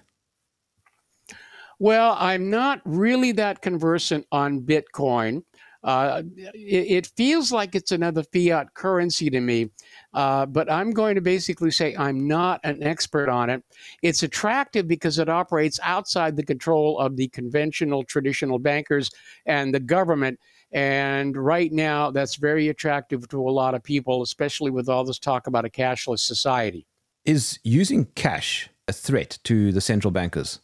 Well, 1.80 2.16
I'm 2.18 2.50
not 2.50 2.82
really 2.86 3.34
that 3.34 3.62
conversant 3.62 4.26
on 4.32 4.62
Bitcoin. 4.62 5.44
Uh, 5.86 6.24
it, 6.56 7.06
it, 7.06 7.12
feels 7.16 7.52
like 7.52 7.76
it's 7.76 7.92
another 7.92 8.24
fiat 8.34 8.74
currency 8.74 9.30
to 9.30 9.40
me, 9.40 9.70
uh, 10.16 10.44
but 10.48 10.70
I'm 10.70 10.90
going 10.90 11.14
to 11.14 11.22
basically 11.22 11.70
say 11.70 11.96
I'm 11.96 12.28
not 12.28 12.60
an 12.64 12.82
expert 12.82 13.30
on 13.30 13.52
it. 13.52 13.64
It's 14.02 14.24
attractive 14.24 14.88
because 14.88 15.20
it 15.20 15.30
operates 15.30 15.80
outside 15.84 16.36
the 16.36 16.44
control 16.44 16.98
of 16.98 17.16
the 17.16 17.28
conventional 17.28 18.04
traditional 18.04 18.58
bankers 18.58 19.12
and 19.46 19.76
the 19.76 19.80
government. 19.80 20.40
And 20.72 21.38
right 21.38 21.72
now, 21.72 22.10
that's 22.10 22.38
very 22.38 22.70
attractive 22.70 23.30
to 23.30 23.48
a 23.48 23.52
lot 23.52 23.76
of 23.76 23.84
people, 23.84 24.24
especially 24.24 24.72
with 24.72 24.90
all 24.90 25.04
this 25.04 25.20
talk 25.20 25.46
about 25.46 25.66
a 25.66 25.70
cashless 25.70 26.22
society. 26.22 26.88
Is 27.26 27.60
using 27.64 28.06
cash 28.16 28.72
a 28.88 28.94
threat 28.94 29.38
to 29.44 29.72
the 29.72 29.82
central 29.82 30.10
bankers? 30.10 30.62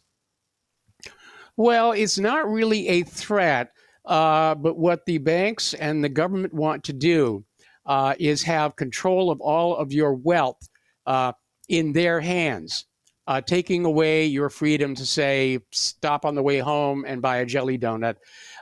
Well, 1.56 1.92
it's 1.92 2.18
not 2.18 2.50
really 2.50 2.88
a 2.88 3.02
threat 3.04 3.72
uh, 4.04 4.54
but 4.54 4.76
what 4.76 5.04
the 5.06 5.18
banks 5.18 5.74
and 5.74 6.02
the 6.02 6.08
government 6.08 6.52
want 6.52 6.82
to 6.84 6.92
do 6.92 7.44
uh, 7.86 8.14
is 8.18 8.42
have 8.42 8.76
control 8.76 9.30
of 9.30 9.40
all 9.40 9.76
of 9.76 9.92
your 9.92 10.14
wealth 10.14 10.68
uh, 11.06 11.32
in 11.68 11.92
their 11.92 12.20
hands, 12.20 12.86
uh, 13.26 13.40
taking 13.40 13.84
away 13.84 14.24
your 14.26 14.50
freedom 14.50 14.94
to 14.94 15.06
say, 15.06 15.58
stop 15.70 16.24
on 16.24 16.34
the 16.34 16.42
way 16.42 16.58
home 16.58 17.04
and 17.06 17.22
buy 17.22 17.38
a 17.38 17.46
jelly 17.46 17.78
donut. 17.78 18.16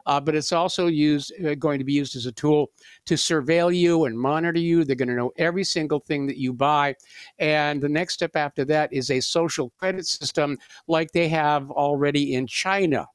Uh, 0.06 0.20
but 0.20 0.34
it's 0.34 0.52
also 0.52 0.86
used, 0.86 1.32
uh, 1.44 1.54
going 1.54 1.78
to 1.78 1.84
be 1.84 1.92
used 1.92 2.16
as 2.16 2.26
a 2.26 2.32
tool 2.32 2.70
to 3.04 3.14
surveil 3.14 3.74
you 3.74 4.04
and 4.06 4.18
monitor 4.18 4.58
you. 4.58 4.84
They're 4.84 4.96
going 4.96 5.08
to 5.08 5.14
know 5.14 5.32
every 5.36 5.64
single 5.64 6.00
thing 6.00 6.26
that 6.26 6.38
you 6.38 6.52
buy. 6.52 6.94
And 7.38 7.80
the 7.80 7.88
next 7.88 8.14
step 8.14 8.36
after 8.36 8.64
that 8.66 8.92
is 8.92 9.10
a 9.10 9.20
social 9.20 9.70
credit 9.78 10.06
system 10.06 10.58
like 10.88 11.12
they 11.12 11.28
have 11.28 11.70
already 11.70 12.34
in 12.34 12.46
China 12.46 13.06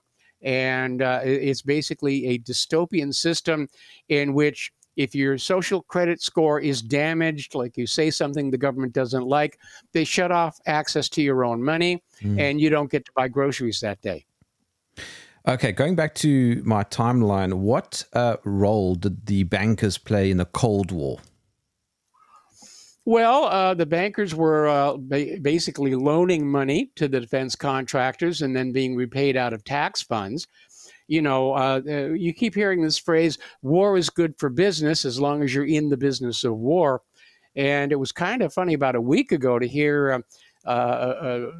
and 0.45 1.01
uh, 1.01 1.19
it's 1.23 1.63
basically 1.63 2.27
a 2.27 2.39
dystopian 2.39 3.13
system 3.13 3.67
in 4.07 4.33
which 4.33 4.71
if 4.95 5.13
your 5.13 5.37
social 5.37 5.81
credit 5.83 6.21
score 6.21 6.59
is 6.61 6.81
damaged, 6.81 7.53
like 7.53 7.75
you 7.75 7.85
say 7.85 8.09
something 8.09 8.49
the 8.49 8.57
government 8.57 8.93
doesn't 8.93 9.25
like, 9.25 9.59
they 9.91 10.05
shut 10.05 10.31
off 10.31 10.57
access 10.67 11.09
to 11.09 11.21
your 11.21 11.43
own 11.43 11.61
money 11.61 12.01
mm. 12.21 12.39
and 12.39 12.61
you 12.61 12.69
don't 12.69 12.89
get 12.89 13.03
to 13.05 13.11
buy 13.13 13.27
groceries 13.27 13.81
that 13.81 13.99
day. 14.01 14.25
Okay, 15.47 15.71
going 15.71 15.95
back 15.95 16.15
to 16.15 16.61
my 16.65 16.83
timeline, 16.85 17.55
what 17.55 18.03
uh, 18.13 18.37
role 18.45 18.95
did 18.95 19.25
the 19.25 19.43
bankers 19.43 19.97
play 19.97 20.31
in 20.31 20.37
the 20.37 20.45
Cold 20.45 20.91
War? 20.91 21.19
Well, 23.07 23.45
uh, 23.45 23.75
the 23.75 23.85
bankers 23.85 24.33
were 24.33 24.67
uh, 24.67 24.97
ba- 24.97 25.37
basically 25.39 25.93
loaning 25.93 26.49
money 26.49 26.91
to 26.95 27.07
the 27.07 27.21
defense 27.21 27.55
contractors 27.55 28.41
and 28.41 28.55
then 28.55 28.71
being 28.71 28.95
repaid 28.95 29.37
out 29.37 29.53
of 29.53 29.63
tax 29.63 30.01
funds. 30.01 30.47
You 31.07 31.21
know, 31.21 31.53
uh, 31.53 31.81
uh 31.87 32.07
you 32.13 32.33
keep 32.33 32.55
hearing 32.55 32.81
this 32.81 32.97
phrase 32.97 33.37
war 33.61 33.95
is 33.95 34.09
good 34.09 34.33
for 34.39 34.49
business 34.49 35.05
as 35.05 35.19
long 35.19 35.43
as 35.43 35.53
you're 35.53 35.67
in 35.67 35.89
the 35.89 35.97
business 35.97 36.43
of 36.43 36.57
war. 36.57 37.03
And 37.55 37.91
it 37.91 37.97
was 37.97 38.11
kind 38.11 38.41
of 38.41 38.51
funny 38.51 38.73
about 38.73 38.95
a 38.95 39.01
week 39.01 39.31
ago 39.31 39.59
to 39.59 39.67
hear 39.67 40.13
um, 40.13 40.23
Uh, 40.65 40.69
uh, 40.69 41.25
uh, 41.25 41.51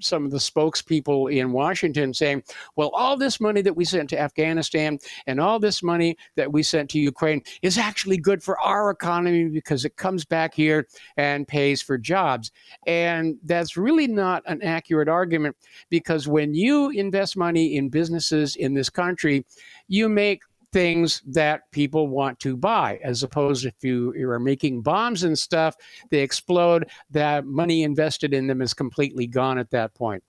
some 0.00 0.24
of 0.24 0.30
the 0.30 0.38
spokespeople 0.38 1.32
in 1.32 1.52
Washington 1.52 2.12
saying, 2.12 2.42
well, 2.76 2.90
all 2.90 3.16
this 3.16 3.40
money 3.40 3.62
that 3.62 3.74
we 3.74 3.84
sent 3.84 4.10
to 4.10 4.20
Afghanistan 4.20 4.98
and 5.26 5.40
all 5.40 5.58
this 5.58 5.82
money 5.82 6.16
that 6.36 6.52
we 6.52 6.62
sent 6.62 6.90
to 6.90 6.98
Ukraine 6.98 7.42
is 7.62 7.78
actually 7.78 8.18
good 8.18 8.42
for 8.42 8.58
our 8.60 8.90
economy 8.90 9.48
because 9.48 9.84
it 9.84 9.96
comes 9.96 10.24
back 10.24 10.54
here 10.54 10.86
and 11.16 11.48
pays 11.48 11.80
for 11.80 11.96
jobs. 11.96 12.52
And 12.86 13.36
that's 13.44 13.76
really 13.76 14.06
not 14.06 14.42
an 14.46 14.62
accurate 14.62 15.08
argument 15.08 15.56
because 15.88 16.28
when 16.28 16.54
you 16.54 16.90
invest 16.90 17.36
money 17.36 17.76
in 17.76 17.88
businesses 17.88 18.56
in 18.56 18.74
this 18.74 18.90
country, 18.90 19.46
you 19.88 20.08
make 20.08 20.42
things 20.72 21.22
that 21.26 21.70
people 21.72 22.08
want 22.08 22.38
to 22.40 22.56
buy, 22.56 23.00
as 23.02 23.22
opposed 23.22 23.64
if 23.66 23.74
you, 23.82 24.14
you 24.14 24.28
are 24.30 24.38
making 24.38 24.82
bombs 24.82 25.24
and 25.24 25.38
stuff, 25.38 25.74
they 26.10 26.20
explode. 26.20 26.88
That 27.10 27.46
money 27.46 27.82
invested 27.82 28.34
in 28.34 28.46
them 28.46 28.62
is 28.62 28.74
completely 28.74 29.26
gone 29.26 29.58
at 29.58 29.70
that 29.70 29.94
point. 29.94 30.22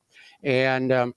And 0.44 0.92
um, 0.92 1.14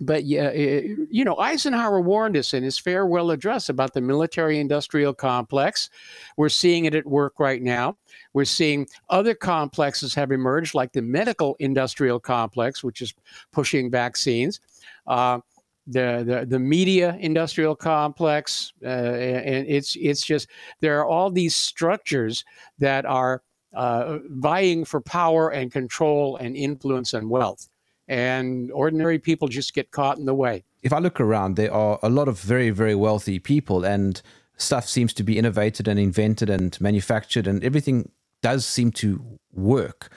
but 0.00 0.24
yeah, 0.24 0.50
you 0.52 1.24
know, 1.24 1.36
Eisenhower 1.38 2.00
warned 2.00 2.36
us 2.36 2.54
in 2.54 2.62
his 2.62 2.78
farewell 2.78 3.32
address 3.32 3.68
about 3.68 3.94
the 3.94 4.00
military 4.00 4.60
industrial 4.60 5.12
complex. 5.12 5.90
We're 6.36 6.48
seeing 6.50 6.84
it 6.84 6.94
at 6.94 7.06
work 7.06 7.40
right 7.40 7.60
now. 7.60 7.96
We're 8.32 8.44
seeing 8.44 8.86
other 9.10 9.34
complexes 9.34 10.14
have 10.14 10.30
emerged, 10.30 10.74
like 10.74 10.92
the 10.92 11.02
medical 11.02 11.56
industrial 11.58 12.20
complex, 12.20 12.84
which 12.84 13.02
is 13.02 13.12
pushing 13.52 13.90
vaccines. 13.90 14.60
Uh, 15.06 15.40
the, 15.88 16.22
the, 16.26 16.46
the 16.46 16.58
media 16.58 17.16
industrial 17.20 17.74
complex, 17.74 18.72
uh, 18.84 18.88
and 18.88 19.66
it's 19.66 19.96
it's 19.96 20.24
just 20.24 20.48
there 20.80 20.98
are 21.00 21.06
all 21.06 21.30
these 21.30 21.56
structures 21.56 22.44
that 22.78 23.06
are 23.06 23.42
uh, 23.74 24.18
vying 24.28 24.84
for 24.84 25.00
power 25.00 25.50
and 25.50 25.72
control 25.72 26.36
and 26.36 26.56
influence 26.56 27.14
and 27.14 27.30
wealth, 27.30 27.68
and 28.06 28.70
ordinary 28.72 29.18
people 29.18 29.48
just 29.48 29.74
get 29.74 29.90
caught 29.90 30.18
in 30.18 30.26
the 30.26 30.34
way. 30.34 30.62
If 30.82 30.92
I 30.92 30.98
look 30.98 31.20
around, 31.20 31.56
there 31.56 31.72
are 31.72 31.98
a 32.02 32.10
lot 32.10 32.28
of 32.28 32.40
very 32.40 32.70
very 32.70 32.94
wealthy 32.94 33.38
people, 33.38 33.84
and 33.84 34.20
stuff 34.58 34.86
seems 34.86 35.14
to 35.14 35.22
be 35.22 35.38
innovated 35.38 35.88
and 35.88 35.98
invented 35.98 36.50
and 36.50 36.78
manufactured, 36.80 37.46
and 37.46 37.64
everything 37.64 38.10
does 38.42 38.66
seem 38.66 38.92
to 38.92 39.38
work. 39.52 40.12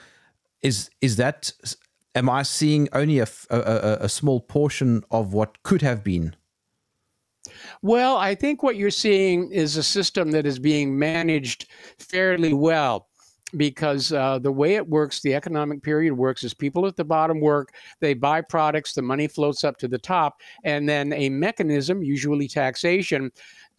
Is 0.60 0.90
is 1.00 1.16
that 1.16 1.52
am 2.14 2.28
I 2.28 2.42
seeing 2.42 2.88
only 2.92 3.18
a, 3.18 3.26
a, 3.50 3.98
a, 4.00 4.08
small 4.08 4.40
portion 4.40 5.02
of 5.10 5.32
what 5.32 5.62
could 5.62 5.82
have 5.82 6.04
been? 6.04 6.36
Well, 7.82 8.16
I 8.16 8.34
think 8.34 8.62
what 8.62 8.76
you're 8.76 8.90
seeing 8.90 9.50
is 9.50 9.76
a 9.76 9.82
system 9.82 10.30
that 10.32 10.46
is 10.46 10.58
being 10.58 10.98
managed 10.98 11.66
fairly 11.98 12.52
well 12.52 13.08
because 13.56 14.12
uh, 14.12 14.38
the 14.38 14.52
way 14.52 14.76
it 14.76 14.88
works, 14.88 15.20
the 15.20 15.34
economic 15.34 15.82
period 15.82 16.14
works, 16.14 16.42
is 16.42 16.54
people 16.54 16.86
at 16.86 16.96
the 16.96 17.04
bottom 17.04 17.40
work, 17.40 17.74
they 18.00 18.14
buy 18.14 18.40
products, 18.40 18.94
the 18.94 19.02
money 19.02 19.28
floats 19.28 19.64
up 19.64 19.76
to 19.78 19.88
the 19.88 19.98
top, 19.98 20.40
and 20.64 20.88
then 20.88 21.12
a 21.12 21.28
mechanism, 21.28 22.02
usually 22.02 22.48
taxation, 22.48 23.30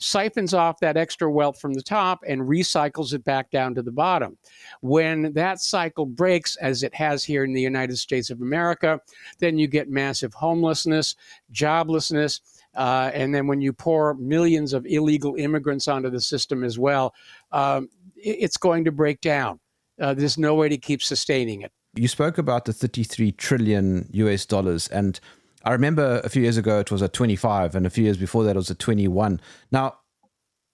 siphons 0.03 0.53
off 0.53 0.79
that 0.79 0.97
extra 0.97 1.31
wealth 1.31 1.59
from 1.59 1.73
the 1.73 1.81
top 1.81 2.23
and 2.27 2.41
recycles 2.41 3.13
it 3.13 3.23
back 3.23 3.49
down 3.51 3.73
to 3.75 3.81
the 3.81 3.91
bottom. 3.91 4.37
When 4.81 5.33
that 5.33 5.59
cycle 5.59 6.05
breaks, 6.05 6.55
as 6.57 6.83
it 6.83 6.93
has 6.93 7.23
here 7.23 7.43
in 7.43 7.53
the 7.53 7.61
United 7.61 7.97
States 7.97 8.29
of 8.29 8.41
America, 8.41 8.99
then 9.39 9.57
you 9.57 9.67
get 9.67 9.89
massive 9.89 10.33
homelessness, 10.33 11.15
joblessness. 11.51 12.41
Uh, 12.75 13.11
and 13.13 13.33
then 13.33 13.47
when 13.47 13.61
you 13.61 13.71
pour 13.71 14.15
millions 14.15 14.73
of 14.73 14.85
illegal 14.85 15.35
immigrants 15.35 15.87
onto 15.87 16.09
the 16.09 16.21
system 16.21 16.63
as 16.63 16.77
well, 16.77 17.13
um, 17.51 17.89
it's 18.15 18.57
going 18.57 18.83
to 18.83 18.91
break 18.91 19.21
down. 19.21 19.59
Uh, 19.99 20.13
there's 20.13 20.37
no 20.37 20.55
way 20.55 20.69
to 20.69 20.77
keep 20.77 21.01
sustaining 21.01 21.61
it. 21.61 21.71
You 21.95 22.07
spoke 22.07 22.37
about 22.39 22.65
the 22.65 22.73
33 22.73 23.33
trillion 23.33 24.09
US 24.11 24.45
dollars, 24.45 24.87
and 24.87 25.19
I 25.63 25.71
remember 25.71 26.21
a 26.23 26.29
few 26.29 26.41
years 26.41 26.57
ago 26.57 26.79
it 26.79 26.91
was 26.91 27.01
at 27.01 27.13
25, 27.13 27.75
and 27.75 27.85
a 27.85 27.89
few 27.89 28.03
years 28.03 28.17
before 28.17 28.43
that 28.43 28.51
it 28.51 28.55
was 28.55 28.71
at 28.71 28.79
21. 28.79 29.39
Now, 29.71 29.97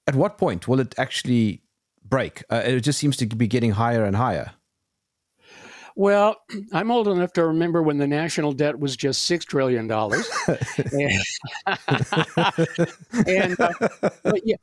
at 0.08 0.16
what 0.16 0.38
point 0.38 0.68
will 0.68 0.80
it 0.80 0.96
actually 0.98 1.62
break? 2.04 2.44
Uh, 2.50 2.64
it 2.66 2.82
just 2.82 3.00
seems 3.00 3.16
to 3.18 3.26
be 3.28 3.48
getting 3.48 3.72
higher 3.72 4.04
and 4.04 4.16
higher. 4.16 4.52
Well, 5.96 6.38
I'm 6.74 6.92
old 6.92 7.08
enough 7.08 7.34
to 7.34 7.46
remember 7.46 7.84
when 7.84 7.98
the 7.98 8.08
national 8.08 8.54
debt 8.54 8.80
was 8.80 8.96
just 8.96 9.26
six 9.26 9.46
trillion 9.46 9.88
dollars, 9.88 10.28
and, 10.48 11.12
and 13.28 13.60
uh, 13.60 13.74
but 14.24 14.42
yeah, 14.46 14.56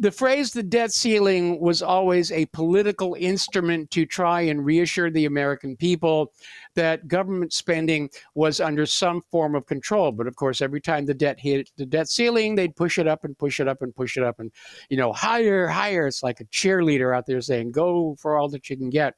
the 0.00 0.12
phrase 0.12 0.52
the 0.52 0.62
debt 0.62 0.92
ceiling 0.92 1.58
was 1.60 1.82
always 1.82 2.30
a 2.30 2.46
political 2.46 3.16
instrument 3.18 3.90
to 3.90 4.06
try 4.06 4.42
and 4.42 4.64
reassure 4.64 5.10
the 5.10 5.24
American 5.24 5.76
people 5.76 6.32
that 6.76 7.08
government 7.08 7.52
spending 7.52 8.08
was 8.34 8.60
under 8.60 8.86
some 8.86 9.22
form 9.32 9.56
of 9.56 9.66
control. 9.66 10.12
But 10.12 10.28
of 10.28 10.36
course, 10.36 10.62
every 10.62 10.80
time 10.80 11.04
the 11.04 11.14
debt 11.14 11.40
hit 11.40 11.70
the 11.76 11.84
debt 11.84 12.08
ceiling, 12.08 12.54
they'd 12.54 12.76
push 12.76 12.98
it 12.98 13.08
up 13.08 13.24
and 13.24 13.36
push 13.36 13.58
it 13.58 13.66
up 13.66 13.82
and 13.82 13.94
push 13.94 14.16
it 14.16 14.22
up 14.22 14.38
and, 14.38 14.52
you 14.88 14.96
know, 14.96 15.12
higher, 15.12 15.66
higher. 15.66 16.06
It's 16.06 16.22
like 16.22 16.40
a 16.40 16.44
cheerleader 16.44 17.16
out 17.16 17.26
there 17.26 17.40
saying, 17.40 17.72
go 17.72 18.16
for 18.20 18.38
all 18.38 18.48
that 18.50 18.70
you 18.70 18.76
can 18.76 18.90
get. 18.90 19.14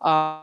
Uh, 0.00 0.42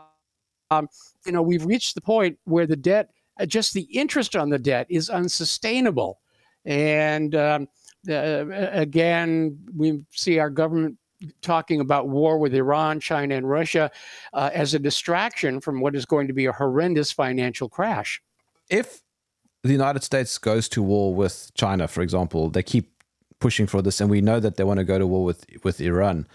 um, 0.70 0.88
you 1.24 1.32
know, 1.32 1.42
we've 1.42 1.64
reached 1.64 1.94
the 1.94 2.02
point 2.02 2.38
where 2.44 2.66
the 2.66 2.76
debt, 2.76 3.10
uh, 3.40 3.46
just 3.46 3.72
the 3.72 3.88
interest 3.92 4.36
on 4.36 4.50
the 4.50 4.58
debt 4.58 4.86
is 4.90 5.08
unsustainable. 5.08 6.20
And, 6.66 7.34
um, 7.34 7.68
uh, 8.08 8.46
again, 8.72 9.58
we 9.76 10.04
see 10.10 10.38
our 10.38 10.50
government 10.50 10.96
talking 11.42 11.80
about 11.80 12.08
war 12.08 12.38
with 12.38 12.54
Iran, 12.54 13.00
China, 13.00 13.34
and 13.34 13.48
Russia 13.48 13.90
uh, 14.32 14.50
as 14.54 14.74
a 14.74 14.78
distraction 14.78 15.60
from 15.60 15.80
what 15.80 15.94
is 15.94 16.06
going 16.06 16.26
to 16.28 16.32
be 16.32 16.46
a 16.46 16.52
horrendous 16.52 17.12
financial 17.12 17.68
crash. 17.68 18.22
If 18.70 19.02
the 19.62 19.72
United 19.72 20.02
States 20.02 20.38
goes 20.38 20.68
to 20.70 20.82
war 20.82 21.14
with 21.14 21.50
China, 21.54 21.88
for 21.88 22.00
example, 22.02 22.48
they 22.48 22.62
keep 22.62 23.02
pushing 23.38 23.66
for 23.66 23.82
this, 23.82 24.00
and 24.00 24.10
we 24.10 24.20
know 24.20 24.40
that 24.40 24.56
they 24.56 24.64
want 24.64 24.78
to 24.78 24.84
go 24.84 24.98
to 24.98 25.06
war 25.06 25.24
with 25.24 25.44
with 25.62 25.80
Iran. 25.80 26.26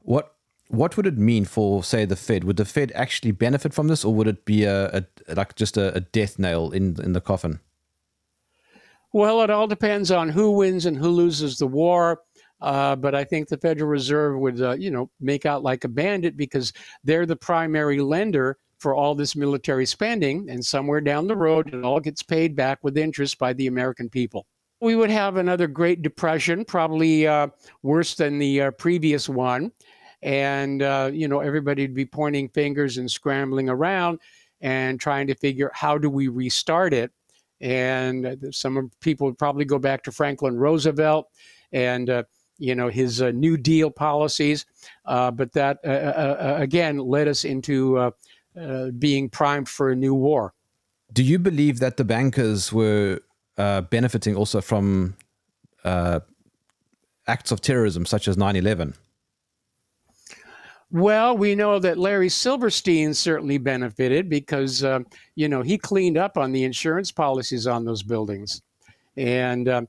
What 0.00 0.34
what 0.68 0.96
would 0.96 1.06
it 1.06 1.16
mean 1.16 1.46
for, 1.46 1.82
say, 1.82 2.04
the 2.04 2.14
Fed? 2.14 2.44
Would 2.44 2.58
the 2.58 2.64
Fed 2.64 2.92
actually 2.94 3.32
benefit 3.32 3.72
from 3.72 3.88
this, 3.88 4.04
or 4.04 4.14
would 4.14 4.28
it 4.28 4.44
be 4.44 4.64
a, 4.64 5.04
a 5.28 5.34
like 5.34 5.56
just 5.56 5.76
a, 5.76 5.94
a 5.94 6.00
death 6.00 6.38
nail 6.38 6.70
in 6.70 7.00
in 7.02 7.12
the 7.12 7.20
coffin? 7.20 7.60
Well, 9.12 9.42
it 9.42 9.50
all 9.50 9.66
depends 9.66 10.10
on 10.10 10.28
who 10.28 10.50
wins 10.52 10.86
and 10.86 10.96
who 10.96 11.08
loses 11.08 11.58
the 11.58 11.66
war. 11.66 12.20
Uh, 12.60 12.96
but 12.96 13.14
I 13.14 13.24
think 13.24 13.48
the 13.48 13.56
Federal 13.56 13.88
Reserve 13.88 14.38
would, 14.40 14.60
uh, 14.60 14.72
you 14.72 14.90
know, 14.90 15.10
make 15.20 15.46
out 15.46 15.62
like 15.62 15.84
a 15.84 15.88
bandit 15.88 16.36
because 16.36 16.72
they're 17.04 17.26
the 17.26 17.36
primary 17.36 18.00
lender 18.00 18.58
for 18.78 18.94
all 18.94 19.14
this 19.14 19.34
military 19.34 19.86
spending, 19.86 20.48
and 20.48 20.64
somewhere 20.64 21.00
down 21.00 21.26
the 21.26 21.36
road, 21.36 21.74
it 21.74 21.84
all 21.84 22.00
gets 22.00 22.22
paid 22.22 22.54
back 22.54 22.78
with 22.82 22.96
interest 22.96 23.38
by 23.38 23.52
the 23.52 23.66
American 23.66 24.08
people. 24.08 24.46
We 24.80 24.94
would 24.94 25.10
have 25.10 25.36
another 25.36 25.66
Great 25.66 26.02
Depression, 26.02 26.64
probably 26.64 27.26
uh, 27.26 27.48
worse 27.82 28.14
than 28.14 28.38
the 28.38 28.62
uh, 28.62 28.70
previous 28.72 29.28
one, 29.28 29.72
and 30.22 30.82
uh, 30.82 31.10
you 31.12 31.26
know 31.26 31.40
everybody'd 31.40 31.94
be 31.94 32.06
pointing 32.06 32.48
fingers 32.50 32.98
and 32.98 33.10
scrambling 33.10 33.68
around 33.68 34.20
and 34.60 35.00
trying 35.00 35.26
to 35.26 35.34
figure 35.34 35.70
how 35.74 35.98
do 35.98 36.08
we 36.08 36.28
restart 36.28 36.92
it 36.92 37.12
and 37.60 38.38
some 38.50 38.90
people 39.00 39.26
would 39.26 39.38
probably 39.38 39.64
go 39.64 39.78
back 39.78 40.02
to 40.04 40.12
Franklin 40.12 40.56
Roosevelt 40.56 41.28
and 41.72 42.10
uh, 42.10 42.22
you 42.58 42.74
know 42.74 42.88
his 42.88 43.22
uh, 43.22 43.30
New 43.30 43.56
Deal 43.56 43.90
policies, 43.90 44.66
uh, 45.06 45.30
but 45.30 45.52
that 45.52 45.78
uh, 45.84 45.88
uh, 45.88 46.56
again 46.58 46.98
led 46.98 47.28
us 47.28 47.44
into 47.44 48.12
being 48.98 49.28
primed 49.28 49.68
for 49.68 49.90
a 49.90 49.96
new 49.96 50.14
war. 50.14 50.52
Do 51.12 51.22
you 51.22 51.38
believe 51.38 51.78
that 51.78 51.96
the 51.96 52.04
bankers 52.04 52.72
were 52.72 53.20
benefiting 53.56 54.36
also 54.36 54.60
from 54.60 55.16
acts 55.84 57.52
of 57.52 57.60
terrorism 57.60 58.04
such 58.06 58.28
as 58.28 58.36
9 58.36 58.56
11? 58.56 58.94
Well, 60.90 61.36
we 61.36 61.54
know 61.54 61.78
that 61.80 61.98
Larry 61.98 62.30
Silverstein 62.30 63.12
certainly 63.12 63.58
benefited 63.58 64.30
because, 64.30 64.82
uh, 64.82 65.00
you 65.34 65.46
know, 65.46 65.60
he 65.60 65.76
cleaned 65.76 66.16
up 66.16 66.38
on 66.38 66.50
the 66.50 66.64
insurance 66.64 67.12
policies 67.12 67.66
on 67.66 67.84
those 67.84 68.02
buildings. 68.02 68.62
And 69.14 69.68
uh, 69.68 69.82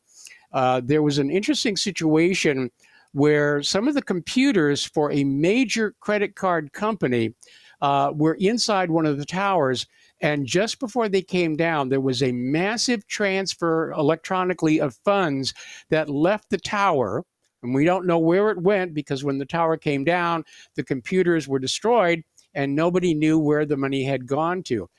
uh, 0.51 0.81
there 0.83 1.01
was 1.01 1.17
an 1.17 1.29
interesting 1.29 1.77
situation 1.77 2.69
where 3.13 3.63
some 3.63 3.88
of 3.88 3.95
the 3.95 4.01
computers 4.01 4.83
for 4.83 5.09
a 5.13 5.23
major 5.23 5.95
credit 6.01 6.35
card 6.35 6.73
company 6.73 7.33
uh, 7.81 8.12
were 8.13 8.35
inside 8.35 8.91
one 8.91 9.05
of 9.05 9.17
the 9.17 9.25
towers. 9.25 9.88
And 10.19 10.45
just 10.45 10.79
before 10.79 11.07
they 11.07 11.21
came 11.21 11.55
down, 11.55 11.88
there 11.88 12.01
was 12.01 12.21
a 12.21 12.33
massive 12.33 13.07
transfer 13.07 13.91
electronically 13.93 14.81
of 14.81 14.99
funds 15.05 15.53
that 15.89 16.09
left 16.09 16.49
the 16.49 16.57
tower 16.57 17.23
and 17.63 17.74
we 17.74 17.86
don't 17.86 18.08
know 18.08 18.19
where 18.19 18.50
it 18.50 18.62
went 18.62 18.93
because 18.93 19.24
when 19.24 19.38
the 19.38 19.45
tower 19.45 19.78
came 19.78 20.04
down, 20.04 20.43
the 20.76 20.84
computers 20.84 21.48
were 21.48 21.60
destroyed 21.60 22.24
and 22.54 22.76
nobody 22.76 23.13
knew 23.13 23.38
where 23.38 23.65
the 23.65 23.78
money 23.78 24.04
had 24.04 24.26
gone 24.26 24.63
to. 24.63 24.89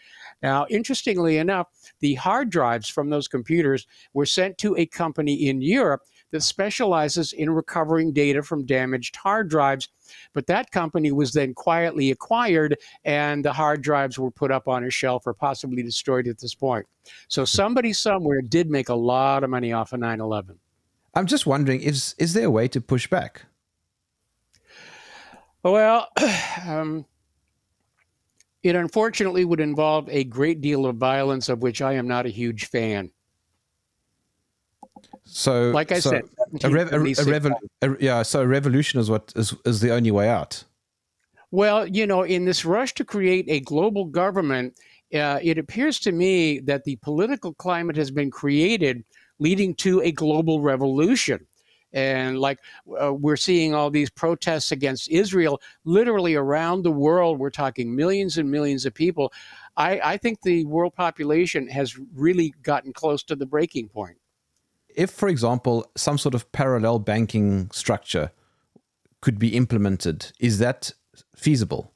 Now, 0.42 0.66
interestingly 0.70 1.38
enough, 1.38 1.68
the 2.00 2.14
hard 2.14 2.50
drives 2.50 2.88
from 2.88 3.10
those 3.10 3.28
computers 3.28 3.86
were 4.14 4.26
sent 4.26 4.56
to 4.58 4.76
a 4.76 4.86
company 4.86 5.48
in 5.48 5.60
Europe 5.60 6.02
that 6.30 6.42
specializes 6.42 7.32
in 7.32 7.50
recovering 7.50 8.12
data 8.12 8.42
from 8.42 8.64
damaged 8.64 9.16
hard 9.16 9.50
drives. 9.50 9.88
But 10.32 10.46
that 10.46 10.70
company 10.70 11.12
was 11.12 11.32
then 11.32 11.54
quietly 11.54 12.10
acquired, 12.10 12.76
and 13.04 13.44
the 13.44 13.52
hard 13.52 13.82
drives 13.82 14.18
were 14.18 14.30
put 14.30 14.50
up 14.50 14.68
on 14.68 14.84
a 14.84 14.90
shelf 14.90 15.26
or 15.26 15.34
possibly 15.34 15.82
destroyed 15.82 16.28
at 16.28 16.38
this 16.38 16.54
point. 16.54 16.86
So 17.28 17.44
somebody 17.44 17.92
somewhere 17.92 18.42
did 18.42 18.70
make 18.70 18.88
a 18.88 18.94
lot 18.94 19.44
of 19.44 19.50
money 19.50 19.72
off 19.72 19.92
of 19.92 20.00
9 20.00 20.20
11. 20.20 20.58
I'm 21.14 21.26
just 21.26 21.46
wondering 21.46 21.80
is 21.80 22.14
is 22.18 22.34
there 22.34 22.46
a 22.46 22.50
way 22.50 22.68
to 22.68 22.80
push 22.80 23.06
back? 23.06 23.42
Well, 25.62 26.08
um, 26.66 27.04
it 28.62 28.76
unfortunately 28.76 29.44
would 29.44 29.60
involve 29.60 30.08
a 30.08 30.24
great 30.24 30.60
deal 30.60 30.86
of 30.86 30.96
violence, 30.96 31.48
of 31.48 31.62
which 31.62 31.82
I 31.82 31.94
am 31.94 32.06
not 32.06 32.26
a 32.26 32.30
huge 32.30 32.66
fan. 32.66 33.10
So, 35.24 35.70
like 35.70 35.92
I 35.92 36.00
so 36.00 36.10
said, 36.10 36.24
a, 36.64 36.70
rev- 36.70 36.92
a, 36.92 36.98
revo- 36.98 37.54
a, 37.82 37.96
yeah. 38.00 38.22
So, 38.22 38.42
a 38.42 38.46
revolution 38.46 39.00
is 39.00 39.08
what 39.08 39.32
is 39.36 39.54
is 39.64 39.80
the 39.80 39.92
only 39.92 40.10
way 40.10 40.28
out. 40.28 40.64
Well, 41.52 41.86
you 41.86 42.06
know, 42.06 42.22
in 42.22 42.44
this 42.44 42.64
rush 42.64 42.94
to 42.94 43.04
create 43.04 43.44
a 43.48 43.60
global 43.60 44.04
government, 44.04 44.76
uh, 45.14 45.38
it 45.42 45.58
appears 45.58 45.98
to 46.00 46.12
me 46.12 46.60
that 46.60 46.84
the 46.84 46.96
political 46.96 47.54
climate 47.54 47.96
has 47.96 48.10
been 48.10 48.30
created 48.30 49.04
leading 49.40 49.74
to 49.74 50.00
a 50.02 50.12
global 50.12 50.60
revolution. 50.60 51.46
And 51.92 52.38
like 52.38 52.60
uh, 53.02 53.12
we're 53.12 53.36
seeing 53.36 53.74
all 53.74 53.90
these 53.90 54.10
protests 54.10 54.70
against 54.70 55.08
Israel 55.08 55.60
literally 55.84 56.36
around 56.36 56.84
the 56.84 56.92
world. 56.92 57.40
We're 57.40 57.50
talking 57.50 57.96
millions 57.96 58.38
and 58.38 58.48
millions 58.48 58.86
of 58.86 58.94
people. 58.94 59.32
I, 59.76 60.00
I 60.04 60.16
think 60.16 60.42
the 60.42 60.64
world 60.66 60.94
population 60.94 61.66
has 61.66 61.98
really 62.14 62.54
gotten 62.62 62.92
close 62.92 63.24
to 63.24 63.34
the 63.34 63.46
breaking 63.46 63.88
point. 63.88 64.18
If, 64.94 65.10
for 65.10 65.28
example, 65.28 65.90
some 65.96 66.18
sort 66.18 66.34
of 66.34 66.50
parallel 66.52 67.00
banking 67.00 67.70
structure 67.72 68.30
could 69.20 69.38
be 69.38 69.56
implemented, 69.56 70.30
is 70.38 70.58
that 70.58 70.92
feasible? 71.34 71.92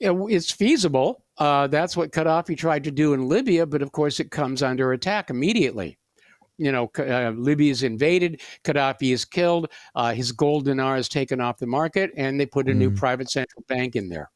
It's 0.00 0.50
feasible. 0.50 1.23
Uh, 1.38 1.66
that's 1.66 1.96
what 1.96 2.12
Gaddafi 2.12 2.56
tried 2.56 2.84
to 2.84 2.90
do 2.90 3.12
in 3.12 3.28
Libya, 3.28 3.66
but 3.66 3.82
of 3.82 3.92
course 3.92 4.20
it 4.20 4.30
comes 4.30 4.62
under 4.62 4.92
attack 4.92 5.30
immediately. 5.30 5.98
You 6.56 6.70
know, 6.70 6.90
uh, 6.98 7.30
Libya 7.30 7.72
is 7.72 7.82
invaded, 7.82 8.40
Gaddafi 8.62 9.12
is 9.12 9.24
killed, 9.24 9.70
uh, 9.96 10.12
his 10.12 10.30
gold 10.30 10.66
dinar 10.66 10.96
is 10.96 11.08
taken 11.08 11.40
off 11.40 11.58
the 11.58 11.66
market, 11.66 12.12
and 12.16 12.38
they 12.38 12.46
put 12.46 12.68
a 12.68 12.72
mm. 12.72 12.76
new 12.76 12.90
private 12.92 13.28
central 13.30 13.64
bank 13.66 13.96
in 13.96 14.08
there. 14.08 14.30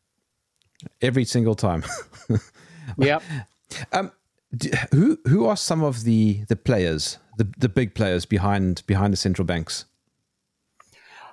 Every 1.00 1.24
single 1.24 1.54
time. 1.54 1.84
yep. 2.98 3.22
Um, 3.92 4.12
who 4.92 5.18
who 5.26 5.44
are 5.44 5.56
some 5.56 5.82
of 5.82 6.04
the 6.04 6.42
the 6.48 6.56
players, 6.56 7.18
the 7.36 7.46
the 7.58 7.68
big 7.68 7.94
players 7.94 8.24
behind 8.24 8.82
behind 8.86 9.12
the 9.12 9.18
central 9.18 9.44
banks? 9.44 9.84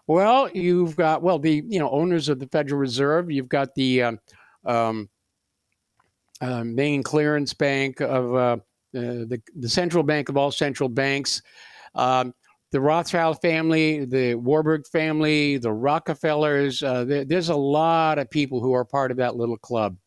Well, 0.07 0.49
you've 0.51 0.95
got 0.97 1.21
well 1.21 1.39
the 1.39 1.63
you 1.67 1.79
know 1.79 1.89
owners 1.89 2.27
of 2.27 2.39
the 2.39 2.47
Federal 2.47 2.79
Reserve. 2.79 3.31
You've 3.31 3.47
got 3.47 3.73
the 3.75 4.03
um, 4.03 4.19
um, 4.65 5.09
uh, 6.45 6.63
main 6.63 7.03
clearance 7.03 7.53
bank 7.53 8.01
of 8.01 8.35
uh, 8.35 8.37
uh, 8.37 8.57
the, 8.93 9.41
the 9.55 9.69
central 9.69 10.03
bank 10.03 10.29
of 10.29 10.37
all 10.37 10.51
central 10.51 10.89
banks. 10.89 11.41
Um, 11.95 12.33
the 12.71 12.81
Rothschild 12.81 13.41
family, 13.41 14.05
the 14.05 14.35
Warburg 14.35 14.85
family, 14.87 15.57
the 15.57 15.71
Rockefellers. 15.71 16.83
Uh, 16.83 17.05
there, 17.05 17.25
there's 17.25 17.49
a 17.49 17.55
lot 17.55 18.19
of 18.19 18.29
people 18.29 18.59
who 18.59 18.73
are 18.73 18.83
part 18.83 19.11
of 19.11 19.17
that 19.17 19.35
little 19.35 19.57
club. 19.57 19.97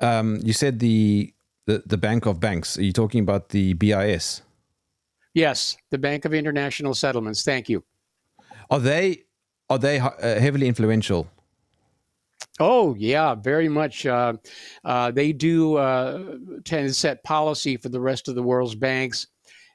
Um, 0.00 0.40
you 0.42 0.52
said 0.52 0.78
the, 0.78 1.32
the 1.66 1.82
the 1.86 1.96
Bank 1.96 2.26
of 2.26 2.40
Banks. 2.40 2.78
Are 2.78 2.82
you 2.82 2.92
talking 2.92 3.20
about 3.20 3.50
the 3.50 3.74
BIS? 3.74 4.42
Yes, 5.34 5.76
the 5.90 5.98
Bank 5.98 6.24
of 6.24 6.34
International 6.34 6.94
Settlements. 6.94 7.42
Thank 7.44 7.68
you. 7.68 7.84
Are 8.70 8.80
they 8.80 9.24
are 9.68 9.78
they 9.78 10.00
uh, 10.00 10.10
heavily 10.20 10.68
influential? 10.68 11.30
Oh 12.58 12.94
yeah, 12.94 13.34
very 13.34 13.68
much. 13.68 14.06
Uh, 14.06 14.34
uh, 14.84 15.10
they 15.10 15.32
do 15.32 15.76
uh, 15.76 16.36
tend 16.64 16.88
to 16.88 16.94
set 16.94 17.24
policy 17.24 17.76
for 17.76 17.88
the 17.88 18.00
rest 18.00 18.28
of 18.28 18.34
the 18.34 18.42
world's 18.42 18.74
banks, 18.74 19.26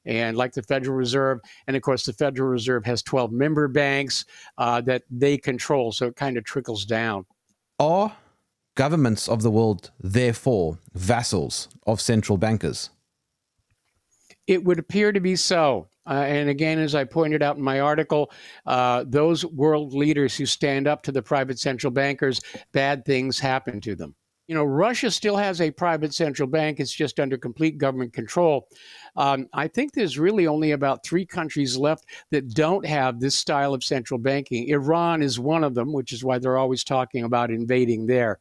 and 0.05 0.37
like 0.37 0.53
the 0.53 0.63
Federal 0.63 0.95
Reserve, 0.95 1.39
and 1.67 1.75
of 1.75 1.81
course 1.81 2.05
the 2.05 2.13
Federal 2.13 2.49
Reserve 2.49 2.85
has 2.85 3.01
twelve 3.01 3.31
member 3.31 3.67
banks 3.67 4.25
uh, 4.57 4.81
that 4.81 5.03
they 5.09 5.37
control, 5.37 5.91
so 5.91 6.07
it 6.07 6.15
kind 6.15 6.37
of 6.37 6.43
trickles 6.43 6.85
down. 6.85 7.25
Are 7.79 8.15
governments 8.75 9.27
of 9.27 9.41
the 9.41 9.51
world 9.51 9.91
therefore 9.99 10.77
vassals 10.93 11.69
of 11.87 11.99
central 11.99 12.37
bankers? 12.37 12.89
It 14.47 14.63
would 14.63 14.79
appear 14.79 15.11
to 15.11 15.19
be 15.19 15.35
so. 15.35 15.89
Uh, 16.07 16.23
and 16.27 16.49
again, 16.49 16.77
as 16.77 16.93
I 16.93 17.03
pointed 17.03 17.41
out 17.41 17.57
in 17.57 17.63
my 17.63 17.79
article, 17.79 18.31
uh, 18.65 19.05
those 19.07 19.43
world 19.43 19.93
leaders 19.93 20.37
who 20.37 20.45
stand 20.45 20.87
up 20.87 21.01
to 21.03 21.11
the 21.11 21.21
private 21.21 21.59
central 21.59 21.91
bankers, 21.91 22.41
bad 22.73 23.05
things 23.05 23.39
happen 23.39 23.81
to 23.81 23.95
them. 23.95 24.15
You 24.47 24.53
know, 24.53 24.63
Russia 24.63 25.09
still 25.09 25.37
has 25.37 25.59
a 25.59 25.71
private 25.71 26.13
central 26.13 26.47
bank. 26.47 26.79
It's 26.79 26.93
just 26.93 27.19
under 27.19 27.35
complete 27.35 27.79
government 27.79 28.13
control. 28.13 28.67
Um, 29.15 29.47
I 29.53 29.67
think 29.67 29.93
there's 29.93 30.19
really 30.19 30.45
only 30.45 30.71
about 30.71 31.03
three 31.03 31.25
countries 31.25 31.77
left 31.77 32.05
that 32.29 32.53
don't 32.53 32.85
have 32.85 33.19
this 33.19 33.33
style 33.33 33.73
of 33.73 33.83
central 33.83 34.19
banking. 34.19 34.67
Iran 34.67 35.23
is 35.23 35.39
one 35.39 35.63
of 35.63 35.73
them, 35.73 35.91
which 35.91 36.13
is 36.13 36.23
why 36.23 36.37
they're 36.37 36.57
always 36.57 36.83
talking 36.83 37.23
about 37.23 37.49
invading 37.49 38.05
there. 38.05 38.39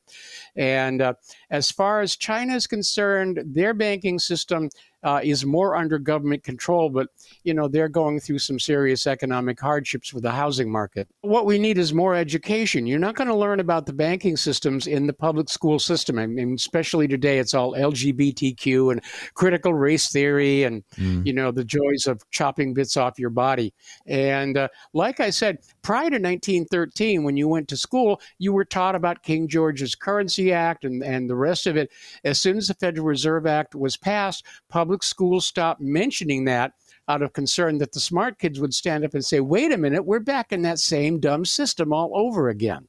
And 0.56 1.00
uh, 1.00 1.14
as 1.50 1.70
far 1.70 2.02
as 2.02 2.16
China 2.16 2.54
is 2.54 2.66
concerned, 2.66 3.40
their 3.46 3.72
banking 3.72 4.18
system 4.18 4.68
uh, 5.04 5.20
is 5.22 5.44
more 5.44 5.76
under 5.76 5.98
government 5.98 6.42
control, 6.42 6.88
but 6.88 7.08
you 7.44 7.52
know 7.52 7.68
they're 7.68 7.88
going 7.88 8.18
through 8.18 8.38
some 8.38 8.58
serious 8.58 9.06
economic 9.06 9.60
hardships 9.60 10.14
with 10.14 10.22
the 10.22 10.30
housing 10.30 10.70
market. 10.70 11.06
What 11.20 11.44
we 11.44 11.58
need 11.58 11.76
is 11.76 11.92
more 11.92 12.14
education. 12.14 12.86
You're 12.86 12.98
not 12.98 13.14
going 13.14 13.28
to 13.28 13.34
learn 13.34 13.60
about 13.60 13.84
the 13.84 13.92
banking 13.92 14.36
systems 14.36 14.86
in 14.86 15.06
the 15.06 15.12
public 15.12 15.50
school 15.50 15.78
system. 15.78 16.18
I 16.18 16.26
mean, 16.26 16.54
especially 16.54 17.06
today, 17.06 17.38
it's 17.38 17.52
all 17.52 17.74
LGBTQ 17.74 18.92
and 18.92 19.02
critical 19.34 19.74
race 19.74 20.10
theory, 20.10 20.64
and 20.64 20.82
mm. 20.96 21.24
you 21.26 21.34
know 21.34 21.50
the 21.50 21.64
joys 21.64 22.06
of 22.06 22.22
chopping 22.30 22.72
bits 22.72 22.96
off 22.96 23.18
your 23.18 23.30
body. 23.30 23.74
And 24.06 24.56
uh, 24.56 24.68
like 24.94 25.20
I 25.20 25.30
said, 25.30 25.58
prior 25.82 26.10
to 26.10 26.16
1913, 26.16 27.24
when 27.24 27.36
you 27.36 27.46
went 27.46 27.68
to 27.68 27.76
school, 27.76 28.20
you 28.38 28.54
were 28.54 28.64
taught 28.64 28.94
about 28.94 29.22
King 29.22 29.48
George's 29.48 29.94
Currency 29.94 30.52
Act 30.52 30.84
and 30.86 31.02
and 31.02 31.28
the 31.28 31.36
rest 31.36 31.66
of 31.66 31.76
it. 31.76 31.90
As 32.24 32.40
soon 32.40 32.56
as 32.56 32.68
the 32.68 32.74
Federal 32.74 33.06
Reserve 33.06 33.46
Act 33.46 33.74
was 33.74 33.98
passed, 33.98 34.46
public 34.70 34.93
public 34.94 35.02
schools 35.02 35.44
stopped 35.44 35.80
mentioning 35.80 36.44
that 36.44 36.72
out 37.08 37.20
of 37.20 37.32
concern 37.32 37.78
that 37.78 37.90
the 37.90 37.98
smart 37.98 38.38
kids 38.38 38.60
would 38.60 38.72
stand 38.72 39.04
up 39.04 39.12
and 39.12 39.24
say, 39.24 39.40
wait 39.40 39.72
a 39.72 39.76
minute, 39.76 40.06
we're 40.06 40.20
back 40.20 40.52
in 40.52 40.62
that 40.62 40.78
same 40.78 41.18
dumb 41.18 41.44
system 41.44 41.92
all 41.92 42.12
over 42.14 42.48
again. 42.48 42.86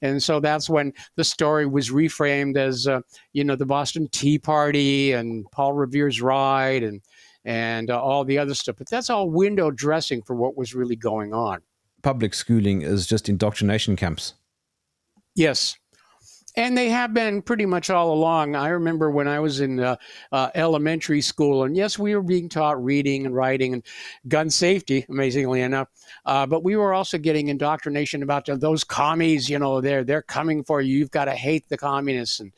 And 0.00 0.22
so 0.22 0.40
that's 0.40 0.70
when 0.70 0.94
the 1.16 1.24
story 1.24 1.66
was 1.66 1.90
reframed 1.90 2.56
as, 2.56 2.86
uh, 2.86 3.02
you 3.34 3.44
know, 3.44 3.54
the 3.54 3.66
Boston 3.66 4.08
Tea 4.08 4.38
Party 4.38 5.12
and 5.12 5.44
Paul 5.52 5.74
Revere's 5.74 6.22
Ride 6.22 6.82
and, 6.82 7.02
and 7.44 7.90
uh, 7.90 8.00
all 8.00 8.24
the 8.24 8.38
other 8.38 8.54
stuff. 8.54 8.76
But 8.78 8.88
that's 8.88 9.10
all 9.10 9.28
window 9.28 9.70
dressing 9.70 10.22
for 10.22 10.34
what 10.34 10.56
was 10.56 10.74
really 10.74 10.96
going 10.96 11.34
on. 11.34 11.60
Public 12.00 12.32
schooling 12.32 12.80
is 12.80 13.06
just 13.06 13.28
indoctrination 13.28 13.94
camps. 13.94 14.32
Yes, 15.34 15.76
and 16.56 16.76
they 16.76 16.88
have 16.90 17.14
been 17.14 17.40
pretty 17.40 17.66
much 17.66 17.88
all 17.90 18.12
along. 18.12 18.54
I 18.54 18.68
remember 18.68 19.10
when 19.10 19.26
I 19.26 19.40
was 19.40 19.60
in 19.60 19.80
uh, 19.80 19.96
uh, 20.32 20.50
elementary 20.54 21.20
school, 21.20 21.64
and 21.64 21.76
yes, 21.76 21.98
we 21.98 22.14
were 22.14 22.22
being 22.22 22.48
taught 22.48 22.82
reading 22.82 23.26
and 23.26 23.34
writing 23.34 23.74
and 23.74 23.82
gun 24.28 24.50
safety, 24.50 25.06
amazingly 25.08 25.62
enough. 25.62 25.88
Uh, 26.26 26.46
but 26.46 26.62
we 26.62 26.76
were 26.76 26.92
also 26.92 27.18
getting 27.18 27.48
indoctrination 27.48 28.22
about 28.22 28.46
those 28.46 28.84
commies. 28.84 29.48
You 29.48 29.58
know, 29.58 29.80
they're 29.80 30.04
they're 30.04 30.22
coming 30.22 30.62
for 30.62 30.80
you. 30.80 30.98
You've 30.98 31.10
got 31.10 31.24
to 31.26 31.32
hate 31.34 31.68
the 31.68 31.78
communists, 31.78 32.40
and 32.40 32.52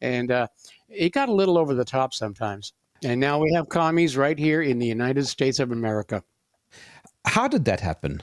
and 0.00 0.30
uh, 0.30 0.46
it 0.88 1.12
got 1.12 1.28
a 1.28 1.34
little 1.34 1.58
over 1.58 1.74
the 1.74 1.84
top 1.84 2.14
sometimes. 2.14 2.72
And 3.04 3.20
now 3.20 3.38
we 3.38 3.52
have 3.54 3.68
commies 3.68 4.16
right 4.16 4.38
here 4.38 4.62
in 4.62 4.78
the 4.78 4.86
United 4.86 5.26
States 5.26 5.58
of 5.58 5.70
America. 5.70 6.24
How 7.26 7.46
did 7.46 7.64
that 7.66 7.80
happen? 7.80 8.22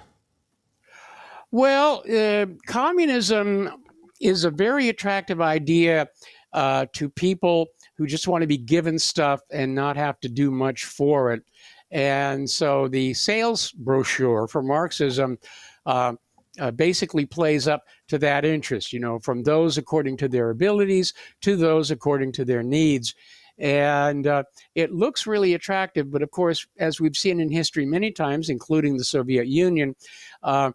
Well, 1.51 2.03
uh, 2.11 2.47
communism 2.65 3.82
is 4.23 4.43
a 4.43 4.51
very 4.51 4.89
attractive 4.89 5.41
idea 5.41 6.07
uh, 6.53 6.85
to 6.93 7.09
people 7.09 7.67
who 7.97 8.07
just 8.07 8.27
want 8.27 8.41
to 8.41 8.47
be 8.47 8.57
given 8.57 8.97
stuff 8.97 9.41
and 9.51 9.73
not 9.73 9.97
have 9.97 10.19
to 10.21 10.29
do 10.29 10.51
much 10.51 10.85
for 10.85 11.31
it. 11.33 11.43
And 11.91 12.49
so 12.49 12.87
the 12.87 13.13
sales 13.13 13.71
brochure 13.71 14.47
for 14.47 14.63
Marxism 14.63 15.37
uh, 15.85 16.13
uh, 16.59 16.71
basically 16.71 17.25
plays 17.25 17.67
up 17.67 17.83
to 18.07 18.17
that 18.19 18.45
interest, 18.45 18.93
you 18.93 18.99
know, 18.99 19.19
from 19.19 19.43
those 19.43 19.77
according 19.77 20.17
to 20.17 20.27
their 20.27 20.49
abilities 20.49 21.13
to 21.41 21.55
those 21.55 21.91
according 21.91 22.31
to 22.33 22.45
their 22.45 22.63
needs. 22.63 23.15
And 23.59 24.25
uh, 24.25 24.43
it 24.73 24.91
looks 24.91 25.27
really 25.27 25.53
attractive, 25.53 26.11
but 26.11 26.23
of 26.23 26.31
course, 26.31 26.65
as 26.79 26.99
we've 26.99 27.15
seen 27.15 27.39
in 27.39 27.51
history 27.51 27.85
many 27.85 28.11
times, 28.11 28.49
including 28.49 28.97
the 28.97 29.03
Soviet 29.03 29.47
Union, 29.47 29.95
uh, 30.41 30.71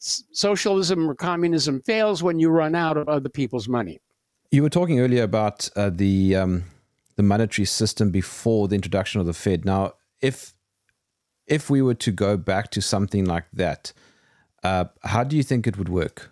socialism 0.00 1.08
or 1.08 1.14
communism 1.14 1.82
fails 1.82 2.22
when 2.22 2.38
you 2.38 2.48
run 2.48 2.74
out 2.74 2.96
of 2.96 3.08
other 3.08 3.28
people's 3.28 3.68
money. 3.68 4.00
You 4.50 4.62
were 4.62 4.70
talking 4.70 4.98
earlier 4.98 5.22
about 5.22 5.68
uh, 5.76 5.90
the 5.90 6.34
um, 6.36 6.64
the 7.16 7.22
monetary 7.22 7.66
system 7.66 8.10
before 8.10 8.66
the 8.66 8.74
introduction 8.74 9.20
of 9.20 9.26
the 9.26 9.32
Fed. 9.32 9.64
Now, 9.64 9.92
if 10.20 10.54
if 11.46 11.70
we 11.70 11.82
were 11.82 11.94
to 11.94 12.10
go 12.10 12.36
back 12.36 12.70
to 12.72 12.80
something 12.80 13.24
like 13.24 13.46
that, 13.52 13.92
uh, 14.62 14.86
how 15.02 15.24
do 15.24 15.36
you 15.36 15.42
think 15.42 15.66
it 15.66 15.76
would 15.76 15.88
work? 15.88 16.30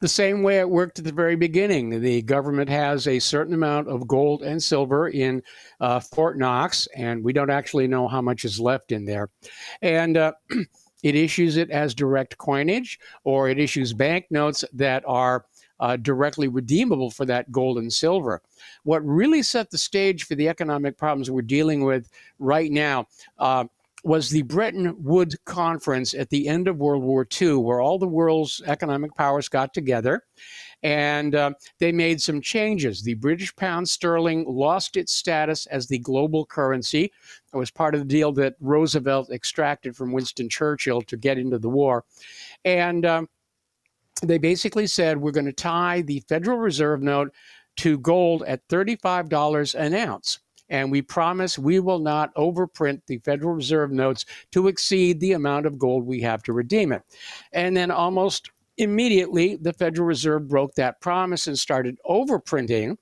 The 0.00 0.08
same 0.08 0.42
way 0.42 0.58
it 0.58 0.68
worked 0.68 0.98
at 0.98 1.06
the 1.06 1.12
very 1.12 1.36
beginning. 1.36 2.02
The 2.02 2.20
government 2.20 2.68
has 2.68 3.08
a 3.08 3.18
certain 3.18 3.54
amount 3.54 3.88
of 3.88 4.06
gold 4.06 4.42
and 4.42 4.62
silver 4.62 5.08
in 5.08 5.42
uh, 5.80 6.00
Fort 6.00 6.38
Knox, 6.38 6.86
and 6.94 7.24
we 7.24 7.32
don't 7.32 7.48
actually 7.48 7.86
know 7.86 8.06
how 8.06 8.20
much 8.20 8.44
is 8.44 8.60
left 8.60 8.92
in 8.92 9.06
there. 9.06 9.30
And 9.80 10.18
uh, 10.18 10.32
It 11.06 11.14
issues 11.14 11.56
it 11.56 11.70
as 11.70 11.94
direct 11.94 12.36
coinage, 12.36 12.98
or 13.22 13.48
it 13.48 13.60
issues 13.60 13.92
banknotes 13.92 14.64
that 14.72 15.04
are 15.06 15.44
uh, 15.78 15.96
directly 15.98 16.48
redeemable 16.48 17.12
for 17.12 17.24
that 17.26 17.52
gold 17.52 17.78
and 17.78 17.92
silver. 17.92 18.42
What 18.82 19.06
really 19.06 19.44
set 19.44 19.70
the 19.70 19.78
stage 19.78 20.24
for 20.24 20.34
the 20.34 20.48
economic 20.48 20.98
problems 20.98 21.30
we're 21.30 21.42
dealing 21.42 21.84
with 21.84 22.10
right 22.40 22.72
now 22.72 23.06
uh, 23.38 23.66
was 24.02 24.30
the 24.30 24.42
Bretton 24.42 24.96
Woods 25.00 25.36
Conference 25.44 26.12
at 26.12 26.30
the 26.30 26.48
end 26.48 26.66
of 26.66 26.78
World 26.78 27.04
War 27.04 27.24
II, 27.40 27.54
where 27.58 27.80
all 27.80 28.00
the 28.00 28.08
world's 28.08 28.60
economic 28.66 29.14
powers 29.14 29.48
got 29.48 29.72
together 29.72 30.24
and 30.86 31.34
uh, 31.34 31.50
they 31.80 31.90
made 31.90 32.22
some 32.22 32.40
changes. 32.40 33.02
The 33.02 33.14
British 33.14 33.54
pound 33.56 33.88
sterling 33.88 34.44
lost 34.46 34.96
its 34.96 35.12
status 35.12 35.66
as 35.66 35.88
the 35.88 35.98
global 35.98 36.46
currency. 36.46 37.10
It 37.52 37.56
was 37.56 37.72
part 37.72 37.96
of 37.96 38.02
the 38.02 38.06
deal 38.06 38.30
that 38.34 38.54
Roosevelt 38.60 39.32
extracted 39.32 39.96
from 39.96 40.12
Winston 40.12 40.48
Churchill 40.48 41.02
to 41.02 41.16
get 41.16 41.38
into 41.38 41.58
the 41.58 41.68
war. 41.68 42.04
And 42.64 43.04
um, 43.04 43.28
they 44.22 44.38
basically 44.38 44.86
said 44.86 45.18
we're 45.18 45.32
going 45.32 45.46
to 45.46 45.52
tie 45.52 46.02
the 46.02 46.20
Federal 46.28 46.58
Reserve 46.58 47.02
note 47.02 47.34
to 47.78 47.98
gold 47.98 48.44
at 48.46 48.68
$35 48.68 49.74
an 49.74 49.92
ounce. 49.92 50.38
And 50.68 50.92
we 50.92 51.02
promise 51.02 51.58
we 51.58 51.80
will 51.80 51.98
not 51.98 52.32
overprint 52.36 53.00
the 53.08 53.18
Federal 53.18 53.54
Reserve 53.54 53.90
notes 53.90 54.24
to 54.52 54.68
exceed 54.68 55.18
the 55.18 55.32
amount 55.32 55.66
of 55.66 55.80
gold 55.80 56.06
we 56.06 56.20
have 56.20 56.44
to 56.44 56.52
redeem 56.52 56.92
it. 56.92 57.02
And 57.52 57.76
then 57.76 57.90
almost 57.90 58.50
immediately 58.78 59.56
the 59.56 59.72
Federal 59.72 60.06
Reserve 60.06 60.48
broke 60.48 60.74
that 60.74 61.00
promise 61.00 61.46
and 61.46 61.58
started 61.58 61.98
overprinting 62.08 62.96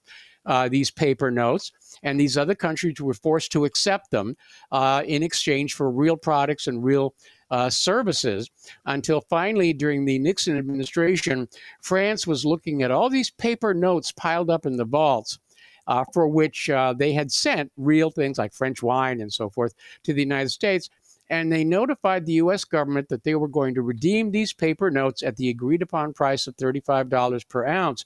uh, 0.47 0.69
these 0.69 0.91
paper 0.91 1.31
notes. 1.31 1.73
And 2.03 2.19
these 2.19 2.37
other 2.37 2.55
countries 2.55 3.01
were 3.01 3.15
forced 3.15 3.53
to 3.53 3.65
accept 3.65 4.11
them 4.11 4.37
uh, 4.73 5.03
in 5.07 5.23
exchange 5.23 5.75
for 5.75 5.91
real 5.91 6.17
products 6.17 6.67
and 6.67 6.85
real 6.85 7.15
uh, 7.51 7.71
services 7.71 8.51
until 8.87 9.21
finally, 9.23 9.73
during 9.73 10.05
the 10.05 10.19
Nixon 10.19 10.59
administration, 10.59 11.49
France 11.83 12.27
was 12.27 12.45
looking 12.45 12.83
at 12.83 12.91
all 12.91 13.09
these 13.09 13.31
paper 13.31 13.73
notes 13.73 14.13
piled 14.13 14.51
up 14.51 14.67
in 14.67 14.77
the 14.77 14.85
vaults. 14.85 15.39
Uh, 15.87 16.03
for 16.15 16.27
which 16.27 16.71
uh, 16.71 16.95
they 16.95 17.13
had 17.13 17.31
sent 17.31 17.71
real 17.77 18.11
things 18.11 18.39
like 18.39 18.55
French 18.55 18.83
wine 18.83 19.21
and 19.21 19.31
so 19.31 19.51
forth 19.51 19.75
to 20.03 20.15
the 20.15 20.23
United 20.23 20.49
States 20.49 20.89
and 21.31 21.51
they 21.51 21.65
notified 21.65 22.27
the 22.27 22.35
U.S. 22.35 22.65
government 22.65 23.09
that 23.09 23.25
they 23.25 23.35
were 23.35 23.49
going 23.49 23.75
to 23.75 23.83
redeem 23.83 24.31
these 24.31 24.53
paper 24.53 24.91
notes 24.91 25.23
at 25.23 25.37
the 25.37 25.49
agreed 25.49 25.83
upon 25.83 26.13
price 26.13 26.47
of 26.47 26.57
$35 26.57 27.49
per 27.49 27.67
ounce. 27.67 28.05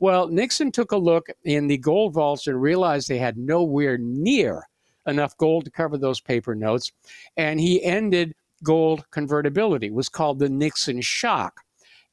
Well, 0.00 0.28
Nixon 0.28 0.72
took 0.72 0.92
a 0.92 0.96
look 0.96 1.28
in 1.44 1.66
the 1.68 1.78
gold 1.78 2.14
vaults 2.14 2.46
and 2.46 2.60
realized 2.60 3.08
they 3.08 3.18
had 3.18 3.38
nowhere 3.38 3.98
near 3.98 4.66
enough 5.06 5.36
gold 5.36 5.64
to 5.64 5.70
cover 5.70 5.96
those 5.96 6.20
paper 6.20 6.54
notes, 6.54 6.92
and 7.36 7.60
he 7.60 7.82
ended 7.84 8.34
gold 8.62 9.04
convertibility. 9.10 9.86
It 9.86 9.94
was 9.94 10.08
called 10.08 10.38
the 10.38 10.48
Nixon 10.48 11.00
shock. 11.00 11.60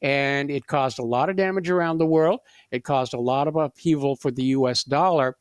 And 0.01 0.51
it 0.51 0.67
caused 0.67 0.99
a 0.99 1.03
lot 1.03 1.29
of 1.29 1.37
damage 1.37 1.69
around 1.69 1.97
the 1.97 2.05
world. 2.05 2.41
It 2.71 2.83
caused 2.83 3.13
a 3.13 3.19
lot 3.19 3.47
of 3.47 3.55
upheaval 3.55 4.17
for 4.17 4.31
the 4.31 4.43
US 4.43 4.83
dollar. 4.83 5.37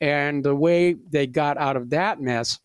And 0.00 0.42
the 0.42 0.54
way 0.54 0.94
they 0.94 1.26
got 1.26 1.58
out 1.58 1.76
of 1.76 1.90
that 1.90 2.20
mess 2.20 2.58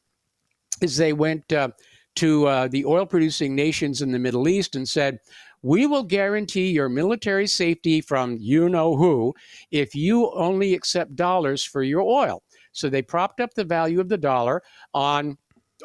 is 0.82 0.98
they 0.98 1.14
went 1.14 1.52
uh, 1.52 1.70
to 2.16 2.48
uh, 2.48 2.68
the 2.68 2.86
oil 2.86 3.06
producing 3.06 3.56
nations 3.56 4.02
in 4.02 4.12
the 4.12 4.20
Middle 4.20 4.48
East 4.48 4.76
and 4.76 4.88
said, 4.88 5.20
we 5.64 5.86
will 5.86 6.04
guarantee 6.04 6.72
your 6.72 6.90
military 6.90 7.48
safety 7.48 8.02
from 8.02 8.38
you 8.40 8.68
know 8.68 8.96
who 8.96 9.34
if 9.70 9.94
you 9.94 10.32
only 10.32 10.74
accept 10.74 11.16
dollars 11.16 11.64
for 11.64 11.84
your 11.84 12.02
oil. 12.02 12.42
So 12.72 12.90
they 12.90 13.02
propped 13.02 13.40
up 13.40 13.54
the 13.54 13.64
value 13.64 14.00
of 14.00 14.10
the 14.10 14.18
dollar 14.18 14.64
on 14.94 15.38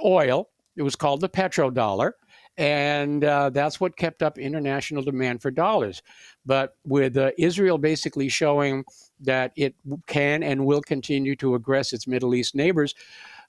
oil. 0.04 0.48
It 0.76 0.82
was 0.82 0.96
called 0.96 1.20
the 1.20 1.28
petrodollar. 1.28 2.12
And 2.58 3.22
uh, 3.22 3.50
that's 3.50 3.80
what 3.80 3.98
kept 3.98 4.22
up 4.22 4.38
international 4.38 5.02
demand 5.02 5.42
for 5.42 5.50
dollars. 5.50 6.00
But 6.46 6.74
with 6.86 7.18
uh, 7.18 7.32
Israel 7.36 7.76
basically 7.76 8.30
showing 8.30 8.84
that 9.20 9.52
it 9.56 9.74
can 10.06 10.42
and 10.42 10.64
will 10.64 10.80
continue 10.80 11.36
to 11.36 11.58
aggress 11.58 11.92
its 11.92 12.06
Middle 12.06 12.34
East 12.34 12.54
neighbors, 12.54 12.94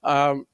um, 0.04 0.46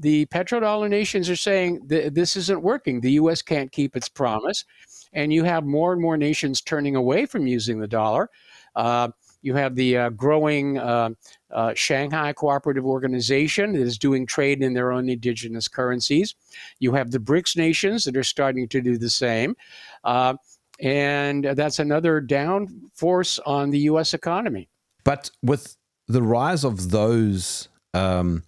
the 0.00 0.26
petrodollar 0.26 0.88
nations 0.88 1.30
are 1.30 1.36
saying 1.36 1.88
th- 1.88 2.12
this 2.12 2.36
isn't 2.36 2.62
working. 2.62 3.00
The 3.00 3.12
U.S. 3.12 3.42
can't 3.42 3.72
keep 3.72 3.96
its 3.96 4.08
promise, 4.08 4.64
and 5.12 5.32
you 5.32 5.44
have 5.44 5.64
more 5.64 5.92
and 5.92 6.02
more 6.02 6.16
nations 6.16 6.60
turning 6.60 6.96
away 6.96 7.26
from 7.26 7.46
using 7.46 7.78
the 7.78 7.88
dollar. 7.88 8.30
Uh, 8.76 9.08
you 9.42 9.54
have 9.54 9.76
the 9.76 9.96
uh, 9.96 10.10
growing 10.10 10.78
uh, 10.78 11.10
uh, 11.52 11.72
Shanghai 11.74 12.32
Cooperative 12.32 12.84
Organization 12.84 13.72
that 13.72 13.82
is 13.82 13.96
doing 13.96 14.26
trade 14.26 14.62
in 14.62 14.74
their 14.74 14.90
own 14.90 15.08
indigenous 15.08 15.68
currencies. 15.68 16.34
You 16.80 16.92
have 16.94 17.12
the 17.12 17.20
BRICS 17.20 17.56
nations 17.56 18.04
that 18.04 18.16
are 18.16 18.24
starting 18.24 18.68
to 18.68 18.80
do 18.80 18.98
the 18.98 19.10
same. 19.10 19.54
Uh, 20.02 20.34
and 20.80 21.44
that's 21.44 21.78
another 21.78 22.20
down 22.20 22.90
force 22.94 23.38
on 23.40 23.70
the 23.70 23.78
U.S. 23.80 24.14
economy. 24.14 24.68
But 25.04 25.30
with 25.42 25.76
the 26.06 26.22
rise 26.22 26.64
of 26.64 26.90
those 26.90 27.68
um, 27.94 28.42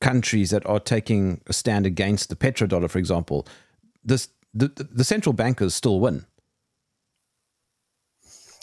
countries 0.00 0.50
that 0.50 0.66
are 0.66 0.80
taking 0.80 1.40
a 1.46 1.52
stand 1.52 1.86
against 1.86 2.28
the 2.28 2.36
petrodollar, 2.36 2.88
for 2.88 2.98
example, 2.98 3.46
this, 4.04 4.28
the, 4.54 4.68
the 4.68 5.04
central 5.04 5.32
bankers 5.32 5.74
still 5.74 6.00
win. 6.00 6.26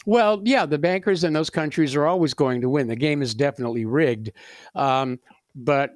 Well, 0.05 0.41
yeah, 0.45 0.65
the 0.65 0.77
bankers 0.77 1.25
in 1.25 1.33
those 1.33 1.49
countries 1.49 1.93
are 1.93 2.07
always 2.07 2.33
going 2.33 2.61
to 2.61 2.69
win. 2.69 2.87
The 2.87 2.95
game 2.95 3.21
is 3.21 3.35
definitely 3.35 3.83
rigged. 3.83 4.31
Um, 4.73 5.19
but 5.53 5.91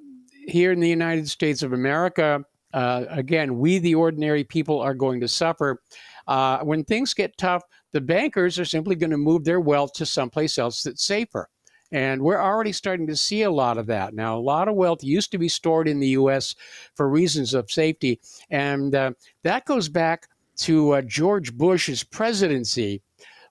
here 0.47 0.73
in 0.73 0.81
the 0.81 0.89
United 0.89 1.29
States 1.29 1.63
of 1.63 1.71
America, 1.71 2.43
uh, 2.73 3.05
again, 3.09 3.57
we, 3.57 3.79
the 3.79 3.95
ordinary 3.95 4.43
people, 4.43 4.81
are 4.81 4.93
going 4.93 5.21
to 5.21 5.27
suffer. 5.29 5.81
Uh, 6.27 6.59
when 6.59 6.83
things 6.83 7.13
get 7.13 7.37
tough, 7.37 7.63
the 7.93 8.01
bankers 8.01 8.59
are 8.59 8.65
simply 8.65 8.95
going 8.95 9.11
to 9.11 9.17
move 9.17 9.43
their 9.43 9.61
wealth 9.61 9.93
to 9.93 10.05
someplace 10.05 10.57
else 10.57 10.83
that's 10.83 11.05
safer. 11.05 11.47
And 11.91 12.21
we're 12.21 12.41
already 12.41 12.71
starting 12.71 13.07
to 13.07 13.15
see 13.15 13.41
a 13.41 13.51
lot 13.51 13.77
of 13.77 13.87
that. 13.87 14.13
Now, 14.13 14.37
a 14.37 14.39
lot 14.39 14.67
of 14.67 14.75
wealth 14.75 15.03
used 15.03 15.31
to 15.31 15.37
be 15.37 15.49
stored 15.49 15.87
in 15.87 15.99
the 15.99 16.09
U.S. 16.09 16.55
for 16.95 17.09
reasons 17.09 17.53
of 17.53 17.71
safety. 17.71 18.19
And 18.49 18.95
uh, 18.95 19.11
that 19.43 19.65
goes 19.65 19.89
back 19.89 20.27
to 20.59 20.91
uh, 20.91 21.01
George 21.01 21.57
Bush's 21.57 22.03
presidency 22.03 23.01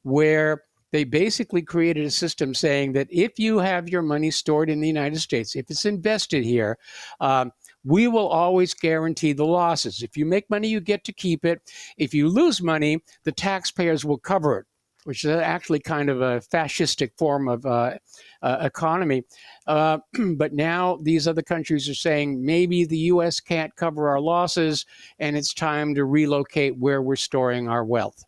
where 0.02 0.62
they 0.92 1.04
basically 1.04 1.62
created 1.62 2.04
a 2.04 2.10
system 2.10 2.54
saying 2.54 2.92
that 2.92 3.06
if 3.10 3.38
you 3.38 3.58
have 3.58 3.88
your 3.88 4.02
money 4.02 4.30
stored 4.30 4.68
in 4.68 4.80
the 4.80 4.88
United 4.88 5.20
States, 5.20 5.54
if 5.54 5.70
it's 5.70 5.84
invested 5.84 6.44
here, 6.44 6.78
um, 7.20 7.52
we 7.84 8.08
will 8.08 8.28
always 8.28 8.74
guarantee 8.74 9.32
the 9.32 9.46
losses. 9.46 10.02
If 10.02 10.16
you 10.16 10.26
make 10.26 10.50
money, 10.50 10.68
you 10.68 10.80
get 10.80 11.04
to 11.04 11.12
keep 11.12 11.44
it. 11.44 11.60
If 11.96 12.12
you 12.12 12.28
lose 12.28 12.60
money, 12.60 13.02
the 13.24 13.32
taxpayers 13.32 14.04
will 14.04 14.18
cover 14.18 14.58
it, 14.58 14.66
which 15.04 15.24
is 15.24 15.30
actually 15.30 15.80
kind 15.80 16.10
of 16.10 16.20
a 16.20 16.40
fascistic 16.40 17.10
form 17.16 17.48
of 17.48 17.64
uh, 17.66 17.96
uh, 18.42 18.58
economy. 18.60 19.24
Uh, 19.66 19.98
but 20.36 20.52
now 20.52 20.98
these 21.02 21.26
other 21.26 21.42
countries 21.42 21.88
are 21.88 21.94
saying 21.94 22.44
maybe 22.44 22.84
the 22.84 22.98
U.S. 22.98 23.40
can't 23.40 23.74
cover 23.76 24.08
our 24.08 24.20
losses, 24.20 24.86
and 25.18 25.36
it's 25.36 25.54
time 25.54 25.94
to 25.94 26.04
relocate 26.04 26.76
where 26.76 27.02
we're 27.02 27.16
storing 27.16 27.68
our 27.68 27.84
wealth. 27.84 28.24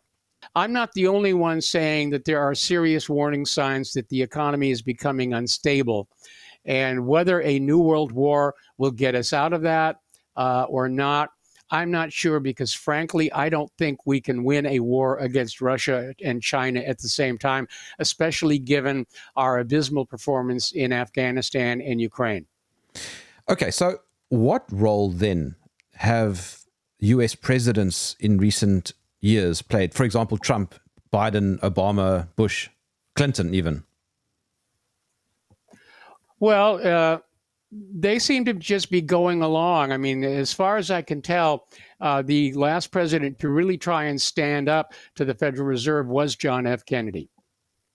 I'm 0.55 0.73
not 0.73 0.93
the 0.93 1.07
only 1.07 1.33
one 1.33 1.61
saying 1.61 2.09
that 2.11 2.25
there 2.25 2.41
are 2.41 2.53
serious 2.53 3.09
warning 3.09 3.45
signs 3.45 3.93
that 3.93 4.09
the 4.09 4.21
economy 4.21 4.71
is 4.71 4.81
becoming 4.81 5.33
unstable. 5.33 6.07
And 6.65 7.07
whether 7.07 7.41
a 7.41 7.59
new 7.59 7.79
world 7.79 8.11
war 8.11 8.55
will 8.77 8.91
get 8.91 9.15
us 9.15 9.33
out 9.33 9.53
of 9.53 9.61
that 9.63 9.97
uh, 10.35 10.65
or 10.69 10.87
not, 10.87 11.29
I'm 11.73 11.89
not 11.89 12.13
sure 12.13 12.39
because, 12.39 12.71
frankly, 12.71 13.31
I 13.31 13.49
don't 13.49 13.71
think 13.79 14.05
we 14.05 14.21
can 14.21 14.43
win 14.43 14.67
a 14.67 14.79
war 14.79 15.17
against 15.17 15.59
Russia 15.59 16.13
and 16.23 16.39
China 16.39 16.79
at 16.81 16.99
the 16.99 17.09
same 17.09 17.39
time, 17.39 17.67
especially 17.97 18.59
given 18.59 19.07
our 19.35 19.57
abysmal 19.57 20.05
performance 20.05 20.71
in 20.71 20.93
Afghanistan 20.93 21.81
and 21.81 21.99
Ukraine. 21.99 22.45
Okay, 23.49 23.71
so 23.71 23.97
what 24.29 24.65
role 24.71 25.09
then 25.09 25.55
have 25.95 26.59
US 26.99 27.33
presidents 27.33 28.15
in 28.19 28.37
recent 28.37 28.93
years 29.19 29.63
played? 29.63 29.95
For 29.95 30.03
example, 30.03 30.37
Trump, 30.37 30.75
Biden, 31.11 31.59
Obama, 31.61 32.27
Bush, 32.35 32.69
Clinton, 33.15 33.55
even. 33.55 33.83
Well, 36.39 36.79
uh, 36.87 37.17
they 37.95 38.19
seem 38.19 38.45
to 38.45 38.53
just 38.53 38.89
be 38.89 39.01
going 39.01 39.41
along. 39.41 39.91
I 39.91 39.97
mean, 39.97 40.23
as 40.23 40.53
far 40.53 40.77
as 40.77 40.91
I 40.91 41.01
can 41.01 41.21
tell, 41.21 41.67
uh, 42.01 42.21
the 42.21 42.53
last 42.53 42.91
president 42.91 43.39
to 43.39 43.49
really 43.49 43.77
try 43.77 44.05
and 44.05 44.21
stand 44.21 44.69
up 44.69 44.93
to 45.15 45.25
the 45.25 45.33
Federal 45.33 45.67
Reserve 45.67 46.07
was 46.07 46.35
John 46.35 46.67
F. 46.67 46.85
Kennedy. 46.85 47.29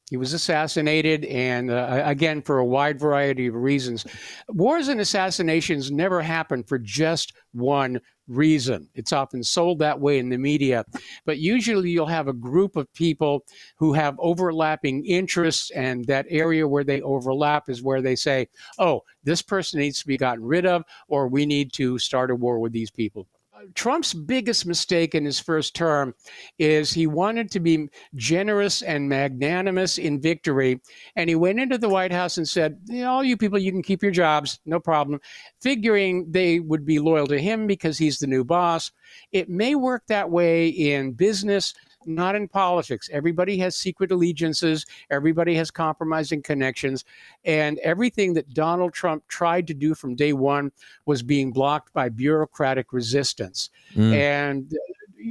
He 0.09 0.16
was 0.16 0.32
assassinated, 0.32 1.24
and 1.26 1.70
uh, 1.70 2.02
again, 2.04 2.42
for 2.42 2.59
a 2.59 2.64
wide 2.64 2.98
variety 2.98 3.46
of 3.46 3.54
reasons. 3.54 4.06
Wars 4.48 4.88
and 4.88 5.00
assassinations 5.00 5.90
never 5.90 6.22
happen 6.22 6.62
for 6.62 6.78
just 6.78 7.34
one 7.52 8.00
reason. 8.26 8.88
It's 8.94 9.12
often 9.12 9.42
sold 9.42 9.78
that 9.80 10.00
way 10.00 10.18
in 10.18 10.28
the 10.28 10.38
media. 10.38 10.84
But 11.24 11.38
usually 11.38 11.90
you'll 11.90 12.06
have 12.06 12.28
a 12.28 12.32
group 12.32 12.76
of 12.76 12.92
people 12.94 13.44
who 13.76 13.92
have 13.92 14.16
overlapping 14.18 15.04
interests, 15.04 15.70
and 15.72 16.04
that 16.06 16.26
area 16.28 16.66
where 16.66 16.84
they 16.84 17.00
overlap 17.02 17.68
is 17.68 17.82
where 17.82 18.02
they 18.02 18.16
say, 18.16 18.48
oh, 18.78 19.02
this 19.24 19.42
person 19.42 19.80
needs 19.80 20.00
to 20.00 20.06
be 20.06 20.16
gotten 20.16 20.44
rid 20.44 20.66
of, 20.66 20.84
or 21.09 21.28
we 21.28 21.46
need 21.46 21.72
to 21.74 21.98
start 21.98 22.30
a 22.30 22.34
war 22.34 22.59
with 22.59 22.72
these 22.72 22.90
people. 22.90 23.26
Trump's 23.74 24.14
biggest 24.14 24.66
mistake 24.66 25.14
in 25.14 25.24
his 25.24 25.40
first 25.40 25.74
term 25.74 26.14
is 26.59 26.92
he 26.92 27.06
wanted 27.06 27.50
to 27.50 27.61
be 27.61 27.88
generous 28.14 28.82
and 28.82 29.09
magnanimous 29.09 29.98
in 29.98 30.20
victory. 30.20 30.80
And 31.16 31.28
he 31.28 31.36
went 31.36 31.61
into 31.61 31.78
the 31.78 31.88
White 31.88 32.12
House 32.12 32.38
and 32.38 32.48
said, 32.48 32.78
All 33.04 33.24
you 33.24 33.36
people, 33.36 33.59
you 33.59 33.72
can 33.72 33.82
keep 33.82 34.02
your 34.02 34.12
jobs, 34.12 34.61
no 34.66 34.80
problem, 34.80 35.20
figuring 35.61 36.30
they 36.30 36.61
would 36.61 36.84
be 36.84 36.98
loyal 36.98 37.26
to 37.28 37.40
him 37.40 37.66
because 37.66 37.98
he's 37.98 38.18
the 38.18 38.26
new 38.26 38.44
boss. 38.44 38.90
It 39.32 39.48
may 39.48 39.74
work 39.74 40.04
that 40.09 40.30
way 40.30 40.68
in 40.68 41.12
business, 41.12 41.74
not 42.09 42.34
in 42.34 42.48
politics. 42.48 43.09
Everybody 43.12 43.59
has 43.59 43.76
secret 43.76 44.11
allegiances, 44.11 44.86
everybody 45.11 45.54
has 45.54 45.70
compromising 45.70 46.42
connections, 46.42 47.04
and 47.44 47.78
everything 47.78 48.34
that 48.34 48.52
Donald 48.54 48.92
Trump 48.92 49.26
tried 49.28 49.66
to 49.68 49.74
do 49.74 49.94
from 49.94 50.14
day 50.14 50.32
one 50.32 50.72
was 51.06 51.22
being 51.22 51.52
blocked 51.52 51.92
by 51.92 52.09
bureaucratic 52.09 52.92
resistance. 52.92 53.70
Mm. 53.94 54.14
And 54.14 54.78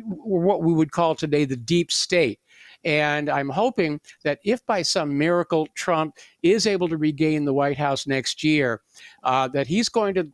what 0.04 0.64
we 0.64 0.74
would 0.74 0.92
call 0.92 1.16
today 1.16 1.46
the 1.46 1.56
deep 1.56 1.92
state. 1.92 2.40
And 2.84 3.30
I'm 3.30 3.50
hoping 3.50 4.00
that 4.24 4.40
if 4.44 4.66
by 4.66 4.82
some 4.82 5.18
miracle 5.18 5.68
Trump 5.74 6.16
is 6.44 6.68
able 6.68 6.88
to 6.90 6.98
regain 6.98 7.46
the 7.46 7.54
White 7.54 7.78
House 7.78 8.06
next 8.06 8.44
year, 8.44 8.82
uh, 9.24 9.48
that 9.50 9.68
he's 9.68 9.90
going 9.90 10.14
to 10.16 10.30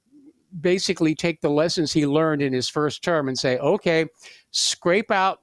basically 0.61 1.15
take 1.15 1.41
the 1.41 1.49
lessons 1.49 1.91
he 1.91 2.05
learned 2.05 2.41
in 2.41 2.53
his 2.53 2.69
first 2.69 3.03
term 3.03 3.27
and 3.27 3.37
say, 3.37 3.57
okay, 3.57 4.05
scrape 4.51 5.09
out 5.09 5.39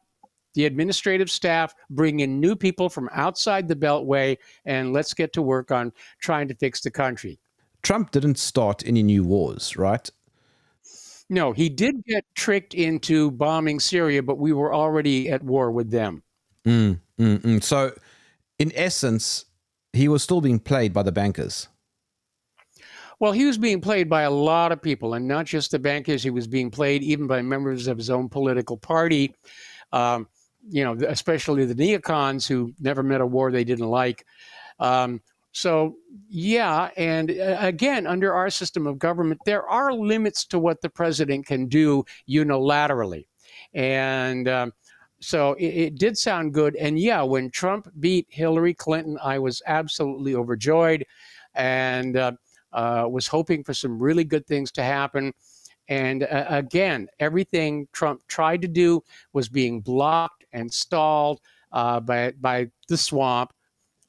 the 0.55 0.67
administrative 0.67 1.31
staff, 1.31 1.75
bring 1.91 2.21
in 2.21 2.41
new 2.41 2.57
people 2.57 2.89
from 2.89 3.09
outside 3.13 3.69
the 3.69 3.77
Beltway, 3.77 4.37
and 4.65 4.93
let's 4.93 5.15
get 5.15 5.33
to 5.35 5.43
work 5.43 5.71
on 5.71 5.93
trying 6.21 6.49
to 6.49 6.55
fix 6.55 6.81
the 6.81 6.91
country. 6.91 7.39
Trump 7.83 8.11
didn't 8.11 8.39
start 8.39 8.87
any 8.87 9.03
new 9.03 9.25
wars, 9.25 9.77
right? 9.77 10.11
No, 11.29 11.53
he 11.53 11.69
did 11.69 12.05
get 12.05 12.25
tricked 12.35 12.75
into 12.75 13.31
bombing 13.31 13.79
Syria, 13.79 14.23
but 14.23 14.39
we 14.39 14.53
were 14.53 14.75
already 14.75 15.31
at 15.31 15.43
war 15.45 15.71
with 15.71 15.91
them. 15.91 16.23
Mm, 16.67 16.99
mm, 17.19 17.39
mm. 17.39 17.63
So, 17.63 17.93
in 18.59 18.73
essence, 18.75 19.45
he 19.93 20.09
was 20.09 20.23
still 20.23 20.41
being 20.41 20.59
played 20.59 20.93
by 20.93 21.05
the 21.05 21.13
bankers. 21.13 21.69
Well, 23.21 23.33
he 23.33 23.45
was 23.45 23.59
being 23.59 23.81
played 23.81 24.09
by 24.09 24.23
a 24.23 24.31
lot 24.31 24.73
of 24.73 24.83
people, 24.83 25.15
and 25.15 25.29
not 25.29 25.47
just 25.47 25.71
the 25.71 25.79
bankers. 25.79 26.23
He 26.23 26.31
was 26.31 26.47
being 26.47 26.71
played 26.71 27.03
even 27.03 27.27
by 27.27 27.43
members 27.43 27.87
of 27.87 27.97
his 27.99 28.11
own 28.11 28.29
political 28.29 28.77
party. 28.77 29.35
Um, 29.93 30.27
you 30.69 30.85
know, 30.85 30.97
especially 31.09 31.65
the 31.65 31.75
neocons 31.75 32.47
who 32.47 32.73
never 32.79 33.03
met 33.03 33.21
a 33.21 33.27
war 33.27 33.51
they 33.51 33.65
didn't 33.65 33.89
like. 33.89 34.27
Um, 34.79 35.21
so, 35.53 35.97
yeah, 36.29 36.91
and 36.97 37.31
uh, 37.31 37.57
again, 37.59 38.07
under 38.07 38.33
our 38.33 38.51
system 38.51 38.87
of 38.87 38.99
government, 38.99 39.41
there 39.45 39.67
are 39.69 39.93
limits 39.93 40.45
to 40.47 40.59
what 40.59 40.81
the 40.81 40.91
president 40.91 41.47
can 41.47 41.67
do 41.67 42.05
unilaterally. 42.29 43.27
And 43.75 44.49
um, 44.49 44.73
so 45.21 45.55
it, 45.55 45.67
it, 45.67 45.99
did 45.99 46.17
sound 46.17 46.55
good. 46.55 46.77
And 46.77 46.99
yeah, 46.99 47.23
when 47.23 47.51
Trump 47.51 47.89
beat 47.99 48.27
Hillary 48.31 48.75
Clinton, 48.75 49.19
I 49.23 49.39
was 49.39 49.61
absolutely 49.67 50.35
overjoyed 50.35 51.05
and 51.55 52.17
uh, 52.17 52.33
uh, 52.73 53.07
was 53.11 53.27
hoping 53.27 53.65
for 53.65 53.75
some 53.75 54.01
really 54.01 54.25
good 54.25 54.47
things 54.47 54.71
to 54.73 54.83
happen. 54.83 55.33
And 55.89 56.23
uh, 56.23 56.47
again, 56.49 57.09
everything 57.19 57.89
Trump 57.93 58.23
tried 58.29 58.63
to 58.63 58.69
do 58.69 59.03
was 59.33 59.49
being 59.49 59.81
blocked 59.81 60.40
and 60.53 60.73
stalled 60.73 61.41
uh, 61.73 62.01
by, 62.01 62.33
by 62.41 62.69
the 62.89 62.97
swamp. 62.97 63.53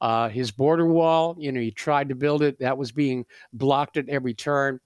Uh, 0.00 0.28
his 0.28 0.50
border 0.50 0.86
wall, 0.86 1.36
you 1.38 1.52
know, 1.52 1.60
he 1.60 1.70
tried 1.70 2.08
to 2.08 2.14
build 2.16 2.42
it, 2.42 2.58
that 2.58 2.76
was 2.76 2.90
being 2.90 3.24
blocked 3.52 3.96
at 3.96 4.08
every 4.08 4.34
turn. 4.34 4.80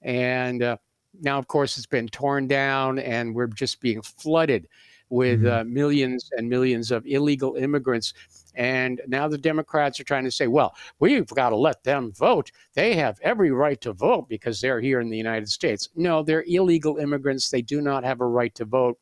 And 0.00 0.62
uh, 0.62 0.76
now, 1.20 1.38
of 1.38 1.46
course, 1.46 1.76
it's 1.76 1.86
been 1.86 2.08
torn 2.08 2.48
down, 2.48 2.98
and 2.98 3.34
we're 3.34 3.48
just 3.48 3.80
being 3.80 4.00
flooded 4.00 4.66
with 5.10 5.42
mm-hmm. 5.42 5.60
uh, 5.60 5.64
millions 5.64 6.30
and 6.38 6.48
millions 6.48 6.90
of 6.90 7.06
illegal 7.06 7.54
immigrants. 7.56 8.14
And 8.54 9.00
now 9.06 9.28
the 9.28 9.36
Democrats 9.36 10.00
are 10.00 10.04
trying 10.04 10.24
to 10.24 10.30
say, 10.30 10.46
well, 10.46 10.74
we've 11.00 11.26
got 11.26 11.50
to 11.50 11.56
let 11.56 11.84
them 11.84 12.12
vote. 12.12 12.50
They 12.74 12.94
have 12.96 13.18
every 13.22 13.50
right 13.50 13.80
to 13.82 13.92
vote 13.92 14.28
because 14.28 14.60
they're 14.60 14.80
here 14.80 15.00
in 15.00 15.10
the 15.10 15.16
United 15.16 15.50
States. 15.50 15.88
No, 15.94 16.22
they're 16.22 16.44
illegal 16.46 16.96
immigrants. 16.96 17.50
They 17.50 17.62
do 17.62 17.82
not 17.82 18.04
have 18.04 18.20
a 18.20 18.26
right 18.26 18.54
to 18.54 18.64
vote. 18.64 18.98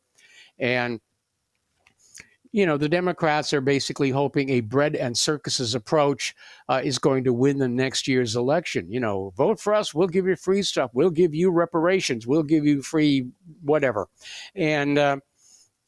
And 0.58 1.00
you 2.53 2.66
know, 2.66 2.76
the 2.76 2.88
Democrats 2.88 3.53
are 3.53 3.61
basically 3.61 4.11
hoping 4.11 4.51
a 4.51 4.61
bread 4.61 4.96
and 4.96 5.16
circuses 5.16 5.74
approach 5.74 6.34
uh, 6.68 6.80
is 6.82 6.98
going 6.98 7.24
to 7.24 7.32
win 7.32 7.59
the 7.59 7.68
next 7.68 8.09
year's 8.09 8.34
election. 8.34 8.90
You 8.90 9.01
know, 9.01 9.32
vote 9.36 9.61
for 9.61 9.72
us, 9.72 9.94
we'll 9.94 10.09
give 10.09 10.26
you 10.26 10.36
free 10.36 10.62
stuff, 10.62 10.90
we'll 10.92 11.11
give 11.11 11.34
you 11.34 11.51
reparations, 11.51 12.26
we'll 12.26 12.42
give 12.42 12.64
you 12.64 12.82
free 12.82 13.28
whatever. 13.62 14.09
And 14.55 14.98
uh, 14.98 15.18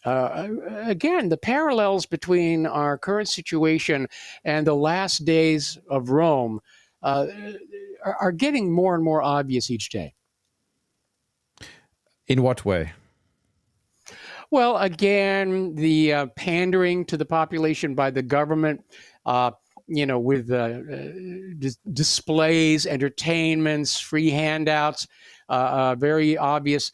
uh, 0.04 0.48
again, 0.84 1.28
the 1.28 1.36
parallels 1.36 2.06
between 2.06 2.66
our 2.66 2.96
current 2.96 3.28
situation 3.28 4.06
and 4.44 4.66
the 4.66 4.74
last 4.74 5.24
days 5.24 5.78
of 5.90 6.10
Rome 6.10 6.60
uh, 7.02 7.26
are, 8.04 8.16
are 8.20 8.32
getting 8.32 8.70
more 8.70 8.94
and 8.94 9.02
more 9.02 9.22
obvious 9.22 9.70
each 9.70 9.90
day. 9.90 10.14
In 12.28 12.42
what 12.42 12.64
way? 12.64 12.92
Well, 14.52 14.76
again, 14.76 15.74
the 15.76 16.12
uh, 16.12 16.26
pandering 16.36 17.06
to 17.06 17.16
the 17.16 17.24
population 17.24 17.94
by 17.94 18.10
the 18.10 18.20
government, 18.20 18.84
uh, 19.24 19.52
you 19.86 20.04
know, 20.04 20.18
with 20.18 20.50
uh, 20.52 20.56
uh 20.56 21.08
dis- 21.58 21.78
displays, 21.94 22.84
entertainments, 22.86 23.98
free 23.98 24.28
handouts, 24.28 25.08
uh, 25.48 25.52
uh, 25.52 25.94
very 25.94 26.36
obvious 26.36 26.92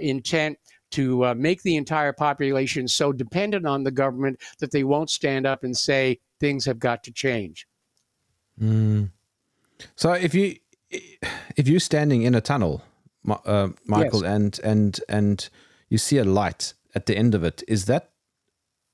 intent 0.00 0.58
to 0.92 1.34
make 1.34 1.62
the 1.62 1.76
entire 1.76 2.14
population 2.14 2.88
so 2.88 3.12
dependent 3.12 3.66
on 3.66 3.84
the 3.84 3.90
government 3.90 4.40
that 4.58 4.70
they 4.70 4.82
won't 4.82 5.10
stand 5.10 5.46
up 5.46 5.62
and 5.62 5.76
say 5.76 6.18
things 6.40 6.64
have 6.64 6.78
got 6.78 7.04
to 7.04 7.12
change. 7.12 7.66
Mm. 8.58 9.10
So 9.94 10.12
if 10.12 10.34
you 10.34 10.56
if 10.90 11.68
you're 11.68 11.80
standing 11.80 12.22
in 12.22 12.34
a 12.34 12.40
tunnel, 12.40 12.82
Michael, 13.24 14.22
yes. 14.22 14.22
and 14.22 14.60
and 14.64 15.00
and 15.06 15.50
you 15.90 15.98
see 15.98 16.16
a 16.16 16.24
light 16.24 16.72
at 16.94 17.06
the 17.06 17.16
end 17.16 17.34
of 17.34 17.44
it. 17.44 17.62
Is 17.68 17.86
that, 17.86 18.10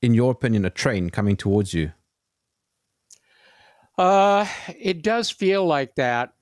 in 0.02 0.14
your 0.14 0.32
opinion, 0.32 0.64
a 0.64 0.70
train 0.70 1.10
coming 1.10 1.36
towards 1.36 1.74
you? 1.74 1.92
Uh, 3.98 4.46
it 4.78 5.02
does 5.02 5.30
feel 5.30 5.66
like 5.66 5.94
that. 5.96 6.32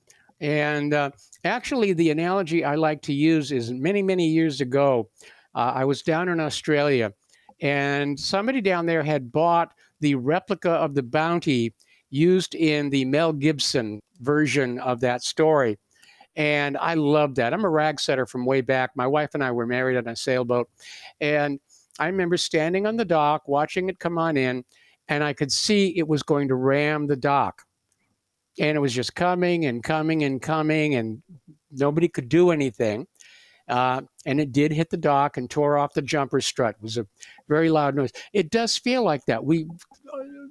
And 0.40 0.94
uh, 0.94 1.10
actually, 1.44 1.92
the 1.92 2.10
analogy 2.10 2.64
I 2.64 2.76
like 2.76 3.02
to 3.02 3.12
use 3.12 3.50
is 3.50 3.72
many, 3.72 4.02
many 4.02 4.28
years 4.28 4.60
ago, 4.60 5.08
uh, 5.54 5.72
I 5.74 5.84
was 5.84 6.02
down 6.02 6.28
in 6.28 6.38
Australia, 6.38 7.12
and 7.60 8.18
somebody 8.18 8.60
down 8.60 8.86
there 8.86 9.02
had 9.02 9.32
bought 9.32 9.72
the 10.00 10.14
replica 10.14 10.70
of 10.70 10.94
the 10.94 11.02
bounty 11.02 11.74
used 12.10 12.54
in 12.54 12.90
the 12.90 13.04
Mel 13.04 13.32
Gibson 13.32 14.00
version 14.20 14.78
of 14.78 15.00
that 15.00 15.22
story. 15.22 15.78
And 16.38 16.78
I 16.78 16.94
love 16.94 17.34
that. 17.34 17.52
I'm 17.52 17.64
a 17.64 17.68
rag 17.68 17.98
setter 18.00 18.24
from 18.24 18.46
way 18.46 18.60
back. 18.60 18.92
My 18.94 19.08
wife 19.08 19.30
and 19.34 19.42
I 19.42 19.50
were 19.50 19.66
married 19.66 19.96
on 19.96 20.06
a 20.06 20.14
sailboat. 20.14 20.70
And 21.20 21.58
I 21.98 22.06
remember 22.06 22.36
standing 22.36 22.86
on 22.86 22.96
the 22.96 23.04
dock, 23.04 23.48
watching 23.48 23.88
it 23.88 23.98
come 23.98 24.18
on 24.18 24.36
in, 24.36 24.64
and 25.08 25.24
I 25.24 25.32
could 25.32 25.50
see 25.50 25.98
it 25.98 26.06
was 26.06 26.22
going 26.22 26.46
to 26.48 26.54
ram 26.54 27.08
the 27.08 27.16
dock. 27.16 27.62
And 28.60 28.76
it 28.76 28.80
was 28.80 28.94
just 28.94 29.16
coming 29.16 29.66
and 29.66 29.82
coming 29.82 30.22
and 30.22 30.40
coming, 30.40 30.94
and 30.94 31.20
nobody 31.72 32.08
could 32.08 32.28
do 32.28 32.52
anything. 32.52 33.08
Uh, 33.68 34.02
and 34.26 34.40
it 34.40 34.52
did 34.52 34.72
hit 34.72 34.90
the 34.90 34.96
dock 34.96 35.36
and 35.36 35.50
tore 35.50 35.78
off 35.78 35.94
the 35.94 36.02
jumper 36.02 36.40
strut. 36.40 36.76
It 36.76 36.82
was 36.82 36.98
a 36.98 37.06
very 37.48 37.70
loud 37.70 37.94
noise. 37.94 38.12
It 38.32 38.50
does 38.50 38.76
feel 38.76 39.02
like 39.02 39.24
that. 39.26 39.44
We, 39.44 39.66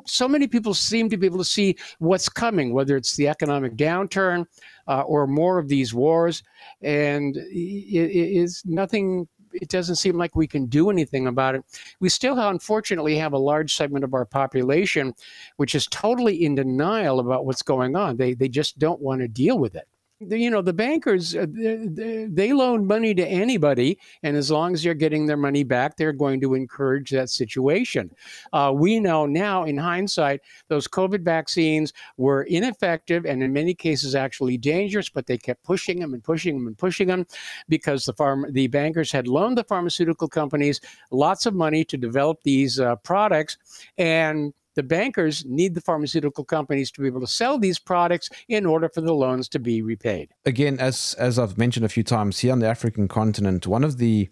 so 0.05 0.27
many 0.27 0.47
people 0.47 0.73
seem 0.73 1.09
to 1.09 1.17
be 1.17 1.25
able 1.25 1.39
to 1.39 1.45
see 1.45 1.77
what's 1.99 2.29
coming, 2.29 2.73
whether 2.73 2.95
it's 2.95 3.15
the 3.15 3.27
economic 3.27 3.75
downturn 3.75 4.45
uh, 4.87 5.01
or 5.01 5.27
more 5.27 5.57
of 5.57 5.67
these 5.67 5.93
wars, 5.93 6.43
and 6.81 7.37
it, 7.37 7.51
is 7.51 8.61
nothing. 8.65 9.27
It 9.53 9.69
doesn't 9.69 9.95
seem 9.95 10.17
like 10.17 10.35
we 10.35 10.47
can 10.47 10.67
do 10.67 10.89
anything 10.91 11.27
about 11.27 11.55
it. 11.55 11.63
We 11.99 12.09
still, 12.09 12.37
unfortunately, 12.37 13.17
have 13.17 13.33
a 13.33 13.37
large 13.39 13.73
segment 13.73 14.03
of 14.03 14.13
our 14.13 14.25
population 14.25 15.13
which 15.55 15.73
is 15.73 15.87
totally 15.87 16.45
in 16.45 16.53
denial 16.53 17.19
about 17.19 17.45
what's 17.45 17.63
going 17.63 17.95
on. 17.95 18.17
They 18.17 18.33
they 18.33 18.49
just 18.49 18.77
don't 18.77 19.01
want 19.01 19.21
to 19.21 19.27
deal 19.27 19.57
with 19.57 19.75
it 19.75 19.87
you 20.19 20.49
know 20.49 20.61
the 20.61 20.73
bankers 20.73 21.35
uh, 21.35 21.45
they 21.49 22.51
loan 22.51 22.87
money 22.87 23.13
to 23.13 23.25
anybody 23.25 23.99
and 24.23 24.35
as 24.35 24.49
long 24.49 24.73
as 24.73 24.81
they're 24.81 24.95
getting 24.95 25.27
their 25.27 25.37
money 25.37 25.63
back 25.63 25.95
they're 25.95 26.11
going 26.11 26.41
to 26.41 26.55
encourage 26.55 27.11
that 27.11 27.29
situation. 27.29 28.09
Uh, 28.51 28.71
we 28.75 28.99
know 28.99 29.25
now 29.25 29.63
in 29.63 29.77
hindsight 29.77 30.41
those 30.69 30.87
covid 30.87 31.23
vaccines 31.23 31.93
were 32.17 32.43
ineffective 32.43 33.25
and 33.25 33.43
in 33.43 33.53
many 33.53 33.73
cases 33.73 34.15
actually 34.15 34.57
dangerous 34.57 35.09
but 35.09 35.27
they 35.27 35.37
kept 35.37 35.63
pushing 35.63 35.99
them 35.99 36.13
and 36.13 36.23
pushing 36.23 36.57
them 36.57 36.67
and 36.67 36.77
pushing 36.77 37.07
them 37.07 37.25
because 37.69 38.05
the 38.05 38.13
farm 38.13 38.45
the 38.51 38.67
bankers 38.67 39.11
had 39.11 39.27
loaned 39.27 39.57
the 39.57 39.63
pharmaceutical 39.63 40.27
companies 40.27 40.81
lots 41.11 41.45
of 41.45 41.53
money 41.53 41.85
to 41.85 41.97
develop 41.97 42.41
these 42.43 42.79
uh, 42.79 42.95
products 42.97 43.57
and 43.97 44.53
the 44.77 44.83
bankers 44.83 45.43
need 45.45 45.73
the 45.73 45.81
pharmaceutical 45.81 46.45
companies 46.45 46.91
to 46.91 47.01
be 47.01 47.07
able 47.07 47.19
to 47.19 47.27
sell 47.27 47.57
these 47.57 47.79
products 47.79 48.29
in 48.47 48.65
order 48.65 48.87
for 48.87 49.01
the 49.01 49.13
loans 49.13 49.49
to 49.49 49.59
be 49.59 49.81
repaid. 49.81 50.29
Again, 50.45 50.79
as 50.79 51.15
as 51.17 51.37
I've 51.39 51.57
mentioned 51.57 51.85
a 51.85 51.89
few 51.89 52.03
times 52.03 52.39
here 52.39 52.53
on 52.53 52.59
the 52.59 52.67
African 52.67 53.07
continent, 53.07 53.65
one 53.65 53.83
of 53.83 53.97
the 53.97 54.29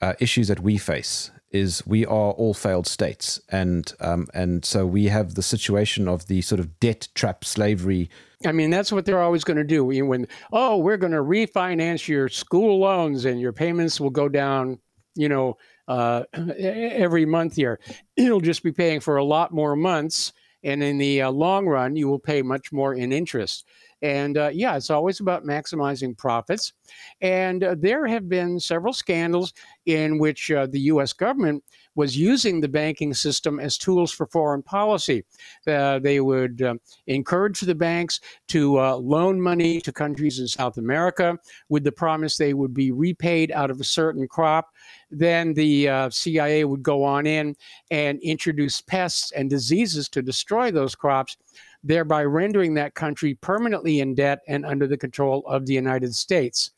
uh, 0.00 0.14
issues 0.18 0.48
that 0.48 0.60
we 0.60 0.78
face 0.78 1.30
is 1.50 1.86
we 1.86 2.06
are 2.06 2.32
all 2.32 2.54
failed 2.54 2.86
states, 2.86 3.38
and 3.50 3.92
um, 4.00 4.26
and 4.32 4.64
so 4.64 4.86
we 4.86 5.04
have 5.04 5.34
the 5.34 5.42
situation 5.42 6.08
of 6.08 6.26
the 6.26 6.40
sort 6.40 6.58
of 6.58 6.80
debt 6.80 7.08
trap 7.14 7.44
slavery. 7.44 8.08
I 8.46 8.52
mean, 8.52 8.70
that's 8.70 8.90
what 8.90 9.04
they're 9.04 9.22
always 9.22 9.44
going 9.44 9.58
to 9.58 9.64
do. 9.64 9.84
When 9.84 10.26
oh, 10.52 10.78
we're 10.78 10.96
going 10.96 11.12
to 11.12 11.18
refinance 11.18 12.08
your 12.08 12.30
school 12.30 12.80
loans 12.80 13.26
and 13.26 13.38
your 13.40 13.52
payments 13.52 14.00
will 14.00 14.10
go 14.10 14.30
down, 14.30 14.78
you 15.14 15.28
know, 15.28 15.58
uh, 15.88 16.24
every 16.58 17.26
month 17.26 17.56
here. 17.56 17.80
You'll 18.16 18.40
just 18.40 18.62
be 18.62 18.72
paying 18.72 19.00
for 19.00 19.16
a 19.16 19.24
lot 19.24 19.52
more 19.52 19.76
months. 19.76 20.32
And 20.64 20.82
in 20.82 20.98
the 20.98 21.22
uh, 21.22 21.30
long 21.30 21.66
run, 21.66 21.96
you 21.96 22.08
will 22.08 22.20
pay 22.20 22.42
much 22.42 22.72
more 22.72 22.94
in 22.94 23.12
interest. 23.12 23.66
And 24.02 24.36
uh, 24.36 24.50
yeah, 24.52 24.76
it's 24.76 24.90
always 24.90 25.20
about 25.20 25.44
maximizing 25.44 26.18
profits. 26.18 26.72
And 27.20 27.62
uh, 27.62 27.76
there 27.78 28.06
have 28.06 28.28
been 28.28 28.58
several 28.58 28.92
scandals 28.92 29.52
in 29.86 30.18
which 30.18 30.50
uh, 30.50 30.66
the 30.66 30.80
US 30.80 31.12
government 31.12 31.62
was 31.94 32.16
using 32.16 32.60
the 32.60 32.68
banking 32.68 33.12
system 33.14 33.60
as 33.60 33.76
tools 33.78 34.12
for 34.12 34.26
foreign 34.26 34.62
policy. 34.62 35.24
Uh, 35.66 35.98
they 35.98 36.20
would 36.20 36.62
uh, 36.62 36.74
encourage 37.06 37.60
the 37.60 37.74
banks 37.74 38.20
to 38.48 38.80
uh, 38.80 38.96
loan 38.96 39.40
money 39.40 39.80
to 39.80 39.92
countries 39.92 40.40
in 40.40 40.48
South 40.48 40.78
America 40.78 41.38
with 41.68 41.84
the 41.84 41.92
promise 41.92 42.36
they 42.36 42.54
would 42.54 42.74
be 42.74 42.90
repaid 42.90 43.52
out 43.52 43.70
of 43.70 43.80
a 43.80 43.84
certain 43.84 44.26
crop. 44.26 44.70
Then 45.10 45.52
the 45.52 45.88
uh, 45.88 46.10
CIA 46.10 46.64
would 46.64 46.82
go 46.82 47.04
on 47.04 47.26
in 47.26 47.54
and 47.90 48.18
introduce 48.20 48.80
pests 48.80 49.32
and 49.32 49.50
diseases 49.50 50.08
to 50.10 50.22
destroy 50.22 50.70
those 50.70 50.94
crops 50.94 51.36
thereby 51.84 52.24
rendering 52.24 52.74
that 52.74 52.94
country 52.94 53.34
permanently 53.34 54.00
in 54.00 54.14
debt 54.14 54.40
and 54.48 54.64
under 54.64 54.86
the 54.86 54.96
control 54.96 55.44
of 55.46 55.66
the 55.66 55.74
United 55.74 56.14
States. 56.14 56.70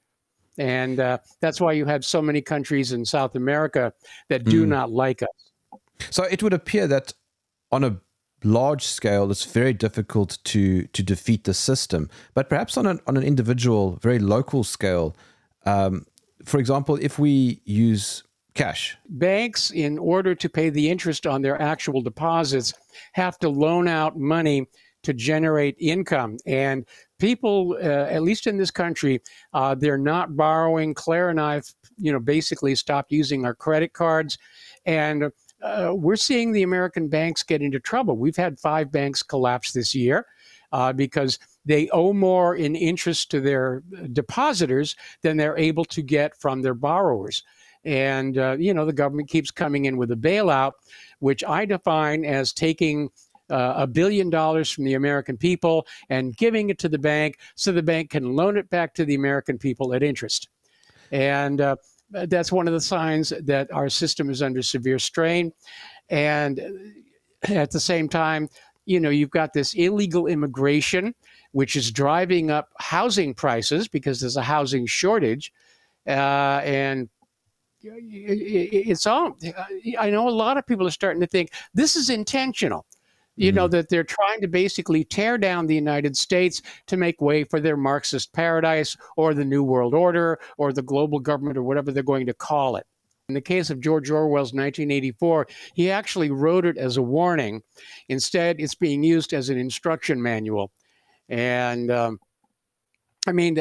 And 0.59 1.01
uh, 1.01 1.19
that's 1.41 1.61
why 1.61 1.73
you 1.73 1.85
have 1.85 2.05
so 2.05 2.23
many 2.23 2.41
countries 2.41 2.93
in 2.93 3.05
South 3.05 3.35
America 3.35 3.93
that 4.29 4.45
do 4.45 4.65
mm. 4.65 4.69
not 4.69 4.91
like 4.91 5.23
us. 5.23 6.09
So 6.11 6.25
it 6.25 6.43
would 6.43 6.53
appear 6.53 6.87
that 6.87 7.13
on 7.73 7.85
a 7.85 8.01
large 8.45 8.85
scale, 8.85 9.31
it's 9.31 9.45
very 9.45 9.73
difficult 9.73 10.39
to 10.45 10.87
to 10.87 11.03
defeat 11.03 11.45
the 11.45 11.55
system. 11.55 12.09
But 12.35 12.49
perhaps 12.49 12.77
on 12.77 12.87
an 12.87 13.01
on 13.07 13.17
an 13.17 13.25
individual, 13.25 13.99
very 14.01 14.19
local 14.19 14.65
scale, 14.65 15.17
um, 15.67 16.07
for 16.45 16.59
example, 16.59 16.97
if 17.01 17.19
we 17.19 17.61
use 17.65 18.23
cash, 18.55 18.97
banks, 19.09 19.71
in 19.73 19.99
order 19.99 20.35
to 20.35 20.49
pay 20.49 20.71
the 20.71 20.89
interest 20.89 21.27
on 21.27 21.43
their 21.43 21.61
actual 21.61 22.01
deposits, 22.01 22.73
have 23.13 23.39
to 23.39 23.49
loan 23.49 23.89
out 23.89 24.17
money 24.17 24.67
to 25.05 25.13
generate 25.13 25.77
income. 25.79 26.39
And 26.47 26.85
people, 27.19 27.77
uh, 27.81 27.87
at 27.87 28.23
least 28.23 28.47
in 28.47 28.59
this 28.59 28.71
country, 28.71 29.23
uh, 29.53 29.75
they're 29.75 29.99
not 29.99 30.37
borrowing. 30.37 30.95
Claire 30.95 31.31
and 31.31 31.41
I've, 31.41 31.73
you 31.97 32.13
know, 32.13 32.21
basically 32.21 32.75
stopped 32.75 33.13
using 33.13 33.45
our 33.45 33.55
credit 33.55 33.93
cards, 33.93 34.37
and 34.85 35.31
uh, 35.63 35.93
we're 35.95 36.17
seeing 36.17 36.53
the 36.53 36.63
American 36.63 37.09
banks 37.09 37.43
get 37.43 37.63
into 37.63 37.81
trouble. 37.81 38.17
We've 38.17 38.37
had 38.37 38.61
five 38.61 38.93
banks 38.93 39.23
collapse 39.23 39.73
this 39.73 39.95
year 39.95 40.27
uh, 40.73 40.93
because 40.93 41.39
they 41.65 41.89
owe 41.91 42.13
more 42.13 42.57
in 42.57 42.77
interest 42.77 43.31
to 43.31 43.41
their 43.41 43.83
depositors 44.13 44.97
than 45.23 45.37
they're 45.37 45.57
able 45.57 45.85
to 45.87 46.03
get 46.03 46.39
from 46.39 46.61
their 46.61 46.75
borrowers. 46.75 47.43
And, 47.85 48.37
uh, 48.39 48.57
you 48.59 48.75
know, 48.75 48.85
the 48.85 48.93
government 48.93 49.29
keeps 49.29 49.51
coming 49.51 49.85
in 49.85 49.97
with 49.97 50.11
a 50.11 50.17
bailout, 50.17 50.73
which 51.21 51.45
I 51.45 51.65
define 51.65 52.25
as 52.25 52.53
taking 52.53 53.07
uh, 53.07 53.09
a 53.51 53.87
billion 53.87 54.31
dollars 54.31 54.71
from 54.71 54.85
the 54.85 54.95
American 54.95 55.37
people 55.37 55.87
and 56.09 56.37
giving 56.37 56.71
it 56.71 56.79
to 56.79 56.89
the 56.89 56.99
bank 56.99 57.39
so 57.55 57.73
the 57.73 57.83
bank 57.83 58.11
can 58.11 58.35
loan 58.35 58.57
it 58.57 58.69
back 58.71 58.95
to 58.95 59.05
the 59.05 59.15
American 59.15 59.59
people 59.59 59.95
at 59.95 60.03
interest. 60.03 60.49
And 61.13 61.61
uh, 61.61 61.77
that's 62.11 62.53
one 62.53 62.67
of 62.67 62.75
the 62.75 62.81
signs 62.81 63.33
that 63.43 63.73
our 63.73 63.89
system 63.89 64.31
is 64.31 64.43
under 64.43 64.63
severe 64.63 64.99
strain. 64.99 65.53
And 66.11 66.61
at 67.49 67.71
the 67.71 67.81
same 67.81 68.09
time, 68.09 68.49
you 68.87 69.01
know, 69.01 69.11
you've 69.11 69.31
got 69.31 69.53
this 69.53 69.75
illegal 69.75 70.27
immigration, 70.27 71.15
which 71.53 71.77
is 71.77 71.91
driving 71.91 72.51
up 72.51 72.69
housing 72.79 73.35
prices 73.35 73.89
because 73.89 74.21
there's 74.21 74.37
a 74.37 74.43
housing 74.43 74.87
shortage. 74.87 75.53
Uh, 76.07 76.61
and 76.65 77.09
it's 77.83 79.07
all, 79.07 79.37
I 79.99 80.11
know 80.11 80.29
a 80.29 80.31
lot 80.31 80.57
of 80.57 80.67
people 80.67 80.87
are 80.87 80.91
starting 80.91 81.21
to 81.21 81.27
think 81.27 81.51
this 81.75 81.97
is 81.97 82.11
intentional. 82.11 82.87
You 83.37 83.49
mm-hmm. 83.49 83.57
know, 83.57 83.69
that 83.69 83.89
they're 83.89 84.05
trying 84.05 84.41
to 84.43 84.49
basically 84.49 85.05
tear 85.05 85.39
down 85.39 85.67
the 85.67 85.75
United 85.75 86.17
States 86.17 86.63
to 86.87 86.97
make 86.97 87.21
way 87.21 87.45
for 87.45 87.61
their 87.61 87.77
Marxist 87.77 88.33
paradise 88.33 88.97
or 89.17 89.35
the 89.35 89.45
New 89.45 89.65
World 89.65 89.95
Order 89.95 90.39
or 90.57 90.73
the 90.73 90.83
global 90.83 91.19
government 91.19 91.59
or 91.59 91.63
whatever 91.63 91.91
they're 91.91 92.03
going 92.03 92.27
to 92.27 92.35
call 92.35 92.77
it. 92.77 92.87
In 93.29 93.35
the 93.35 93.41
case 93.41 93.71
of 93.71 93.81
George 93.81 94.11
Orwell's 94.11 94.53
1984, 94.53 95.49
he 95.73 95.91
actually 95.91 96.31
wrote 96.31 96.67
it 96.67 96.77
as 96.77 96.99
a 96.99 97.03
warning. 97.03 97.63
Instead, 98.09 98.57
it's 98.61 98.75
being 98.75 99.03
used 99.03 99.33
as 99.33 99.49
an 99.49 99.57
instruction 99.57 100.23
manual. 100.23 100.71
And 101.31 101.91
um, 101.91 102.19
I 103.27 103.33
mean, 103.33 103.59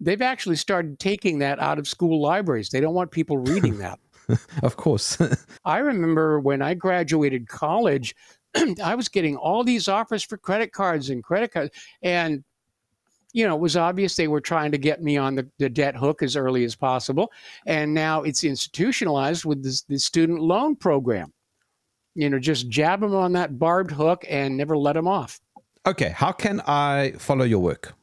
they've 0.00 0.22
actually 0.22 0.56
started 0.56 0.98
taking 0.98 1.38
that 1.38 1.58
out 1.58 1.78
of 1.78 1.88
school 1.88 2.20
libraries. 2.20 2.68
They 2.68 2.80
don't 2.80 2.94
want 2.94 3.10
people 3.10 3.38
reading 3.38 3.78
that. 3.78 3.98
of 4.62 4.76
course. 4.76 5.18
I 5.64 5.78
remember 5.78 6.38
when 6.38 6.60
I 6.60 6.74
graduated 6.74 7.48
college, 7.48 8.14
I 8.84 8.94
was 8.94 9.08
getting 9.08 9.36
all 9.36 9.64
these 9.64 9.88
offers 9.88 10.22
for 10.22 10.36
credit 10.36 10.72
cards 10.72 11.10
and 11.10 11.22
credit 11.22 11.52
cards. 11.52 11.70
And 12.02 12.44
you 13.32 13.46
know, 13.46 13.54
it 13.54 13.60
was 13.60 13.76
obvious 13.76 14.16
they 14.16 14.28
were 14.28 14.40
trying 14.40 14.72
to 14.72 14.78
get 14.78 15.02
me 15.02 15.16
on 15.16 15.36
the, 15.36 15.48
the 15.58 15.68
debt 15.68 15.96
hook 15.96 16.22
as 16.22 16.36
early 16.36 16.64
as 16.64 16.74
possible. 16.74 17.30
And 17.66 17.94
now 17.94 18.22
it's 18.22 18.42
institutionalized 18.42 19.44
with 19.44 19.62
the 19.62 19.98
student 19.98 20.40
loan 20.40 20.74
program. 20.74 21.32
You 22.14 22.28
know, 22.28 22.40
just 22.40 22.68
jab 22.68 23.00
them 23.00 23.14
on 23.14 23.32
that 23.34 23.58
barbed 23.58 23.92
hook 23.92 24.24
and 24.28 24.56
never 24.56 24.76
let 24.76 24.94
them 24.94 25.06
off. 25.06 25.40
Okay. 25.86 26.10
How 26.10 26.32
can 26.32 26.60
I 26.66 27.12
follow 27.18 27.44
your 27.44 27.60
work? 27.60 27.94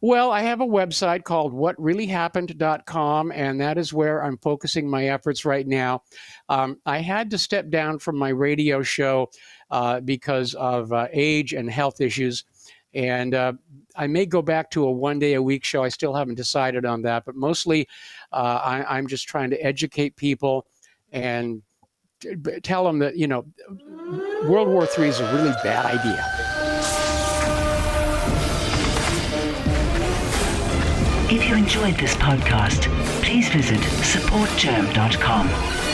Well, 0.00 0.30
I 0.30 0.42
have 0.42 0.60
a 0.60 0.66
website 0.66 1.24
called 1.24 1.52
whatreallyhappened.com, 1.52 3.32
and 3.32 3.60
that 3.60 3.78
is 3.78 3.92
where 3.92 4.22
I'm 4.22 4.38
focusing 4.38 4.88
my 4.88 5.08
efforts 5.08 5.44
right 5.44 5.66
now. 5.66 6.02
Um, 6.48 6.78
I 6.86 6.98
had 6.98 7.30
to 7.30 7.38
step 7.38 7.68
down 7.68 7.98
from 7.98 8.16
my 8.16 8.28
radio 8.28 8.82
show 8.82 9.30
uh, 9.70 10.00
because 10.00 10.54
of 10.54 10.92
uh, 10.92 11.08
age 11.12 11.52
and 11.52 11.68
health 11.68 12.00
issues. 12.00 12.44
And 12.94 13.34
uh, 13.34 13.54
I 13.96 14.06
may 14.06 14.24
go 14.24 14.40
back 14.40 14.70
to 14.70 14.84
a 14.84 14.90
one 14.90 15.18
day 15.18 15.34
a 15.34 15.42
week 15.42 15.64
show. 15.64 15.82
I 15.82 15.88
still 15.88 16.14
haven't 16.14 16.36
decided 16.36 16.84
on 16.84 17.02
that, 17.02 17.24
but 17.24 17.34
mostly 17.34 17.88
uh, 18.32 18.60
I, 18.64 18.96
I'm 18.96 19.08
just 19.08 19.28
trying 19.28 19.50
to 19.50 19.62
educate 19.62 20.16
people 20.16 20.66
and 21.12 21.62
tell 22.62 22.84
them 22.84 22.98
that, 23.00 23.16
you 23.16 23.26
know, 23.26 23.44
World 24.44 24.68
War 24.68 24.88
III 24.98 25.08
is 25.08 25.20
a 25.20 25.34
really 25.34 25.52
bad 25.62 25.86
idea. 25.86 26.57
If 31.30 31.46
you 31.46 31.56
enjoyed 31.56 31.96
this 31.96 32.14
podcast, 32.14 32.88
please 33.22 33.50
visit 33.50 33.80
supportgerm.com 33.80 35.87